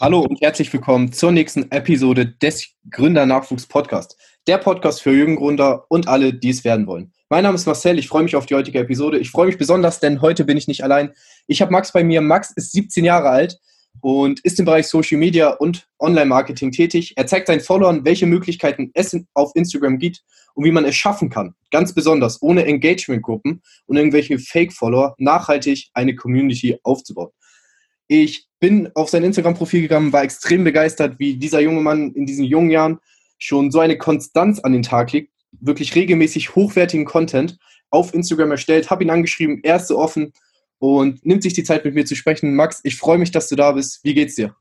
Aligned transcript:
Hallo 0.00 0.20
und 0.20 0.40
herzlich 0.40 0.72
willkommen 0.72 1.10
zur 1.10 1.32
nächsten 1.32 1.72
Episode 1.72 2.24
des 2.24 2.68
Gründer-Nachwuchs 2.88 3.66
Podcast. 3.66 4.16
Der 4.46 4.58
Podcast 4.58 5.02
für 5.02 5.10
Jüngengründer 5.10 5.86
und 5.88 6.06
alle, 6.06 6.32
die 6.32 6.50
es 6.50 6.62
werden 6.62 6.86
wollen. 6.86 7.12
Mein 7.28 7.42
Name 7.42 7.56
ist 7.56 7.66
Marcel, 7.66 7.98
ich 7.98 8.06
freue 8.06 8.22
mich 8.22 8.36
auf 8.36 8.46
die 8.46 8.54
heutige 8.54 8.78
Episode. 8.78 9.18
Ich 9.18 9.32
freue 9.32 9.48
mich 9.48 9.58
besonders, 9.58 9.98
denn 9.98 10.20
heute 10.20 10.44
bin 10.44 10.56
ich 10.56 10.68
nicht 10.68 10.84
allein. 10.84 11.14
Ich 11.48 11.60
habe 11.60 11.72
Max 11.72 11.90
bei 11.90 12.04
mir. 12.04 12.20
Max 12.20 12.52
ist 12.52 12.70
17 12.70 13.04
Jahre 13.04 13.30
alt 13.30 13.58
und 14.00 14.38
ist 14.44 14.60
im 14.60 14.66
Bereich 14.66 14.86
Social 14.86 15.18
Media 15.18 15.48
und 15.48 15.88
Online-Marketing 15.98 16.70
tätig. 16.70 17.14
Er 17.16 17.26
zeigt 17.26 17.48
seinen 17.48 17.58
Followern, 17.58 18.04
welche 18.04 18.26
Möglichkeiten 18.26 18.92
es 18.94 19.16
auf 19.34 19.50
Instagram 19.56 19.98
gibt 19.98 20.22
und 20.54 20.64
wie 20.64 20.70
man 20.70 20.84
es 20.84 20.94
schaffen 20.94 21.28
kann, 21.28 21.56
ganz 21.72 21.92
besonders 21.92 22.40
ohne 22.40 22.64
Engagement-Gruppen 22.66 23.62
und 23.86 23.96
irgendwelche 23.96 24.38
Fake-Follower 24.38 25.16
nachhaltig 25.18 25.90
eine 25.92 26.14
Community 26.14 26.78
aufzubauen. 26.84 27.30
Ich 28.08 28.48
bin 28.58 28.90
auf 28.94 29.10
sein 29.10 29.22
Instagram-Profil 29.22 29.82
gegangen, 29.82 30.12
war 30.12 30.24
extrem 30.24 30.64
begeistert, 30.64 31.18
wie 31.18 31.34
dieser 31.36 31.60
junge 31.60 31.82
Mann 31.82 32.12
in 32.12 32.26
diesen 32.26 32.44
jungen 32.44 32.70
Jahren 32.70 32.98
schon 33.38 33.70
so 33.70 33.78
eine 33.78 33.98
Konstanz 33.98 34.58
an 34.60 34.72
den 34.72 34.82
Tag 34.82 35.12
legt, 35.12 35.32
wirklich 35.60 35.94
regelmäßig 35.94 36.54
hochwertigen 36.54 37.04
Content 37.04 37.58
auf 37.90 38.12
Instagram 38.14 38.50
erstellt, 38.50 38.90
habe 38.90 39.04
ihn 39.04 39.10
angeschrieben, 39.10 39.60
er 39.62 39.76
ist 39.76 39.88
so 39.88 39.98
offen 39.98 40.32
und 40.78 41.24
nimmt 41.24 41.42
sich 41.42 41.52
die 41.52 41.64
Zeit 41.64 41.84
mit 41.84 41.94
mir 41.94 42.04
zu 42.04 42.16
sprechen. 42.16 42.54
Max, 42.54 42.80
ich 42.82 42.96
freue 42.96 43.18
mich, 43.18 43.30
dass 43.30 43.48
du 43.48 43.56
da 43.56 43.72
bist. 43.72 44.00
Wie 44.04 44.14
geht's 44.14 44.34
dir? 44.34 44.54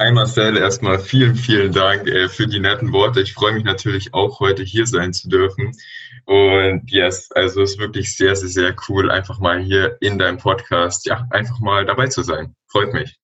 Hi 0.00 0.10
Marcel, 0.10 0.56
erstmal 0.56 0.98
vielen, 0.98 1.34
vielen 1.34 1.72
Dank 1.72 2.08
äh, 2.08 2.26
für 2.30 2.46
die 2.46 2.58
netten 2.58 2.90
Worte. 2.90 3.20
Ich 3.20 3.34
freue 3.34 3.52
mich 3.52 3.64
natürlich 3.64 4.14
auch 4.14 4.40
heute 4.40 4.62
hier 4.62 4.86
sein 4.86 5.12
zu 5.12 5.28
dürfen. 5.28 5.76
Und 6.24 6.90
yes, 6.90 7.30
also 7.32 7.60
es 7.60 7.72
ist 7.72 7.78
wirklich 7.78 8.16
sehr, 8.16 8.34
sehr, 8.34 8.48
sehr 8.48 8.74
cool, 8.88 9.10
einfach 9.10 9.40
mal 9.40 9.62
hier 9.62 9.98
in 10.00 10.18
deinem 10.18 10.38
Podcast, 10.38 11.04
ja, 11.04 11.28
einfach 11.28 11.60
mal 11.60 11.84
dabei 11.84 12.06
zu 12.06 12.22
sein. 12.22 12.54
Freut 12.68 12.94
mich. 12.94 13.18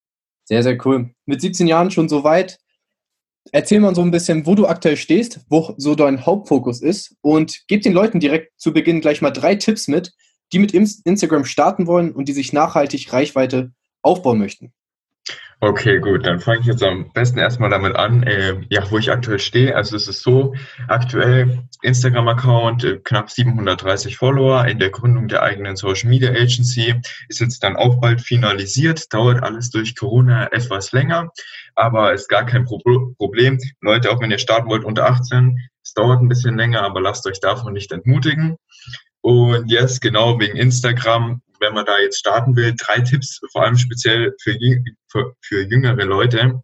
Sehr, 0.45 0.63
sehr 0.63 0.77
cool. 0.85 1.15
Mit 1.25 1.41
17 1.41 1.67
Jahren 1.67 1.91
schon 1.91 2.11
so 2.11 2.25
weit. 2.25 2.59
Erzähl 3.53 3.81
mal 3.81 3.95
so 3.95 4.03
ein 4.03 4.11
bisschen, 4.11 4.45
wo 4.45 4.55
du 4.55 4.67
aktuell 4.67 4.99
stehst, 4.99 5.47
wo 5.49 5.73
so 5.79 5.95
dein 5.95 6.27
Hauptfokus 6.27 6.83
ist 6.83 7.17
und 7.23 7.59
gib 7.69 7.85
den 7.85 7.95
Leuten 7.95 8.21
direkt 8.21 8.53
zu 8.61 8.75
Beginn 8.75 9.01
gleich 9.01 9.23
mal 9.23 9.31
drei 9.31 9.55
Tipps 9.55 9.89
mit, 9.89 10.13
die 10.53 10.59
mit 10.59 10.75
Instagram 10.75 11.47
starten 11.47 11.87
wollen 11.87 12.13
und 12.13 12.29
die 12.29 12.35
sich 12.35 12.53
nachhaltig 12.53 13.11
Reichweite 13.15 13.73
aufbauen 14.03 14.37
möchten. 14.37 14.75
Okay, 15.61 16.01
gut, 16.01 16.27
dann 16.27 16.39
fange 16.39 16.61
ich 16.61 16.67
jetzt 16.67 16.83
am 16.83 17.11
besten 17.15 17.39
erstmal 17.39 17.71
damit 17.71 17.97
an, 17.97 18.23
äh, 18.25 18.61
ja, 18.69 18.91
wo 18.91 18.99
ich 18.99 19.11
aktuell 19.11 19.39
stehe. 19.39 19.75
Also 19.75 19.97
es 19.97 20.07
ist 20.07 20.23
so, 20.23 20.55
aktuell 20.87 21.63
Instagram-Account, 21.81 22.85
äh, 22.85 23.01
knapp 23.03 23.31
730 23.31 24.19
Follower, 24.19 24.67
in 24.67 24.79
der 24.79 24.91
Gründung 24.91 25.29
der 25.29 25.43
eigenen 25.43 25.77
Social 25.77 26.11
Media 26.11 26.29
Agency, 26.31 27.01
ist 27.29 27.41
jetzt 27.41 27.65
dann 27.65 27.75
auch 27.75 28.03
bald 28.03 28.21
finalisiert, 28.21 29.11
dauert 29.15 29.43
alles 29.43 29.71
durch 29.71 29.97
Corona 29.97 30.53
etwas 30.53 30.93
länger, 30.93 31.31
aber 31.75 32.13
ist 32.13 32.29
gar 32.29 32.45
kein 32.45 32.67
Pro 32.67 32.79
Problem. 33.17 33.59
Leute, 33.81 34.11
auch 34.11 34.21
wenn 34.21 34.31
ihr 34.31 34.39
starten 34.39 34.69
wollt 34.69 34.85
unter 34.85 35.07
18, 35.09 35.59
es 35.83 35.95
dauert 35.95 36.21
ein 36.21 36.29
bisschen 36.29 36.59
länger, 36.59 36.83
aber 36.83 37.01
lasst 37.01 37.27
euch 37.27 37.41
davon 37.41 37.73
nicht 37.73 37.93
entmutigen. 37.93 38.59
Und 39.23 39.71
jetzt 39.71 40.03
genau 40.03 40.39
wegen 40.39 40.57
Instagram 40.57 41.41
wenn 41.61 41.75
man 41.75 41.87
da 41.87 41.99
jetzt 41.99 42.19
starten 42.19 42.57
will, 42.57 42.75
drei 42.77 43.01
Tipps, 43.01 43.41
vor 43.53 43.65
allem 43.65 43.77
speziell 43.77 44.35
für, 44.43 44.57
für, 45.09 45.35
für 45.41 45.63
jüngere 45.63 46.05
Leute. 46.05 46.63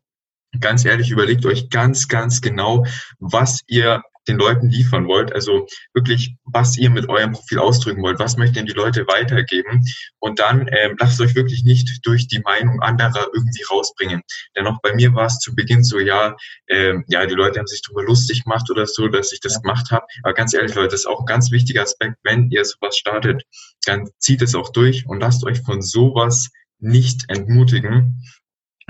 Ganz 0.60 0.84
ehrlich, 0.84 1.10
überlegt 1.10 1.46
euch 1.46 1.70
ganz, 1.70 2.08
ganz 2.08 2.40
genau, 2.40 2.84
was 3.18 3.60
ihr 3.66 4.02
den 4.28 4.38
Leuten 4.38 4.68
liefern 4.68 5.08
wollt. 5.08 5.32
Also 5.34 5.66
wirklich, 5.94 6.36
was 6.44 6.76
ihr 6.76 6.90
mit 6.90 7.08
eurem 7.08 7.32
Profil 7.32 7.58
ausdrücken 7.58 8.02
wollt. 8.02 8.18
Was 8.18 8.36
möchten 8.36 8.66
die 8.66 8.72
Leute 8.72 9.06
weitergeben? 9.06 9.84
Und 10.18 10.38
dann 10.38 10.68
ähm, 10.70 10.96
lasst 10.98 11.20
euch 11.20 11.34
wirklich 11.34 11.64
nicht 11.64 12.06
durch 12.06 12.28
die 12.28 12.40
Meinung 12.40 12.80
anderer 12.80 13.26
irgendwie 13.34 13.62
rausbringen. 13.70 14.22
Denn 14.56 14.66
auch 14.66 14.80
bei 14.82 14.94
mir 14.94 15.14
war 15.14 15.26
es 15.26 15.38
zu 15.38 15.54
Beginn 15.54 15.84
so, 15.84 15.98
ja, 15.98 16.36
ähm, 16.68 17.04
ja, 17.08 17.26
die 17.26 17.34
Leute 17.34 17.58
haben 17.58 17.66
sich 17.66 17.82
darüber 17.82 18.04
lustig 18.04 18.44
gemacht 18.44 18.70
oder 18.70 18.86
so, 18.86 19.08
dass 19.08 19.32
ich 19.32 19.40
das 19.40 19.60
gemacht 19.62 19.90
habe. 19.90 20.06
Aber 20.22 20.34
ganz 20.34 20.54
ehrlich, 20.54 20.74
Leute, 20.74 20.88
das 20.88 21.00
ist 21.00 21.06
auch 21.06 21.20
ein 21.20 21.26
ganz 21.26 21.50
wichtiger 21.50 21.82
Aspekt, 21.82 22.16
wenn 22.22 22.50
ihr 22.50 22.64
sowas 22.64 22.96
startet, 22.96 23.42
dann 23.86 24.08
zieht 24.18 24.42
es 24.42 24.54
auch 24.54 24.70
durch 24.70 25.06
und 25.06 25.20
lasst 25.20 25.44
euch 25.44 25.60
von 25.62 25.82
sowas 25.82 26.50
nicht 26.78 27.24
entmutigen. 27.28 28.22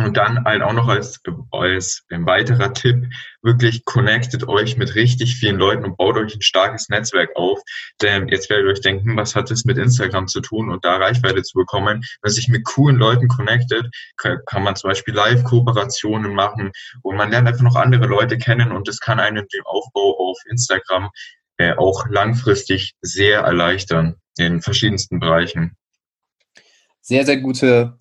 Und 0.04 0.16
dann 0.16 0.44
halt 0.44 0.62
auch 0.62 0.72
noch 0.72 0.88
als, 0.88 1.20
als 1.50 2.04
ein 2.10 2.26
weiterer 2.26 2.72
Tipp, 2.72 3.06
wirklich 3.42 3.84
connectet 3.84 4.46
euch 4.48 4.76
mit 4.76 4.94
richtig 4.94 5.36
vielen 5.36 5.56
Leuten 5.56 5.84
und 5.84 5.96
baut 5.96 6.16
euch 6.16 6.34
ein 6.34 6.42
starkes 6.42 6.88
Netzwerk 6.88 7.30
auf. 7.36 7.60
Denn 8.00 8.28
jetzt 8.28 8.50
werdet 8.50 8.66
ihr 8.66 8.72
euch 8.72 8.80
denken, 8.80 9.16
was 9.16 9.34
hat 9.34 9.50
das 9.50 9.64
mit 9.64 9.78
Instagram 9.78 10.28
zu 10.28 10.40
tun 10.40 10.70
und 10.70 10.84
da 10.84 10.96
Reichweite 10.96 11.42
zu 11.42 11.58
bekommen? 11.58 12.02
Wenn 12.22 12.32
sich 12.32 12.48
mit 12.48 12.64
coolen 12.64 12.96
Leuten 12.96 13.28
connectet, 13.28 13.86
kann, 14.16 14.62
man 14.62 14.76
zum 14.76 14.90
Beispiel 14.90 15.14
Live-Kooperationen 15.14 16.34
machen 16.34 16.72
und 17.02 17.16
man 17.16 17.30
lernt 17.30 17.48
einfach 17.48 17.62
noch 17.62 17.76
andere 17.76 18.06
Leute 18.06 18.38
kennen 18.38 18.72
und 18.72 18.88
das 18.88 19.00
kann 19.00 19.20
einen 19.20 19.46
den 19.52 19.62
Aufbau 19.64 20.16
auf 20.18 20.38
Instagram 20.48 21.10
äh, 21.58 21.74
auch 21.74 22.06
langfristig 22.08 22.94
sehr 23.02 23.40
erleichtern 23.40 24.16
in 24.38 24.62
verschiedensten 24.62 25.20
Bereichen. 25.20 25.76
Sehr, 27.00 27.26
sehr 27.26 27.38
gute 27.38 27.98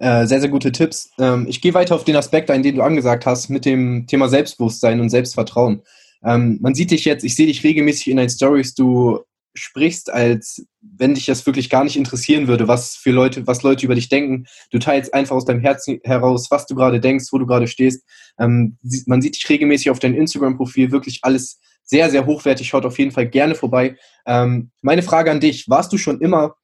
äh, 0.00 0.26
sehr, 0.26 0.40
sehr 0.40 0.48
gute 0.48 0.72
Tipps. 0.72 1.10
Ähm, 1.18 1.46
ich 1.48 1.60
gehe 1.60 1.74
weiter 1.74 1.94
auf 1.94 2.04
den 2.04 2.16
Aspekt 2.16 2.50
ein, 2.50 2.62
den 2.62 2.76
du 2.76 2.82
angesagt 2.82 3.26
hast, 3.26 3.50
mit 3.50 3.64
dem 3.64 4.06
Thema 4.06 4.28
Selbstbewusstsein 4.28 5.00
und 5.00 5.10
Selbstvertrauen. 5.10 5.82
Ähm, 6.24 6.58
man 6.60 6.74
sieht 6.74 6.90
dich 6.90 7.04
jetzt, 7.04 7.22
ich 7.22 7.36
sehe 7.36 7.46
dich 7.46 7.62
regelmäßig 7.62 8.08
in 8.08 8.16
deinen 8.16 8.30
Stories, 8.30 8.74
du 8.74 9.20
sprichst, 9.54 10.10
als 10.10 10.64
wenn 10.80 11.14
dich 11.14 11.26
das 11.26 11.44
wirklich 11.44 11.68
gar 11.68 11.84
nicht 11.84 11.96
interessieren 11.96 12.48
würde, 12.48 12.66
was 12.66 12.96
für 12.96 13.10
Leute, 13.10 13.46
was 13.46 13.62
Leute 13.62 13.84
über 13.84 13.94
dich 13.94 14.08
denken. 14.08 14.46
Du 14.70 14.78
teilst 14.78 15.12
einfach 15.12 15.36
aus 15.36 15.44
deinem 15.44 15.60
Herzen 15.60 16.00
heraus, 16.04 16.50
was 16.50 16.66
du 16.66 16.74
gerade 16.74 17.00
denkst, 17.00 17.26
wo 17.30 17.38
du 17.38 17.46
gerade 17.46 17.66
stehst. 17.66 18.02
Ähm, 18.38 18.78
man 19.06 19.20
sieht 19.20 19.36
dich 19.36 19.48
regelmäßig 19.48 19.90
auf 19.90 19.98
deinem 19.98 20.14
Instagram-Profil, 20.14 20.92
wirklich 20.92 21.20
alles 21.22 21.58
sehr, 21.82 22.08
sehr 22.08 22.24
hochwertig. 22.24 22.68
Schaut 22.68 22.86
auf 22.86 22.98
jeden 22.98 23.10
Fall 23.10 23.28
gerne 23.28 23.54
vorbei. 23.54 23.96
Ähm, 24.24 24.70
meine 24.80 25.02
Frage 25.02 25.30
an 25.30 25.40
dich, 25.40 25.68
warst 25.68 25.92
du 25.92 25.98
schon 25.98 26.20
immer 26.20 26.54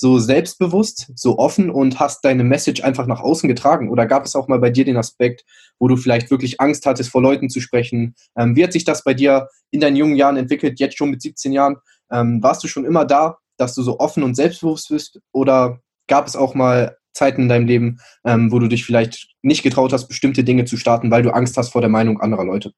so 0.00 0.18
selbstbewusst, 0.18 1.12
so 1.14 1.38
offen 1.38 1.68
und 1.68 2.00
hast 2.00 2.24
deine 2.24 2.42
Message 2.42 2.82
einfach 2.82 3.06
nach 3.06 3.20
außen 3.20 3.48
getragen? 3.48 3.90
Oder 3.90 4.06
gab 4.06 4.24
es 4.24 4.34
auch 4.34 4.48
mal 4.48 4.58
bei 4.58 4.70
dir 4.70 4.86
den 4.86 4.96
Aspekt, 4.96 5.44
wo 5.78 5.88
du 5.88 5.96
vielleicht 5.96 6.30
wirklich 6.30 6.58
Angst 6.58 6.86
hattest, 6.86 7.10
vor 7.10 7.20
Leuten 7.20 7.50
zu 7.50 7.60
sprechen? 7.60 8.14
Ähm, 8.34 8.56
wie 8.56 8.64
hat 8.64 8.72
sich 8.72 8.84
das 8.84 9.04
bei 9.04 9.12
dir 9.12 9.48
in 9.70 9.80
deinen 9.80 9.96
jungen 9.96 10.16
Jahren 10.16 10.38
entwickelt, 10.38 10.80
jetzt 10.80 10.96
schon 10.96 11.10
mit 11.10 11.20
17 11.20 11.52
Jahren? 11.52 11.76
Ähm, 12.10 12.42
warst 12.42 12.64
du 12.64 12.68
schon 12.68 12.86
immer 12.86 13.04
da, 13.04 13.36
dass 13.58 13.74
du 13.74 13.82
so 13.82 14.00
offen 14.00 14.22
und 14.22 14.34
selbstbewusst 14.34 14.88
bist? 14.88 15.20
Oder 15.32 15.80
gab 16.08 16.26
es 16.26 16.34
auch 16.34 16.54
mal 16.54 16.96
Zeiten 17.12 17.42
in 17.42 17.48
deinem 17.50 17.66
Leben, 17.66 17.98
ähm, 18.24 18.50
wo 18.50 18.58
du 18.58 18.68
dich 18.68 18.86
vielleicht 18.86 19.28
nicht 19.42 19.62
getraut 19.62 19.92
hast, 19.92 20.08
bestimmte 20.08 20.44
Dinge 20.44 20.64
zu 20.64 20.78
starten, 20.78 21.10
weil 21.10 21.22
du 21.22 21.30
Angst 21.30 21.58
hast 21.58 21.72
vor 21.72 21.82
der 21.82 21.90
Meinung 21.90 22.22
anderer 22.22 22.46
Leute? 22.46 22.72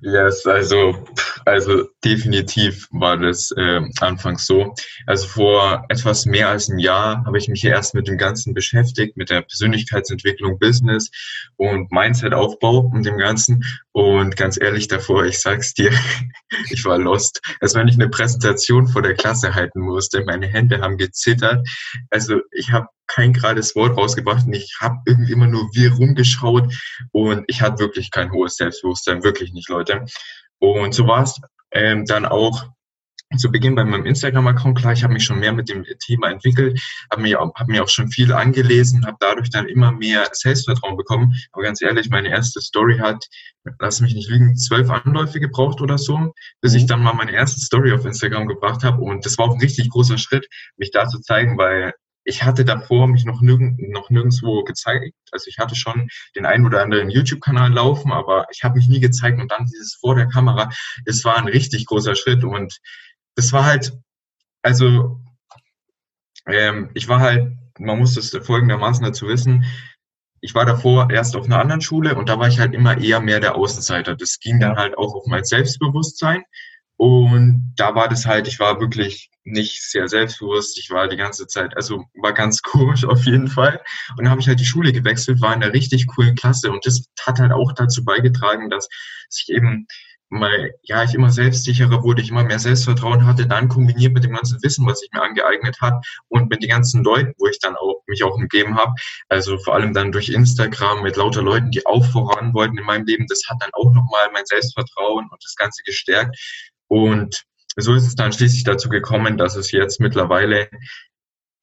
Yes, 0.00 0.46
also, 0.46 0.94
also 1.46 1.88
definitiv 2.04 2.88
war 2.90 3.16
das 3.16 3.50
äh, 3.56 3.80
anfangs 4.00 4.46
so. 4.46 4.74
Also 5.06 5.26
vor 5.26 5.84
etwas 5.88 6.26
mehr 6.26 6.48
als 6.48 6.68
einem 6.68 6.78
Jahr 6.78 7.24
habe 7.24 7.38
ich 7.38 7.48
mich 7.48 7.64
erst 7.64 7.94
mit 7.94 8.08
dem 8.08 8.18
Ganzen 8.18 8.54
beschäftigt, 8.54 9.16
mit 9.16 9.30
der 9.30 9.42
Persönlichkeitsentwicklung, 9.42 10.58
Business 10.58 11.10
und 11.56 11.90
Mindset-Aufbau 11.92 12.90
und 12.92 13.04
dem 13.04 13.18
Ganzen. 13.18 13.64
Und 13.92 14.36
ganz 14.36 14.60
ehrlich 14.60 14.88
davor, 14.88 15.24
ich 15.24 15.40
sag's 15.40 15.74
dir, 15.74 15.90
ich 16.70 16.84
war 16.84 16.98
lost. 16.98 17.40
Als 17.60 17.74
wenn 17.74 17.88
ich 17.88 17.94
eine 17.94 18.08
Präsentation 18.08 18.86
vor 18.86 19.02
der 19.02 19.14
Klasse 19.14 19.54
halten 19.54 19.80
musste. 19.80 20.24
Meine 20.24 20.46
Hände 20.46 20.80
haben 20.80 20.96
gezittert. 20.96 21.66
Also 22.10 22.40
ich 22.52 22.72
habe 22.72 22.88
kein 23.06 23.32
gerades 23.32 23.74
Wort 23.76 23.96
rausgebracht 23.96 24.46
und 24.46 24.54
ich 24.54 24.76
habe 24.80 24.96
irgendwie 25.06 25.32
immer 25.32 25.46
nur 25.46 25.68
wir 25.74 25.92
rumgeschaut 25.92 26.72
und 27.12 27.44
ich 27.48 27.60
hatte 27.60 27.78
wirklich 27.78 28.10
kein 28.10 28.32
hohes 28.32 28.56
Selbstbewusstsein, 28.56 29.22
wirklich 29.22 29.52
nicht, 29.52 29.68
Leute. 29.68 30.04
Und 30.58 30.94
so 30.94 31.06
war 31.06 31.22
es 31.22 31.40
ähm, 31.72 32.04
dann 32.06 32.24
auch 32.24 32.68
zu 33.36 33.50
Beginn 33.50 33.74
bei 33.74 33.84
meinem 33.84 34.06
Instagram-Account, 34.06 34.78
klar, 34.78 34.92
ich 34.92 35.02
habe 35.02 35.12
mich 35.12 35.24
schon 35.24 35.40
mehr 35.40 35.52
mit 35.52 35.68
dem 35.68 35.84
Thema 36.04 36.30
entwickelt, 36.30 36.80
habe 37.10 37.22
mir, 37.22 37.38
hab 37.38 37.68
mir 37.68 37.82
auch 37.82 37.88
schon 37.88 38.08
viel 38.08 38.32
angelesen, 38.32 39.06
habe 39.06 39.16
dadurch 39.20 39.50
dann 39.50 39.66
immer 39.66 39.92
mehr 39.92 40.28
Selbstvertrauen 40.32 40.96
bekommen. 40.96 41.34
Aber 41.52 41.64
ganz 41.64 41.82
ehrlich, 41.82 42.10
meine 42.10 42.28
erste 42.28 42.60
Story 42.60 42.98
hat, 42.98 43.26
lass 43.80 44.00
mich 44.00 44.14
nicht 44.14 44.28
lügen, 44.28 44.56
zwölf 44.56 44.90
Anläufe 44.90 45.40
gebraucht 45.40 45.80
oder 45.80 45.98
so, 45.98 46.32
bis 46.60 46.74
ich 46.74 46.84
mhm. 46.84 46.88
dann 46.88 47.02
mal 47.02 47.14
meine 47.14 47.32
erste 47.32 47.60
Story 47.60 47.92
auf 47.92 48.04
Instagram 48.04 48.46
gebracht 48.46 48.84
habe. 48.84 49.02
Und 49.02 49.26
das 49.26 49.38
war 49.38 49.46
auch 49.46 49.54
ein 49.54 49.60
richtig 49.60 49.90
großer 49.90 50.18
Schritt, 50.18 50.46
mich 50.76 50.90
da 50.90 51.08
zu 51.08 51.20
zeigen, 51.20 51.58
weil 51.58 51.92
ich 52.24 52.42
hatte 52.42 52.64
davor 52.64 53.06
mich 53.06 53.24
noch, 53.24 53.40
nirgend, 53.40 53.78
noch 53.90 54.10
nirgendwo 54.10 54.64
gezeigt. 54.64 55.14
Also 55.30 55.46
ich 55.48 55.58
hatte 55.58 55.76
schon 55.76 56.08
den 56.34 56.46
einen 56.46 56.66
oder 56.66 56.82
anderen 56.82 57.10
YouTube-Kanal 57.10 57.72
laufen, 57.72 58.12
aber 58.12 58.46
ich 58.50 58.64
habe 58.64 58.76
mich 58.76 58.88
nie 58.88 59.00
gezeigt. 59.00 59.40
Und 59.40 59.50
dann 59.50 59.66
dieses 59.66 59.94
vor 59.94 60.14
der 60.14 60.26
Kamera, 60.26 60.70
es 61.04 61.24
war 61.24 61.36
ein 61.36 61.48
richtig 61.48 61.86
großer 61.86 62.14
Schritt. 62.14 62.44
Und 62.44 62.78
das 63.34 63.52
war 63.52 63.64
halt, 63.64 63.92
also 64.62 65.20
ähm, 66.46 66.90
ich 66.94 67.08
war 67.08 67.20
halt, 67.20 67.52
man 67.78 67.98
muss 67.98 68.16
es 68.16 68.30
folgendermaßen 68.30 69.04
dazu 69.04 69.28
wissen, 69.28 69.64
ich 70.40 70.54
war 70.54 70.66
davor 70.66 71.10
erst 71.10 71.36
auf 71.36 71.46
einer 71.46 71.58
anderen 71.58 71.80
Schule 71.80 72.16
und 72.16 72.28
da 72.28 72.38
war 72.38 72.48
ich 72.48 72.60
halt 72.60 72.74
immer 72.74 72.98
eher 72.98 73.20
mehr 73.20 73.40
der 73.40 73.54
Außenseiter. 73.56 74.14
Das 74.14 74.38
ging 74.40 74.60
dann 74.60 74.76
halt 74.76 74.96
auch 74.98 75.14
auf 75.14 75.24
mein 75.26 75.44
Selbstbewusstsein 75.44 76.42
Und 76.96 77.74
da 77.76 77.94
war 77.94 78.08
das 78.08 78.24
halt, 78.24 78.46
ich 78.46 78.60
war 78.60 78.80
wirklich 78.80 79.30
nicht 79.44 79.82
sehr 79.82 80.08
selbstbewusst. 80.08 80.78
Ich 80.78 80.90
war 80.90 81.08
die 81.08 81.16
ganze 81.16 81.46
Zeit, 81.46 81.76
also 81.76 82.04
war 82.14 82.32
ganz 82.32 82.62
komisch 82.62 83.04
auf 83.04 83.24
jeden 83.24 83.48
Fall. 83.48 83.80
Und 84.10 84.24
dann 84.24 84.30
habe 84.30 84.40
ich 84.40 84.48
halt 84.48 84.60
die 84.60 84.64
Schule 84.64 84.92
gewechselt, 84.92 85.40
war 85.40 85.54
in 85.54 85.62
einer 85.62 85.74
richtig 85.74 86.06
coolen 86.06 86.34
Klasse. 86.34 86.70
Und 86.70 86.86
das 86.86 87.06
hat 87.20 87.38
halt 87.38 87.52
auch 87.52 87.72
dazu 87.72 88.04
beigetragen, 88.04 88.70
dass 88.70 88.88
ich 89.30 89.48
eben 89.48 89.86
mal, 90.30 90.72
ja, 90.82 91.04
ich 91.04 91.14
immer 91.14 91.30
selbstsicherer 91.30 92.02
wurde, 92.02 92.22
ich 92.22 92.30
immer 92.30 92.44
mehr 92.44 92.58
Selbstvertrauen 92.58 93.24
hatte, 93.26 93.46
dann 93.46 93.68
kombiniert 93.68 94.14
mit 94.14 94.24
dem 94.24 94.32
ganzen 94.32 94.62
Wissen, 94.62 94.86
was 94.86 95.02
ich 95.02 95.10
mir 95.12 95.22
angeeignet 95.22 95.80
habe 95.80 96.00
und 96.28 96.50
mit 96.50 96.62
den 96.62 96.70
ganzen 96.70 97.04
Leuten, 97.04 97.34
wo 97.38 97.46
ich 97.46 97.58
dann 97.60 97.76
auch 97.76 98.02
mich 98.06 98.24
auch 98.24 98.34
umgeben 98.34 98.76
habe, 98.76 98.94
also 99.28 99.58
vor 99.58 99.74
allem 99.74 99.92
dann 99.94 100.12
durch 100.12 100.30
Instagram 100.30 101.02
mit 101.02 101.16
lauter 101.16 101.42
Leuten, 101.42 101.70
die 101.70 101.86
auch 101.86 102.04
voran 102.06 102.52
wollten 102.52 102.78
in 102.78 102.84
meinem 102.84 103.06
Leben, 103.06 103.26
das 103.28 103.42
hat 103.48 103.58
dann 103.60 103.70
auch 103.74 103.92
nochmal 103.92 104.30
mein 104.32 104.46
Selbstvertrauen 104.46 105.28
und 105.30 105.44
das 105.44 105.54
Ganze 105.56 105.82
gestärkt 105.84 106.36
und 106.88 107.44
so 107.76 107.94
ist 107.94 108.06
es 108.06 108.14
dann 108.14 108.32
schließlich 108.32 108.64
dazu 108.64 108.88
gekommen, 108.88 109.36
dass 109.36 109.56
es 109.56 109.72
jetzt 109.72 110.00
mittlerweile 110.00 110.68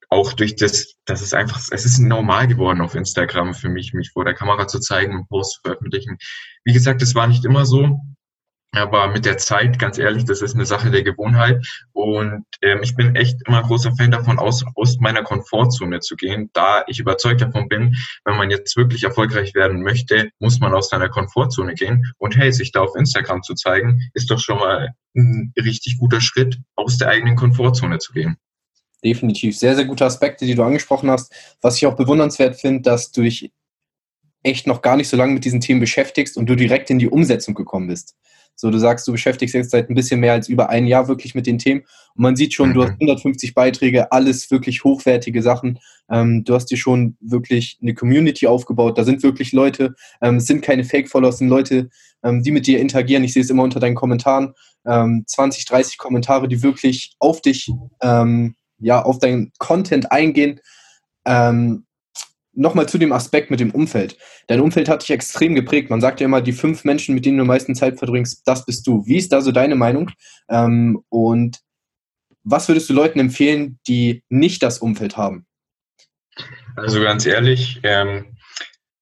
auch 0.10 0.34
durch 0.34 0.58
das, 0.58 0.96
das 1.06 1.22
ist 1.22 1.34
einfach, 1.34 1.62
es 1.72 1.86
ist 1.86 2.00
normal 2.00 2.48
geworden 2.48 2.82
auf 2.82 2.96
Instagram 2.96 3.54
für 3.54 3.70
mich, 3.70 3.94
mich 3.94 4.12
vor 4.12 4.26
der 4.26 4.34
Kamera 4.34 4.68
zu 4.68 4.80
zeigen 4.80 5.16
und 5.16 5.30
Posts 5.30 5.56
zu 5.56 5.62
veröffentlichen. 5.62 6.18
Wie 6.66 6.74
gesagt, 6.74 7.02
es 7.02 7.16
war 7.16 7.28
nicht 7.28 7.46
immer 7.46 7.66
so. 7.66 8.02
Aber 8.74 9.10
mit 9.10 9.26
der 9.26 9.38
Zeit, 9.38 9.80
ganz 9.80 9.98
ehrlich, 9.98 10.24
das 10.24 10.42
ist 10.42 10.56
eine 10.56 10.66
Sache 10.66 10.92
der 10.92 11.04
Gewohnheit. 11.04 11.66
Und 11.92 12.46
ähm, 12.62 12.80
ich 12.82 12.96
bin 12.96 13.16
echt 13.16 13.38
immer 13.46 13.62
großer 13.64 13.94
Fan 13.98 14.12
davon, 14.12 14.40
aus, 14.40 14.64
aus 14.76 14.98
meiner 15.00 15.24
Komfortzone 15.24 16.00
zu 16.00 16.16
gehen, 16.16 16.50
da 16.54 16.86
ich 16.88 17.00
überzeugt 17.00 17.42
davon 17.42 17.68
bin, 17.68 17.98
wenn 18.24 18.38
man 18.38 18.50
jetzt 18.50 18.78
wirklich 18.78 19.04
erfolgreich 19.04 19.54
werden 19.56 19.84
möchte, 19.84 20.30
muss 20.40 20.62
man 20.62 20.74
aus 20.74 20.90
seiner 20.90 21.10
Komfortzone 21.10 21.74
gehen. 21.74 22.14
Und 22.18 22.38
hey, 22.38 22.54
sich 22.54 22.72
da 22.72 22.82
auf 22.82 22.96
Instagram 22.96 23.44
zu 23.44 23.56
zeigen, 23.56 24.10
ist 24.14 24.32
doch 24.32 24.40
schon 24.40 24.58
mal 24.58 24.94
ein 25.18 25.54
richtig 25.62 25.98
guter 25.98 26.22
Schritt, 26.22 26.58
aus 26.76 26.98
der 26.98 27.10
eigenen 27.10 27.36
Komfortzone 27.36 28.00
zu 28.00 28.14
gehen. 28.14 28.38
Definitiv. 29.04 29.58
Sehr, 29.58 29.76
sehr 29.76 29.86
gute 29.86 30.06
Aspekte, 30.06 30.46
die 30.46 30.56
du 30.56 30.64
angesprochen 30.64 31.12
hast. 31.12 31.34
Was 31.62 31.76
ich 31.76 31.88
auch 31.88 31.96
bewundernswert 31.96 32.56
finde, 32.56 32.84
dass 32.84 33.12
du 33.12 33.24
dich 33.24 33.52
echt 34.44 34.66
noch 34.66 34.82
gar 34.82 34.96
nicht 34.96 35.10
so 35.10 35.18
lange 35.18 35.34
mit 35.34 35.44
diesen 35.44 35.60
Themen 35.60 35.82
beschäftigst 35.82 36.38
und 36.38 36.46
du 36.46 36.56
direkt 36.56 36.90
in 36.90 37.00
die 37.00 37.10
Umsetzung 37.10 37.54
gekommen 37.54 37.88
bist. 37.88 38.16
So, 38.62 38.70
du 38.70 38.78
sagst, 38.78 39.08
du 39.08 39.12
beschäftigst 39.12 39.56
jetzt 39.56 39.72
seit 39.72 39.90
ein 39.90 39.96
bisschen 39.96 40.20
mehr 40.20 40.34
als 40.34 40.48
über 40.48 40.70
ein 40.70 40.86
Jahr 40.86 41.08
wirklich 41.08 41.34
mit 41.34 41.48
den 41.48 41.58
Themen. 41.58 41.82
Und 42.14 42.22
man 42.22 42.36
sieht 42.36 42.54
schon, 42.54 42.70
mhm. 42.70 42.74
du 42.76 42.84
hast 42.84 42.92
150 42.92 43.50
mhm. 43.50 43.54
Beiträge, 43.56 44.12
alles 44.12 44.52
wirklich 44.52 44.84
hochwertige 44.84 45.42
Sachen. 45.42 45.80
Ähm, 46.12 46.44
du 46.44 46.54
hast 46.54 46.68
dir 46.68 46.78
schon 46.78 47.18
wirklich 47.22 47.80
eine 47.82 47.96
Community 47.96 48.46
aufgebaut. 48.46 49.00
Da 49.00 49.04
sind 49.04 49.24
wirklich 49.24 49.52
Leute, 49.52 49.96
ähm, 50.22 50.36
es 50.36 50.46
sind 50.46 50.62
keine 50.62 50.84
Fake-Followers, 50.84 51.36
es 51.36 51.40
sind 51.40 51.50
Leute, 51.50 51.90
ähm, 52.24 52.44
die 52.44 52.52
mit 52.52 52.68
dir 52.68 52.80
interagieren. 52.80 53.24
Ich 53.24 53.34
sehe 53.34 53.42
es 53.42 53.50
immer 53.50 53.64
unter 53.64 53.80
deinen 53.80 53.96
Kommentaren. 53.96 54.54
20, 54.84 55.26
ähm, 55.36 55.66
30 55.68 55.98
Kommentare, 55.98 56.48
die 56.48 56.62
wirklich 56.62 57.16
auf 57.18 57.42
dich, 57.42 57.72
ähm, 58.04 58.56
ja, 58.78 59.02
auf 59.02 59.18
deinen 59.18 59.52
Content 59.58 60.12
eingehen. 60.12 60.60
Ähm, 61.26 61.86
nochmal 62.54 62.88
zu 62.88 62.98
dem 62.98 63.14
Aspekt 63.14 63.52
mit 63.52 63.60
dem 63.60 63.72
Umfeld. 63.72 64.18
Dein 64.48 64.62
Umfeld 64.62 64.90
hat 64.90 65.04
dich 65.04 65.12
extrem 65.12 65.56
geprägt. 65.56 65.90
Man 65.90 66.02
sagt 66.02 66.20
ja 66.20 66.26
immer, 66.26 66.42
die 66.42 66.54
fünf 66.54 66.84
Menschen, 66.84 67.16
mit 67.16 67.26
denen 67.26 67.38
du 67.38 67.42
am 67.42 67.48
meisten 67.48 67.76
Zeit 67.76 67.98
verbringst, 67.98 68.44
das 68.46 68.66
bist 68.66 68.86
du. 68.88 69.06
Wie 69.06 69.18
ist 69.18 69.32
da 69.32 69.42
so 69.42 69.52
deine 69.52 69.76
Meinung? 69.76 70.12
Ähm, 70.50 71.04
und 71.10 71.60
was 72.44 72.68
würdest 72.68 72.90
du 72.90 72.94
Leuten 72.94 73.20
empfehlen, 73.20 73.80
die 73.88 74.24
nicht 74.30 74.64
das 74.64 74.80
Umfeld 74.80 75.18
haben? 75.18 75.46
Also 76.76 77.02
ganz 77.02 77.26
ehrlich, 77.26 77.80
ähm, 77.84 78.38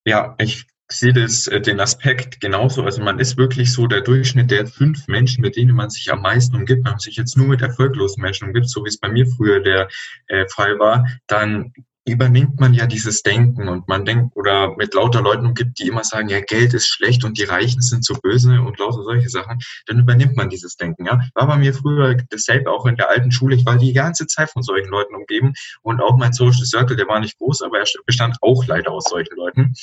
ja, 0.06 0.36
ich 0.40 0.66
sehe 0.92 1.14
das, 1.14 1.48
äh, 1.48 1.62
den 1.62 1.80
Aspekt 1.80 2.42
genauso. 2.42 2.84
Also 2.84 3.02
man 3.02 3.20
ist 3.20 3.38
wirklich 3.38 3.72
so 3.72 3.88
der 3.88 4.02
Durchschnitt 4.02 4.50
der 4.50 4.66
fünf 4.66 5.08
Menschen, 5.08 5.42
mit 5.42 5.56
denen 5.56 5.76
man 5.76 5.90
sich 5.90 6.12
am 6.12 6.22
meisten 6.22 6.56
umgibt. 6.56 6.84
Wenn 6.84 6.92
man 6.92 7.00
sich 7.00 7.16
jetzt 7.16 7.38
nur 7.38 7.48
mit 7.48 7.62
erfolglosen 7.62 8.22
Menschen 8.22 8.48
umgibt, 8.48 8.70
so 8.70 8.84
wie 8.84 8.90
es 8.90 9.00
bei 9.00 9.10
mir 9.10 9.28
früher 9.28 9.60
der 9.60 9.88
äh, 10.28 10.46
Fall 10.50 10.80
war, 10.80 11.06
dann 11.28 11.74
übernimmt 12.12 12.60
man 12.60 12.74
ja 12.74 12.88
dieses 12.88 13.24
Denken 13.24 13.68
und 13.68 13.88
man 13.88 14.06
denkt 14.06 14.36
oder 14.36 14.76
mit 14.76 14.94
lauter 14.94 15.22
Leuten 15.22 15.46
umgibt, 15.46 15.80
die 15.80 15.88
immer 15.88 16.04
sagen, 16.04 16.30
ja, 16.30 16.40
Geld 16.42 16.74
ist 16.74 16.88
schlecht 16.88 17.24
und 17.24 17.38
die 17.38 17.44
Reichen 17.44 17.82
sind 17.82 18.06
so 18.06 18.16
böse 18.16 18.62
und 18.62 18.80
lauter 18.80 19.04
solche 19.04 19.30
Sachen, 19.30 19.60
dann 19.88 20.00
übernimmt 20.00 20.36
man 20.36 20.50
dieses 20.50 20.76
Denken, 20.76 21.06
ja. 21.06 21.20
War 21.34 21.48
bei 21.48 21.58
mir 21.58 21.74
früher 21.74 22.16
dasselbe 22.30 22.72
auch 22.72 22.86
in 22.86 22.96
der 22.96 23.10
alten 23.10 23.32
Schule. 23.32 23.56
Ich 23.56 23.66
war 23.66 23.78
die 23.78 23.94
ganze 23.94 24.28
Zeit 24.28 24.50
von 24.50 24.64
solchen 24.64 24.90
Leuten 24.90 25.16
umgeben 25.16 25.54
und 25.82 26.02
auch 26.02 26.18
mein 26.18 26.34
Social 26.34 26.66
Circle, 26.66 26.96
der 26.96 27.08
war 27.08 27.20
nicht 27.20 27.38
groß, 27.38 27.62
aber 27.62 27.80
er 27.80 27.86
bestand 28.06 28.38
auch 28.42 28.66
leider 28.66 28.92
aus 28.92 29.06
solchen 29.06 29.36
Leuten. 29.36 29.74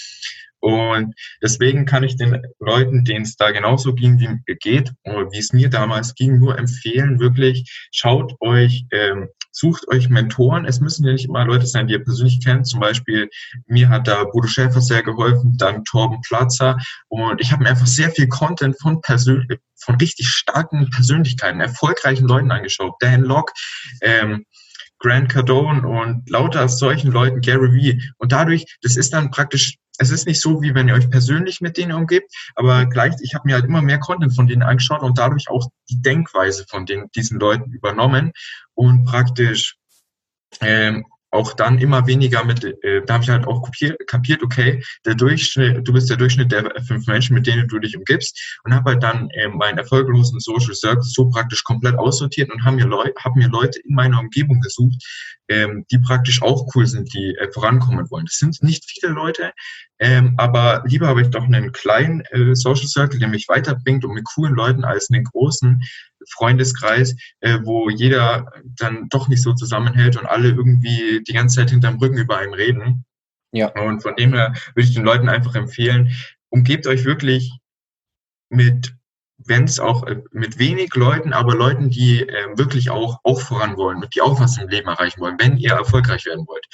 Und 0.61 1.15
deswegen 1.43 1.85
kann 1.85 2.03
ich 2.03 2.17
den 2.17 2.43
Leuten, 2.59 3.05
denen 3.05 3.25
es 3.25 3.37
da 3.37 3.51
genauso 3.51 3.95
ging, 3.95 4.19
wie 4.19 4.55
geht, 4.55 4.93
wie 5.05 5.39
es 5.39 5.53
mir 5.53 5.71
damals 5.71 6.15
ging, 6.15 6.39
nur 6.39 6.59
empfehlen, 6.59 7.21
wirklich 7.21 7.89
schaut 7.93 8.35
euch, 8.41 8.85
ähm, 8.91 9.29
sucht 9.53 9.89
euch 9.89 10.09
Mentoren. 10.09 10.67
Es 10.67 10.81
müssen 10.81 11.07
ja 11.07 11.13
nicht 11.13 11.27
immer 11.27 11.45
Leute 11.45 11.67
sein, 11.67 11.87
die 11.87 11.95
ihr 11.95 12.05
persönlich 12.05 12.45
kennt. 12.45 12.67
Zum 12.67 12.81
Beispiel 12.81 13.29
mir 13.67 13.89
hat 13.89 14.07
da 14.07 14.25
Bodo 14.25 14.49
Schäfer 14.49 14.81
sehr 14.81 15.03
geholfen, 15.03 15.57
dann 15.57 15.85
Torben 15.85 16.21
Platzer. 16.27 16.77
Und 17.09 17.41
ich 17.41 17.53
habe 17.53 17.63
mir 17.63 17.71
einfach 17.71 17.87
sehr 17.87 18.11
viel 18.11 18.29
Content 18.29 18.77
von 18.81 19.01
persönlich, 19.01 19.59
von 19.77 19.97
richtig 19.97 20.29
starken 20.29 20.91
Persönlichkeiten, 20.91 21.61
erfolgreichen 21.61 22.29
Leuten 22.29 22.51
angeschaut. 22.51 22.95
Dan 23.01 23.23
Locke, 23.23 23.53
ähm, 24.03 24.45
Grant 25.07 25.29
Cardone 25.29 25.87
und 25.87 26.29
lauter 26.29 26.69
solchen 26.69 27.13
Leuten, 27.13 27.41
Gary 27.41 27.73
Vee. 27.73 28.03
Und 28.19 28.33
dadurch, 28.33 28.77
das 28.83 28.97
ist 28.97 29.13
dann 29.13 29.31
praktisch 29.31 29.77
es 29.99 30.11
ist 30.11 30.27
nicht 30.27 30.43
so, 30.43 30.61
wie 30.61 30.75
wenn 30.75 30.89
ihr 30.89 30.95
euch 30.95 31.09
persönlich 31.09 31.61
mit 31.63 31.79
denen 31.79 31.93
umgebt, 31.93 32.31
aber 32.55 32.85
gleich, 32.85 33.15
ich 33.23 33.35
habe 33.35 33.47
mir 33.47 33.55
halt 33.55 33.65
immer 33.65 33.81
mehr 33.81 33.99
Content 33.99 34.35
von 34.35 34.47
denen 34.47 34.63
angeschaut 34.63 35.01
und 35.01 35.17
dadurch 35.17 35.49
auch 35.49 35.71
die 35.89 36.03
Denkweise 36.03 36.67
von 36.69 36.85
den, 36.85 37.07
diesen 37.15 37.41
Leuten 37.41 37.73
übernommen 37.73 38.33
und 38.75 39.07
praktisch 39.07 39.77
ähm, 40.61 41.07
auch 41.31 41.53
dann 41.55 41.79
immer 41.79 42.07
weniger 42.07 42.45
mit, 42.45 42.65
äh, 42.65 43.03
da 43.05 43.15
habe 43.15 43.25
ich 43.25 43.31
halt 43.31 43.47
auch 43.47 43.63
kapiert, 43.63 44.07
kapiert, 44.07 44.43
okay, 44.43 44.83
der 45.05 45.15
Durchschnitt, 45.15 45.87
du 45.87 45.93
bist 45.93 46.09
der 46.09 46.17
Durchschnitt 46.17 46.53
der 46.53 46.73
fünf 46.87 47.07
Menschen, 47.07 47.35
mit 47.35 47.47
denen 47.47 47.69
du 47.69 47.79
dich 47.79 47.97
umgibst 47.97 48.59
und 48.65 48.75
habe 48.75 48.93
halt 48.93 49.03
dann 49.03 49.29
äh, 49.31 49.49
meinen 49.49 49.79
erfolglosen 49.79 50.41
Social 50.41 50.75
Circle 50.75 51.03
so 51.03 51.29
praktisch 51.29 51.65
komplett 51.65 51.97
aussortiert 51.99 52.51
und 52.53 52.65
habe 52.65 52.77
mir, 52.77 52.87
Leu 52.87 53.11
hab 53.23 53.37
mir 53.37 53.49
Leute 53.49 53.81
in 53.85 53.95
meiner 53.95 54.21
Umgebung 54.21 54.61
gesucht, 54.61 55.03
ähm, 55.49 55.85
die 55.91 55.99
praktisch 55.99 56.43
auch 56.43 56.67
cool 56.75 56.87
sind, 56.87 57.13
die 57.15 57.37
äh, 57.37 57.51
vorankommen 57.53 58.11
wollen. 58.11 58.27
Das 58.27 58.39
sind 58.39 58.63
nicht 58.63 58.85
viele 58.89 59.13
Leute, 59.13 59.53
ähm, 59.99 60.35
aber 60.37 60.83
lieber 60.87 61.09
habe 61.09 61.23
ich 61.23 61.29
doch 61.29 61.45
einen 61.45 61.73
kleinen 61.73 62.21
äh, 62.31 62.55
Social 62.55 62.87
Circle, 62.87 63.19
der 63.19 63.29
mich 63.29 63.49
weiterbringt 63.49 64.05
und 64.05 64.15
mit 64.15 64.25
coolen 64.25 64.55
Leuten 64.55 64.85
als 64.85 65.11
einen 65.11 65.25
großen 65.25 65.83
Freundeskreis, 66.31 67.15
äh, 67.41 67.59
wo 67.65 67.89
jeder 67.91 68.53
dann 68.79 69.09
doch 69.09 69.29
nicht 69.29 69.43
so 69.43 69.53
zusammenhält 69.53 70.17
und 70.17 70.27
alle 70.27 70.49
irgendwie 70.49 71.23
die 71.27 71.33
ganze 71.33 71.57
Zeit 71.57 71.71
hinterm 71.71 71.99
Rücken 71.99 72.19
über 72.19 72.39
einem 72.39 72.55
reden. 72.55 73.05
Ja. 73.53 73.69
Und 73.69 74.03
von 74.03 74.17
dem 74.17 74.35
her 74.35 74.55
würde 74.75 74.89
ich 74.89 74.95
den 74.95 75.05
Leuten 75.05 75.29
einfach 75.29 75.55
empfehlen, 75.55 76.13
umgebt 76.51 76.87
euch 76.87 77.05
wirklich 77.05 77.53
mit 78.49 78.97
wenn 79.39 79.65
es 79.65 79.79
auch 79.79 80.07
äh, 80.07 80.23
mit 80.33 80.59
wenig 80.59 80.95
Leuten, 80.95 81.33
aber 81.33 81.55
Leuten, 81.55 81.91
die 81.91 82.23
äh, 82.23 82.59
wirklich 82.59 82.91
auch, 82.91 83.21
auch 83.23 83.41
voran 83.41 83.77
wollen 83.77 84.03
und 84.03 84.15
die 84.15 84.23
auch 84.23 84.41
was 84.41 84.59
im 84.59 84.69
Leben 84.69 84.89
erreichen 84.89 85.21
wollen, 85.21 85.37
wenn 85.39 85.57
ihr 85.57 85.73
erfolgreich 85.73 86.25
werden 86.27 86.47
wollt. 86.47 86.67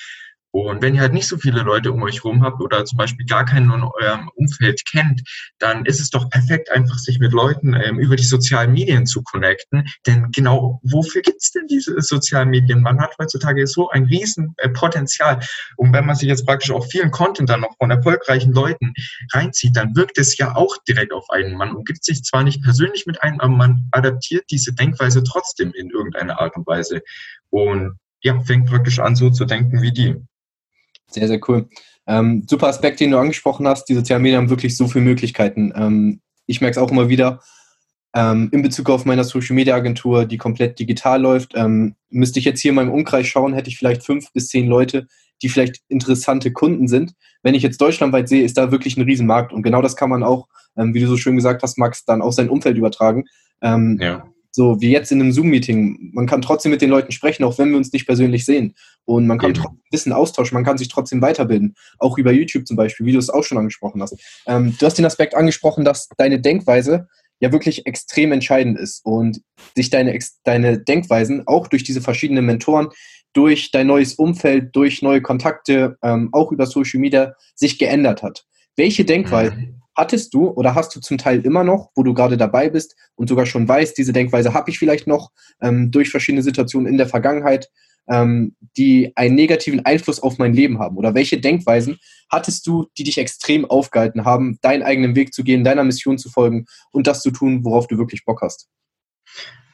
Und 0.52 0.82
wenn 0.82 0.94
ihr 0.94 1.00
halt 1.00 1.14
nicht 1.14 1.26
so 1.26 1.38
viele 1.38 1.62
Leute 1.62 1.92
um 1.92 2.02
euch 2.02 2.24
rum 2.24 2.42
habt 2.42 2.60
oder 2.60 2.84
zum 2.84 2.98
Beispiel 2.98 3.24
gar 3.24 3.44
keinen 3.44 3.72
in 3.72 3.82
eurem 3.82 4.30
Umfeld 4.34 4.82
kennt, 4.90 5.22
dann 5.58 5.86
ist 5.86 5.98
es 5.98 6.10
doch 6.10 6.28
perfekt, 6.28 6.70
einfach 6.70 6.98
sich 6.98 7.18
mit 7.18 7.32
Leuten 7.32 7.74
ähm, 7.74 7.98
über 7.98 8.16
die 8.16 8.24
sozialen 8.24 8.72
Medien 8.72 9.06
zu 9.06 9.22
connecten. 9.22 9.84
Denn 10.06 10.30
genau, 10.30 10.78
wofür 10.82 11.22
gibt's 11.22 11.52
denn 11.52 11.66
diese 11.68 11.98
sozialen 12.00 12.50
Medien? 12.50 12.82
Man 12.82 13.00
hat 13.00 13.16
heutzutage 13.18 13.66
so 13.66 13.88
ein 13.88 14.04
riesen 14.04 14.54
äh, 14.58 14.68
Potenzial. 14.68 15.40
Und 15.76 15.94
wenn 15.94 16.04
man 16.04 16.16
sich 16.16 16.28
jetzt 16.28 16.44
praktisch 16.46 16.70
auch 16.70 16.86
vielen 16.86 17.10
Content 17.10 17.48
dann 17.48 17.60
noch 17.60 17.74
von 17.78 17.90
erfolgreichen 17.90 18.52
Leuten 18.52 18.92
reinzieht, 19.32 19.74
dann 19.74 19.96
wirkt 19.96 20.18
es 20.18 20.36
ja 20.36 20.54
auch 20.54 20.76
direkt 20.86 21.12
auf 21.12 21.30
einen. 21.30 21.56
Man 21.56 21.74
umgibt 21.74 22.04
sich 22.04 22.22
zwar 22.24 22.42
nicht 22.42 22.62
persönlich 22.62 23.06
mit 23.06 23.22
einem, 23.22 23.40
aber 23.40 23.54
man 23.54 23.88
adaptiert 23.92 24.44
diese 24.50 24.74
Denkweise 24.74 25.22
trotzdem 25.22 25.72
in 25.72 25.88
irgendeiner 25.88 26.38
Art 26.38 26.56
und 26.56 26.66
Weise. 26.66 27.00
Und 27.48 27.96
ja, 28.22 28.38
fängt 28.40 28.68
praktisch 28.68 28.98
an, 28.98 29.16
so 29.16 29.30
zu 29.30 29.46
denken 29.46 29.82
wie 29.82 29.92
die. 29.92 30.16
Sehr, 31.14 31.28
sehr 31.28 31.40
cool. 31.48 31.68
Ähm, 32.06 32.44
super 32.48 32.68
Aspekt, 32.68 33.00
den 33.00 33.12
du 33.12 33.18
angesprochen 33.18 33.66
hast. 33.66 33.86
Die 33.86 33.94
sozialen 33.94 34.22
Medien 34.22 34.38
haben 34.38 34.50
wirklich 34.50 34.76
so 34.76 34.88
viele 34.88 35.04
Möglichkeiten. 35.04 35.72
Ähm, 35.76 36.20
ich 36.46 36.60
merke 36.60 36.78
es 36.78 36.82
auch 36.82 36.90
immer 36.90 37.08
wieder 37.08 37.40
ähm, 38.14 38.48
in 38.52 38.62
Bezug 38.62 38.90
auf 38.90 39.04
meine 39.04 39.24
Social 39.24 39.54
Media 39.54 39.74
Agentur, 39.74 40.24
die 40.24 40.38
komplett 40.38 40.78
digital 40.78 41.20
läuft. 41.20 41.52
Ähm, 41.54 41.94
müsste 42.10 42.38
ich 42.38 42.44
jetzt 42.44 42.60
hier 42.60 42.70
in 42.70 42.76
meinem 42.76 42.92
Umkreis 42.92 43.26
schauen, 43.26 43.54
hätte 43.54 43.70
ich 43.70 43.78
vielleicht 43.78 44.04
fünf 44.04 44.32
bis 44.32 44.48
zehn 44.48 44.66
Leute, 44.66 45.06
die 45.42 45.48
vielleicht 45.48 45.80
interessante 45.88 46.52
Kunden 46.52 46.88
sind. 46.88 47.14
Wenn 47.42 47.54
ich 47.54 47.62
jetzt 47.62 47.80
deutschlandweit 47.80 48.28
sehe, 48.28 48.44
ist 48.44 48.58
da 48.58 48.70
wirklich 48.70 48.96
ein 48.96 49.02
Riesenmarkt. 49.02 49.52
Und 49.52 49.62
genau 49.62 49.82
das 49.82 49.96
kann 49.96 50.10
man 50.10 50.22
auch, 50.22 50.48
ähm, 50.76 50.94
wie 50.94 51.00
du 51.00 51.06
so 51.06 51.16
schön 51.16 51.36
gesagt 51.36 51.62
hast, 51.62 51.78
Max, 51.78 52.04
dann 52.04 52.22
auf 52.22 52.34
sein 52.34 52.50
Umfeld 52.50 52.76
übertragen. 52.76 53.24
Ähm, 53.62 53.98
ja 54.00 54.31
so 54.52 54.80
wie 54.80 54.90
jetzt 54.90 55.10
in 55.10 55.20
einem 55.20 55.32
Zoom-Meeting. 55.32 56.10
Man 56.12 56.26
kann 56.26 56.42
trotzdem 56.42 56.70
mit 56.70 56.82
den 56.82 56.90
Leuten 56.90 57.10
sprechen, 57.10 57.42
auch 57.42 57.58
wenn 57.58 57.70
wir 57.70 57.78
uns 57.78 57.92
nicht 57.92 58.06
persönlich 58.06 58.44
sehen. 58.44 58.74
Und 59.04 59.26
man 59.26 59.38
kann 59.38 59.54
trotzdem 59.54 59.80
Wissen 59.90 60.12
austauschen, 60.12 60.54
man 60.54 60.64
kann 60.64 60.78
sich 60.78 60.88
trotzdem 60.88 61.20
weiterbilden. 61.22 61.74
Auch 61.98 62.18
über 62.18 62.32
YouTube 62.32 62.66
zum 62.66 62.76
Beispiel, 62.76 63.06
wie 63.06 63.12
du 63.12 63.18
es 63.18 63.30
auch 63.30 63.42
schon 63.42 63.58
angesprochen 63.58 64.00
hast. 64.02 64.16
Ähm, 64.46 64.76
du 64.78 64.86
hast 64.86 64.98
den 64.98 65.06
Aspekt 65.06 65.34
angesprochen, 65.34 65.84
dass 65.84 66.08
deine 66.18 66.40
Denkweise 66.40 67.08
ja 67.40 67.50
wirklich 67.50 67.86
extrem 67.86 68.30
entscheidend 68.30 68.78
ist 68.78 69.04
und 69.04 69.40
sich 69.74 69.90
deine, 69.90 70.16
deine 70.44 70.78
Denkweisen 70.78 71.46
auch 71.46 71.66
durch 71.66 71.82
diese 71.82 72.00
verschiedenen 72.00 72.46
Mentoren, 72.46 72.88
durch 73.32 73.70
dein 73.70 73.88
neues 73.88 74.14
Umfeld, 74.14 74.76
durch 74.76 75.02
neue 75.02 75.22
Kontakte, 75.22 75.96
ähm, 76.02 76.28
auch 76.32 76.52
über 76.52 76.66
Social 76.66 77.00
Media 77.00 77.34
sich 77.54 77.78
geändert 77.78 78.22
hat. 78.22 78.44
Welche 78.76 79.04
Denkweise 79.04 79.56
mhm. 79.56 79.81
Hattest 79.94 80.34
du 80.34 80.48
oder 80.48 80.74
hast 80.74 80.94
du 80.94 81.00
zum 81.00 81.18
Teil 81.18 81.44
immer 81.44 81.64
noch, 81.64 81.90
wo 81.94 82.02
du 82.02 82.14
gerade 82.14 82.36
dabei 82.36 82.70
bist 82.70 82.96
und 83.14 83.28
sogar 83.28 83.46
schon 83.46 83.68
weißt, 83.68 83.96
diese 83.96 84.12
Denkweise 84.12 84.54
habe 84.54 84.70
ich 84.70 84.78
vielleicht 84.78 85.06
noch 85.06 85.30
ähm, 85.60 85.90
durch 85.90 86.10
verschiedene 86.10 86.42
Situationen 86.42 86.88
in 86.90 86.98
der 86.98 87.06
Vergangenheit, 87.06 87.68
ähm, 88.08 88.56
die 88.76 89.12
einen 89.16 89.34
negativen 89.34 89.84
Einfluss 89.84 90.20
auf 90.20 90.38
mein 90.38 90.54
Leben 90.54 90.78
haben? 90.78 90.96
Oder 90.96 91.14
welche 91.14 91.40
Denkweisen 91.40 91.98
hattest 92.30 92.66
du, 92.66 92.86
die 92.98 93.04
dich 93.04 93.18
extrem 93.18 93.64
aufgehalten 93.64 94.24
haben, 94.24 94.58
deinen 94.62 94.82
eigenen 94.82 95.14
Weg 95.14 95.32
zu 95.32 95.44
gehen, 95.44 95.64
deiner 95.64 95.84
Mission 95.84 96.18
zu 96.18 96.30
folgen 96.30 96.66
und 96.90 97.06
das 97.06 97.22
zu 97.22 97.30
tun, 97.30 97.64
worauf 97.64 97.86
du 97.86 97.98
wirklich 97.98 98.24
Bock 98.24 98.42
hast? 98.42 98.68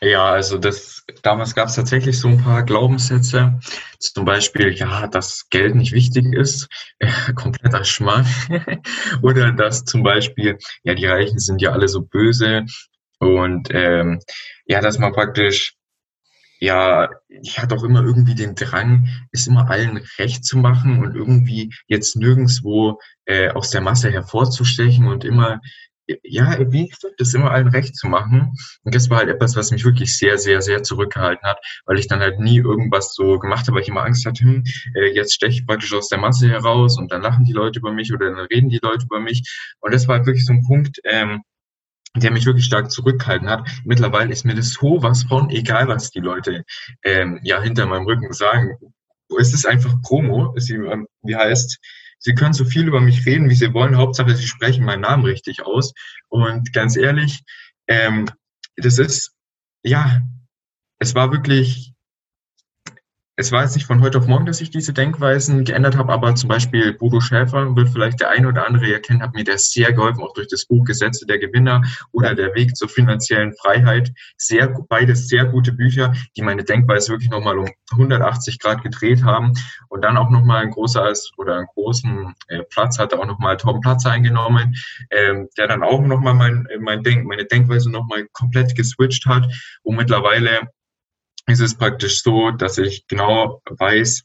Ja, 0.01 0.31
also 0.31 0.59
das 0.59 1.05
damals 1.23 1.55
gab 1.55 1.69
es 1.69 1.75
tatsächlich 1.75 2.19
so 2.19 2.29
ein 2.29 2.43
paar 2.43 2.63
Glaubenssätze, 2.63 3.59
zum 3.99 4.25
Beispiel, 4.25 4.73
ja, 4.73 5.09
dass 5.09 5.49
Geld 5.51 5.75
nicht 5.75 5.93
wichtig 5.93 6.33
ist, 6.33 6.69
kompletter 7.35 7.85
Schmarrn, 7.85 8.27
oder 9.23 9.53
dass 9.53 9.85
zum 9.85 10.03
Beispiel, 10.03 10.59
ja, 10.85 10.95
die 10.95 11.07
Reichen 11.07 11.39
sind 11.39 11.61
ja 11.61 11.73
alle 11.73 11.89
so 11.89 12.03
böse. 12.03 12.65
Und 13.21 13.69
ähm, 13.73 14.21
ja, 14.67 14.81
dass 14.81 14.99
man 15.01 15.13
praktisch 15.13 15.75
ja, 16.61 17.09
ich 17.29 17.59
hatte 17.59 17.77
auch 17.77 17.85
immer 17.85 18.03
irgendwie 18.03 18.35
den 18.35 18.55
Drang, 18.55 19.09
es 19.31 19.47
immer 19.47 19.71
allen 19.71 20.01
recht 20.19 20.45
zu 20.45 20.59
machen 20.59 21.05
und 21.05 21.15
irgendwie 21.15 21.73
jetzt 21.87 22.17
nirgendswo 22.17 22.99
äh, 23.27 23.51
aus 23.51 23.71
der 23.71 23.81
Masse 23.81 24.11
hervorzustechen 24.11 25.07
und 25.07 25.25
immer 25.25 25.61
ja, 26.23 26.59
wie 26.73 26.89
gesagt, 26.89 27.15
das 27.19 27.35
immer 27.35 27.51
allen 27.51 27.69
recht 27.69 27.97
zu 27.97 28.09
machen. 28.09 28.55
Und 28.83 28.95
das 28.95 29.11
war 29.11 29.19
halt 29.19 29.29
etwas, 29.29 29.57
was 29.57 29.71
mich 29.71 29.85
wirklich 29.85 30.17
sehr, 30.17 30.39
sehr, 30.39 30.63
sehr 30.63 30.83
zurückgehalten 30.83 31.47
hat, 31.47 31.59
weil 31.87 31.99
ich 31.99 32.09
dann 32.09 32.21
halt 32.21 32.41
nie 32.41 32.59
irgendwas 32.59 33.15
so 33.15 33.39
gemacht 33.39 33.67
habe, 33.67 33.77
weil 33.77 33.83
ich 33.83 33.89
immer 33.89 34.05
Angst 34.05 34.27
hatte, 34.27 34.41
hm, 34.41 34.65
äh, 34.95 35.15
jetzt 35.15 35.35
steche 35.35 35.61
ich 35.61 35.67
praktisch 35.67 35.93
aus 35.95 36.09
der 36.09 36.19
Masse 36.19 36.49
heraus 36.49 36.99
und 36.99 37.13
dann 37.13 37.23
lachen 37.23 37.45
die 37.45 37.53
Leute 37.53 37.79
über 37.81 37.93
mich 37.93 38.13
oder 38.13 38.31
dann 38.31 38.47
reden 38.47 38.69
die 38.69 38.81
Leute 38.83 39.05
über 39.05 39.21
mich. 39.21 39.43
Und 39.81 39.93
das 39.93 40.09
war 40.09 40.17
halt 40.17 40.27
wirklich 40.27 40.47
so 40.47 40.53
ein 40.53 40.65
Punkt, 40.65 40.99
ähm, 41.05 41.43
der 42.17 42.31
mich 42.31 42.47
wirklich 42.47 42.65
stark 42.65 42.91
zurückgehalten 42.91 43.49
hat. 43.49 43.69
Mittlerweile 43.85 44.33
ist 44.33 44.45
mir 44.45 44.55
das 44.55 44.73
so 44.73 45.03
was 45.03 45.25
von, 45.25 45.51
egal 45.51 45.89
was 45.89 46.11
die 46.11 46.21
Leute 46.21 46.65
ähm, 47.05 47.39
ja 47.43 47.61
hinter 47.63 47.87
meinem 47.87 48.07
Rücken 48.07 48.33
sagen. 48.33 48.77
Es 49.39 49.53
ist 49.53 49.67
einfach 49.67 50.01
Promo, 50.03 50.55
es, 50.57 50.71
wie 50.71 51.37
heißt, 51.37 51.79
Sie 52.19 52.35
können 52.35 52.53
so 52.53 52.65
viel 52.65 52.87
über 52.87 53.01
mich 53.01 53.25
reden, 53.27 53.49
wie 53.49 53.55
Sie 53.55 53.73
wollen. 53.73 53.97
Hauptsache, 53.97 54.35
Sie 54.35 54.47
sprechen 54.47 54.85
meinen 54.85 55.03
Namen 55.03 55.25
richtig 55.25 55.65
aus. 55.65 55.95
Und 56.29 56.73
ganz 56.73 56.97
ehrlich, 56.97 57.43
ähm, 57.87 58.29
das 58.77 58.99
ist, 58.99 59.33
ja, 59.83 60.23
es 60.99 61.15
war 61.15 61.33
wirklich 61.33 61.95
es 63.41 63.53
war 63.53 63.63
jetzt 63.63 63.77
nicht 63.77 63.87
von 63.87 64.03
heute 64.03 64.19
auf 64.19 64.27
morgen, 64.27 64.47
dass 64.47 64.61
ich 64.61 64.71
diese 64.71 64.93
Denkweisen 64.93 65.63
geändert 65.63 65.97
habe, 65.97 66.13
aber 66.13 66.35
zum 66.35 66.49
Beispiel 66.49 66.93
Bodo 66.93 67.21
Schäfer 67.21 67.77
wird 67.77 67.89
vielleicht 67.91 68.19
der 68.19 68.31
eine 68.31 68.49
oder 68.49 68.67
andere 68.67 68.93
erkennen, 68.93 69.23
hat 69.23 69.33
mir 69.33 69.45
das 69.45 69.71
sehr 69.71 69.93
geholfen, 69.93 70.25
auch 70.25 70.33
durch 70.35 70.49
das 70.49 70.67
Buch 70.67 70.85
Gesetze 70.85 71.25
der 71.25 71.39
Gewinner 71.39 71.83
oder 72.11 72.35
Der 72.35 72.53
Weg 72.57 72.77
zur 72.77 72.89
finanziellen 72.89 73.55
Freiheit. 73.55 74.11
Sehr, 74.37 74.77
beides 74.89 75.29
sehr 75.29 75.45
gute 75.45 75.73
Bücher, 75.73 76.13
die 76.37 76.43
meine 76.43 76.65
Denkweise 76.65 77.13
wirklich 77.13 77.31
nochmal 77.31 77.59
um 77.59 77.71
180 77.93 78.59
Grad 78.59 78.83
gedreht 78.83 79.23
haben 79.23 79.53
und 79.89 80.03
dann 80.03 80.17
auch 80.17 80.31
nochmal 80.31 80.65
ein 80.65 80.71
großer 80.73 81.13
oder 81.37 81.59
einen 81.59 81.67
großen 81.67 82.35
äh, 82.49 82.65
Platz 82.71 82.99
hat 82.99 83.15
auch 83.15 83.25
nochmal 83.25 83.57
Tom 83.57 83.81
Platz 83.81 84.05
eingenommen, 84.05 84.75
ähm, 85.13 85.49
der 85.57 85.69
dann 85.69 85.85
auch 85.85 86.01
nochmal 86.01 86.35
mein, 86.35 86.67
mein 86.81 87.05
Denk, 87.05 87.25
meine 87.25 87.45
Denkweise 87.45 87.89
nochmal 87.89 88.27
komplett 88.33 88.75
geswitcht 88.75 89.27
hat 89.27 89.47
und 89.83 89.95
mittlerweile 89.95 90.69
ist 91.49 91.61
es 91.61 91.75
praktisch 91.75 92.23
so, 92.23 92.51
dass 92.51 92.79
ich 92.79 93.07
genau 93.07 93.63
weiß, 93.69 94.23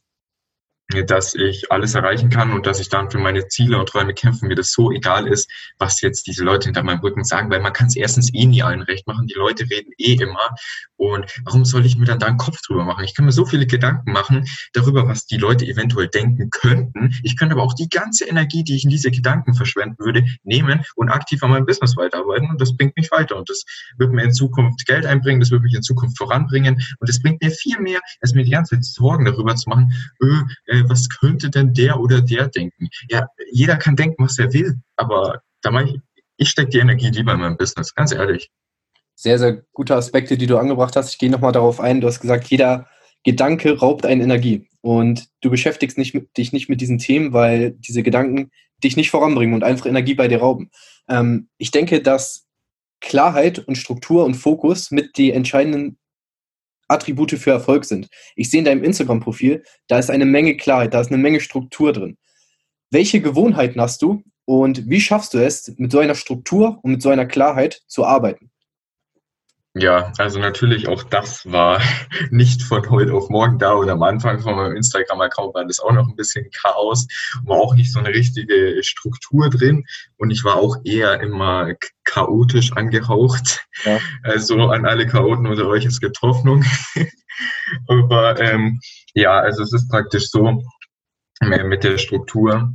dass 1.06 1.34
ich 1.34 1.72
alles 1.72 1.94
erreichen 1.94 2.28
kann 2.28 2.52
und 2.52 2.66
dass 2.66 2.78
ich 2.78 2.88
dann 2.88 3.10
für 3.10 3.18
meine 3.18 3.48
Ziele 3.48 3.78
und 3.78 3.88
Träume 3.88 4.14
kämpfen, 4.14 4.48
mir 4.48 4.54
das 4.54 4.72
so 4.72 4.92
egal 4.92 5.26
ist, 5.26 5.50
was 5.78 6.00
jetzt 6.02 6.26
diese 6.26 6.44
Leute 6.44 6.66
hinter 6.66 6.82
meinem 6.82 7.00
Rücken 7.00 7.24
sagen, 7.24 7.50
weil 7.50 7.60
man 7.60 7.72
kann 7.72 7.86
es 7.86 7.96
erstens 7.96 8.32
eh 8.34 8.44
nie 8.44 8.62
allen 8.62 8.82
recht 8.82 9.06
machen, 9.06 9.26
die 9.26 9.34
Leute 9.34 9.64
reden 9.70 9.92
eh 9.98 10.14
immer 10.14 10.54
und 10.96 11.26
warum 11.44 11.64
soll 11.64 11.86
ich 11.86 11.96
mir 11.96 12.04
dann 12.04 12.18
da 12.18 12.26
einen 12.26 12.36
Kopf 12.36 12.60
drüber 12.62 12.84
machen? 12.84 13.04
Ich 13.04 13.14
kann 13.14 13.24
mir 13.24 13.32
so 13.32 13.44
viele 13.44 13.66
Gedanken 13.66 14.12
machen 14.12 14.44
darüber, 14.72 15.08
was 15.08 15.26
die 15.26 15.38
Leute 15.38 15.66
eventuell 15.66 16.08
denken 16.08 16.50
könnten. 16.50 17.14
Ich 17.22 17.36
könnte 17.36 17.54
aber 17.54 17.62
auch 17.62 17.74
die 17.74 17.88
ganze 17.88 18.26
Energie, 18.26 18.62
die 18.62 18.76
ich 18.76 18.84
in 18.84 18.90
diese 18.90 19.10
Gedanken 19.10 19.54
verschwenden 19.54 19.98
würde, 19.98 20.24
nehmen 20.44 20.84
und 20.96 21.08
aktiv 21.08 21.42
an 21.42 21.50
meinem 21.50 21.66
Business 21.66 21.96
weiterarbeiten 21.96 22.50
und 22.50 22.60
das 22.60 22.76
bringt 22.76 22.96
mich 22.96 23.10
weiter 23.10 23.36
und 23.36 23.48
das 23.48 23.64
wird 23.96 24.12
mir 24.12 24.22
in 24.22 24.32
Zukunft 24.32 24.86
Geld 24.86 25.06
einbringen, 25.06 25.40
das 25.40 25.50
wird 25.50 25.62
mich 25.62 25.74
in 25.74 25.82
Zukunft 25.82 26.18
voranbringen 26.18 26.74
und 26.98 27.08
das 27.08 27.20
bringt 27.20 27.42
mir 27.42 27.50
viel 27.50 27.78
mehr, 27.80 28.00
als 28.20 28.34
mir 28.34 28.44
die 28.44 28.50
ganze 28.50 28.76
Zeit 28.76 28.84
Sorgen 28.84 29.24
darüber 29.24 29.56
zu 29.56 29.68
machen, 29.68 29.92
öh, 30.22 30.42
äh, 30.74 30.88
was 30.88 31.08
könnte 31.08 31.50
denn 31.50 31.74
der 31.74 32.00
oder 32.00 32.20
der 32.20 32.48
denken? 32.48 32.88
Ja, 33.08 33.26
jeder 33.50 33.76
kann 33.76 33.96
denken, 33.96 34.24
was 34.24 34.38
er 34.38 34.52
will, 34.52 34.76
aber 34.96 35.42
da 35.62 35.70
mache 35.70 35.90
ich, 35.90 36.00
ich 36.36 36.48
stecke 36.48 36.70
die 36.70 36.78
Energie 36.78 37.08
lieber 37.08 37.32
in 37.32 37.40
meinem 37.40 37.56
Business, 37.56 37.94
ganz 37.94 38.12
ehrlich. 38.12 38.50
Sehr, 39.14 39.38
sehr 39.38 39.62
gute 39.72 39.94
Aspekte, 39.94 40.36
die 40.36 40.46
du 40.46 40.58
angebracht 40.58 40.96
hast. 40.96 41.10
Ich 41.10 41.18
gehe 41.18 41.30
nochmal 41.30 41.52
darauf 41.52 41.80
ein. 41.80 42.00
Du 42.00 42.08
hast 42.08 42.20
gesagt, 42.20 42.48
jeder 42.48 42.88
Gedanke 43.22 43.78
raubt 43.78 44.06
einen 44.06 44.20
Energie. 44.20 44.68
Und 44.80 45.28
du 45.40 45.50
beschäftigst 45.50 45.96
nicht 45.96 46.14
mit, 46.14 46.36
dich 46.36 46.52
nicht 46.52 46.68
mit 46.68 46.80
diesen 46.80 46.98
Themen, 46.98 47.32
weil 47.32 47.70
diese 47.70 48.02
Gedanken 48.02 48.50
dich 48.82 48.96
nicht 48.96 49.10
voranbringen 49.10 49.54
und 49.54 49.64
einfach 49.64 49.86
Energie 49.86 50.14
bei 50.14 50.28
dir 50.28 50.40
rauben. 50.40 50.70
Ähm, 51.08 51.48
ich 51.56 51.70
denke, 51.70 52.02
dass 52.02 52.46
Klarheit 53.00 53.60
und 53.60 53.76
Struktur 53.76 54.24
und 54.24 54.34
Fokus 54.34 54.90
mit 54.90 55.16
die 55.16 55.30
entscheidenden 55.30 55.98
Attribute 56.88 57.32
für 57.32 57.50
Erfolg 57.50 57.84
sind. 57.84 58.08
Ich 58.36 58.50
sehe 58.50 58.58
in 58.58 58.64
deinem 58.64 58.84
Instagram-Profil, 58.84 59.62
da 59.88 59.98
ist 59.98 60.10
eine 60.10 60.24
Menge 60.24 60.56
Klarheit, 60.56 60.94
da 60.94 61.00
ist 61.00 61.10
eine 61.10 61.22
Menge 61.22 61.40
Struktur 61.40 61.92
drin. 61.92 62.16
Welche 62.90 63.20
Gewohnheiten 63.20 63.80
hast 63.80 64.02
du 64.02 64.22
und 64.44 64.88
wie 64.88 65.00
schaffst 65.00 65.34
du 65.34 65.38
es, 65.38 65.74
mit 65.78 65.90
so 65.90 65.98
einer 65.98 66.14
Struktur 66.14 66.78
und 66.82 66.92
mit 66.92 67.02
so 67.02 67.08
einer 67.08 67.26
Klarheit 67.26 67.82
zu 67.86 68.04
arbeiten? 68.04 68.50
Ja, 69.76 70.12
also 70.18 70.38
natürlich 70.38 70.86
auch 70.86 71.02
das 71.02 71.50
war 71.50 71.80
nicht 72.30 72.62
von 72.62 72.88
heute 72.90 73.12
auf 73.12 73.28
morgen 73.28 73.58
da 73.58 73.72
und 73.72 73.90
am 73.90 74.04
Anfang 74.04 74.38
von 74.38 74.54
meinem 74.54 74.76
Instagram-Account 74.76 75.52
war 75.52 75.64
das 75.64 75.80
auch 75.80 75.90
noch 75.90 76.08
ein 76.08 76.14
bisschen 76.14 76.48
Chaos, 76.52 77.08
war 77.42 77.56
auch 77.56 77.74
nicht 77.74 77.92
so 77.92 77.98
eine 77.98 78.10
richtige 78.10 78.84
Struktur 78.84 79.50
drin 79.50 79.84
und 80.16 80.30
ich 80.30 80.44
war 80.44 80.56
auch 80.56 80.76
eher 80.84 81.20
immer 81.20 81.72
chaotisch 82.04 82.72
angehaucht. 82.72 83.66
Ja. 83.84 83.98
Also 84.22 84.68
an 84.68 84.86
alle 84.86 85.06
Chaoten 85.06 85.46
unter 85.46 85.66
euch, 85.66 85.84
es 85.84 86.00
gibt 86.00 86.22
Hoffnung. 86.22 86.64
Aber 87.88 88.40
ähm, 88.40 88.80
ja, 89.12 89.40
also 89.40 89.62
es 89.62 89.72
ist 89.72 89.88
praktisch 89.88 90.30
so 90.30 90.62
mit 91.40 91.82
der 91.82 91.98
Struktur. 91.98 92.72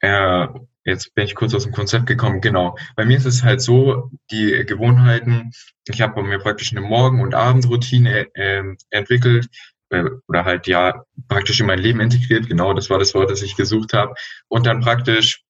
Äh, 0.00 0.46
Jetzt 0.84 1.14
bin 1.14 1.24
ich 1.24 1.34
kurz 1.34 1.54
aus 1.54 1.64
dem 1.64 1.72
Konzept 1.72 2.06
gekommen. 2.06 2.40
Genau. 2.40 2.76
Bei 2.96 3.04
mir 3.04 3.16
ist 3.16 3.26
es 3.26 3.42
halt 3.42 3.60
so, 3.60 4.10
die 4.30 4.64
Gewohnheiten, 4.66 5.50
ich 5.86 6.00
habe 6.00 6.14
bei 6.14 6.22
mir 6.22 6.38
praktisch 6.38 6.72
eine 6.72 6.80
Morgen- 6.80 7.20
und 7.20 7.34
Abendroutine 7.34 8.26
äh, 8.34 8.62
entwickelt 8.90 9.48
äh, 9.90 10.04
oder 10.26 10.44
halt 10.44 10.66
ja 10.66 11.04
praktisch 11.28 11.60
in 11.60 11.66
mein 11.66 11.78
Leben 11.78 12.00
integriert. 12.00 12.48
Genau, 12.48 12.72
das 12.74 12.90
war 12.90 12.98
das 12.98 13.14
Wort, 13.14 13.30
das 13.30 13.42
ich 13.42 13.56
gesucht 13.56 13.92
habe. 13.92 14.14
Und 14.48 14.66
dann 14.66 14.80
praktisch 14.80 15.44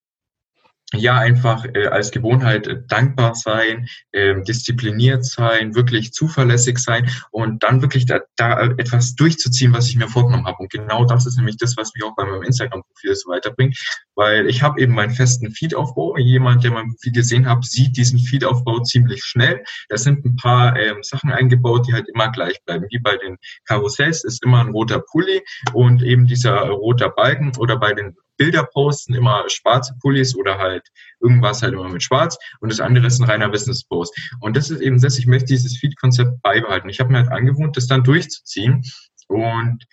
ja, 0.92 1.18
einfach 1.18 1.64
äh, 1.74 1.86
als 1.86 2.10
Gewohnheit 2.10 2.66
äh, 2.66 2.76
dankbar 2.88 3.34
sein, 3.34 3.88
äh, 4.12 4.40
diszipliniert 4.42 5.24
sein, 5.24 5.74
wirklich 5.74 6.12
zuverlässig 6.12 6.78
sein 6.78 7.10
und 7.30 7.62
dann 7.62 7.82
wirklich 7.82 8.06
da, 8.06 8.20
da 8.36 8.60
etwas 8.76 9.14
durchzuziehen, 9.14 9.72
was 9.72 9.88
ich 9.88 9.96
mir 9.96 10.08
vorgenommen 10.08 10.46
habe. 10.46 10.58
Und 10.58 10.70
genau 10.70 11.04
das 11.04 11.26
ist 11.26 11.36
nämlich 11.36 11.56
das, 11.56 11.76
was 11.76 11.92
mich 11.94 12.04
auch 12.04 12.14
bei 12.14 12.24
meinem 12.24 12.42
Instagram-Profil 12.42 13.14
so 13.14 13.30
weiterbringt, 13.30 13.76
weil 14.14 14.48
ich 14.48 14.62
habe 14.62 14.80
eben 14.80 14.94
meinen 14.94 15.12
festen 15.12 15.50
Feed-Aufbau. 15.50 16.16
Jemand, 16.18 16.64
der 16.64 16.72
mein 16.72 16.90
Profil 16.90 17.12
gesehen 17.12 17.48
hat, 17.48 17.64
sieht 17.64 17.96
diesen 17.96 18.18
Feed-Aufbau 18.18 18.80
ziemlich 18.80 19.24
schnell. 19.24 19.64
Da 19.88 19.96
sind 19.96 20.24
ein 20.24 20.36
paar 20.36 20.78
ähm, 20.78 21.02
Sachen 21.02 21.32
eingebaut, 21.32 21.86
die 21.88 21.94
halt 21.94 22.08
immer 22.12 22.30
gleich 22.30 22.62
bleiben. 22.64 22.86
Wie 22.90 22.98
bei 22.98 23.16
den 23.16 23.38
Karussells 23.64 24.24
ist 24.24 24.44
immer 24.44 24.60
ein 24.60 24.70
roter 24.70 25.00
Pulli 25.00 25.42
und 25.72 26.02
eben 26.02 26.26
dieser 26.26 26.58
roter 26.68 27.08
Balken 27.08 27.52
oder 27.58 27.78
bei 27.78 27.92
den 27.92 28.16
Bilder 28.36 28.64
posten, 28.64 29.14
immer 29.14 29.44
schwarze 29.48 29.94
Pullis 30.00 30.34
oder 30.34 30.58
halt 30.58 30.82
irgendwas 31.20 31.62
halt 31.62 31.74
immer 31.74 31.88
mit 31.88 32.02
schwarz 32.02 32.36
und 32.60 32.70
das 32.70 32.80
andere 32.80 33.06
ist 33.06 33.20
ein 33.20 33.28
reiner 33.28 33.48
Business 33.48 33.84
Post. 33.84 34.16
Und 34.40 34.56
das 34.56 34.70
ist 34.70 34.80
eben 34.80 35.00
das, 35.00 35.18
ich 35.18 35.26
möchte 35.26 35.46
dieses 35.46 35.78
Feed-Konzept 35.78 36.42
beibehalten. 36.42 36.88
Ich 36.88 37.00
habe 37.00 37.10
mir 37.10 37.18
halt 37.18 37.30
angewohnt, 37.30 37.76
das 37.76 37.86
dann 37.86 38.04
durchzuziehen 38.04 38.82
und 39.28 39.84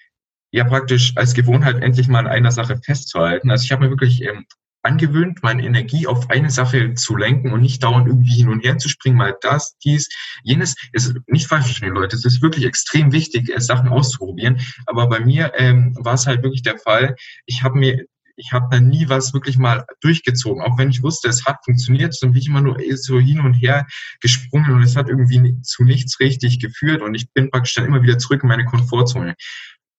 ja 0.52 0.64
praktisch 0.64 1.14
als 1.16 1.34
Gewohnheit 1.34 1.82
endlich 1.82 2.08
mal 2.08 2.20
an 2.20 2.28
einer 2.28 2.52
Sache 2.52 2.78
festzuhalten. 2.78 3.52
Also 3.52 3.66
ich 3.66 3.72
habe 3.72 3.84
mir 3.84 3.92
wirklich 3.92 4.24
ähm, 4.24 4.46
angewöhnt, 4.82 5.44
meine 5.44 5.64
Energie 5.64 6.08
auf 6.08 6.30
eine 6.30 6.50
Sache 6.50 6.94
zu 6.94 7.16
lenken 7.16 7.52
und 7.52 7.62
nicht 7.62 7.84
dauernd 7.84 8.08
irgendwie 8.08 8.34
hin 8.34 8.50
und 8.50 8.64
her 8.64 8.78
zu 8.78 8.90
springen, 8.90 9.18
mal 9.18 9.36
das, 9.42 9.78
dies, 9.84 10.08
jenes. 10.44 10.76
Es 10.94 11.08
ist 11.08 11.18
nicht 11.28 11.48
falsch 11.48 11.66
verstehen, 11.66 11.94
Leute. 11.94 12.16
Es 12.16 12.26
ist 12.26 12.42
wirklich 12.42 12.66
extrem 12.66 13.12
wichtig, 13.12 13.52
Sachen 13.58 13.90
auszuprobieren. 13.90 14.62
Aber 14.86 15.08
bei 15.08 15.20
mir 15.20 15.52
ähm, 15.58 15.96
war 16.00 16.14
es 16.14 16.28
halt 16.28 16.44
wirklich 16.44 16.64
der 16.64 16.78
Fall. 16.78 17.16
Ich 17.46 17.64
habe 17.64 17.78
mir 17.78 18.06
ich 18.40 18.54
habe 18.54 18.68
da 18.72 18.80
nie 18.80 19.10
was 19.10 19.34
wirklich 19.34 19.58
mal 19.58 19.86
durchgezogen. 20.02 20.64
Auch 20.64 20.78
wenn 20.78 20.90
ich 20.90 21.04
wusste, 21.04 21.28
es 21.28 21.46
hat 21.46 21.58
funktioniert, 21.64 22.16
dann 22.22 22.32
bin 22.32 22.42
ich 22.42 22.48
immer 22.48 22.62
nur 22.62 22.78
so 22.96 23.20
hin 23.20 23.42
und 23.42 23.54
her 23.54 23.86
gesprungen 24.22 24.72
und 24.72 24.82
es 24.82 24.96
hat 24.96 25.10
irgendwie 25.10 25.62
zu 25.62 25.84
nichts 25.84 26.20
richtig 26.20 26.60
geführt 26.60 27.02
und 27.02 27.16
ich 27.16 27.32
bin 27.34 27.52
praktisch 27.52 27.76
dann 27.76 27.86
immer 27.86 28.02
wieder 28.02 28.18
zurück 28.18 28.44
in 28.44 28.50
meine 28.50 28.66
Komfortzone. 28.66 29.36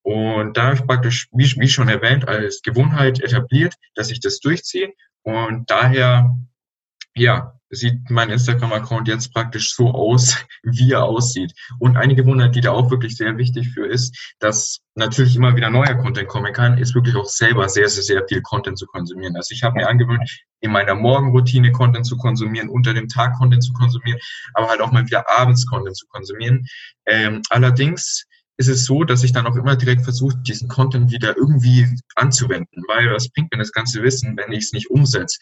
Und 0.02 0.56
da 0.56 0.64
habe 0.64 0.76
ich 0.76 0.86
praktisch, 0.86 1.28
wie, 1.32 1.44
wie 1.60 1.68
schon 1.68 1.88
erwähnt, 1.88 2.26
als 2.26 2.62
Gewohnheit 2.62 3.20
etabliert, 3.20 3.74
dass 3.94 4.10
ich 4.10 4.20
das 4.20 4.40
durchziehe. 4.40 4.92
Und 5.22 5.70
daher, 5.70 6.34
ja, 7.14 7.54
sieht 7.70 8.10
mein 8.10 8.30
Instagram-Account 8.30 9.06
jetzt 9.06 9.32
praktisch 9.32 9.74
so 9.74 9.90
aus, 9.90 10.44
wie 10.62 10.92
er 10.92 11.04
aussieht. 11.04 11.52
Und 11.78 11.96
eine 11.96 12.14
Gewohnheit, 12.14 12.54
die 12.54 12.60
da 12.60 12.72
auch 12.72 12.90
wirklich 12.90 13.16
sehr 13.16 13.36
wichtig 13.38 13.70
für 13.70 13.86
ist, 13.86 14.34
dass 14.40 14.80
natürlich 14.94 15.36
immer 15.36 15.54
wieder 15.54 15.70
neuer 15.70 15.94
Content 15.94 16.28
kommen 16.28 16.52
kann, 16.52 16.78
ist 16.78 16.94
wirklich 16.94 17.14
auch 17.14 17.26
selber 17.26 17.68
sehr, 17.68 17.88
sehr, 17.88 18.02
sehr 18.02 18.26
viel 18.28 18.42
Content 18.42 18.78
zu 18.78 18.86
konsumieren. 18.86 19.36
Also 19.36 19.54
ich 19.54 19.62
habe 19.62 19.76
mir 19.76 19.88
angewöhnt, 19.88 20.28
in 20.60 20.72
meiner 20.72 20.94
Morgenroutine 20.94 21.72
Content 21.72 22.06
zu 22.06 22.16
konsumieren, 22.16 22.68
unter 22.68 22.92
dem 22.92 23.08
Tag 23.08 23.34
Content 23.38 23.62
zu 23.62 23.72
konsumieren, 23.72 24.18
aber 24.54 24.68
halt 24.68 24.80
auch 24.80 24.92
mal 24.92 25.06
wieder 25.06 25.24
abends 25.30 25.66
Content 25.66 25.96
zu 25.96 26.06
konsumieren. 26.08 26.66
Ähm, 27.06 27.42
allerdings 27.50 28.26
ist 28.60 28.68
es 28.68 28.84
so, 28.84 29.04
dass 29.04 29.24
ich 29.24 29.32
dann 29.32 29.46
auch 29.46 29.56
immer 29.56 29.74
direkt 29.74 30.02
versuche, 30.02 30.36
diesen 30.36 30.68
Content 30.68 31.10
wieder 31.10 31.34
irgendwie 31.34 31.86
anzuwenden, 32.14 32.84
weil 32.88 33.10
was 33.10 33.30
bringt 33.30 33.50
mir 33.50 33.58
das 33.58 33.72
ganze 33.72 34.02
Wissen, 34.02 34.36
wenn 34.36 34.52
ich 34.52 34.64
es 34.64 34.72
nicht 34.74 34.90
umsetze? 34.90 35.38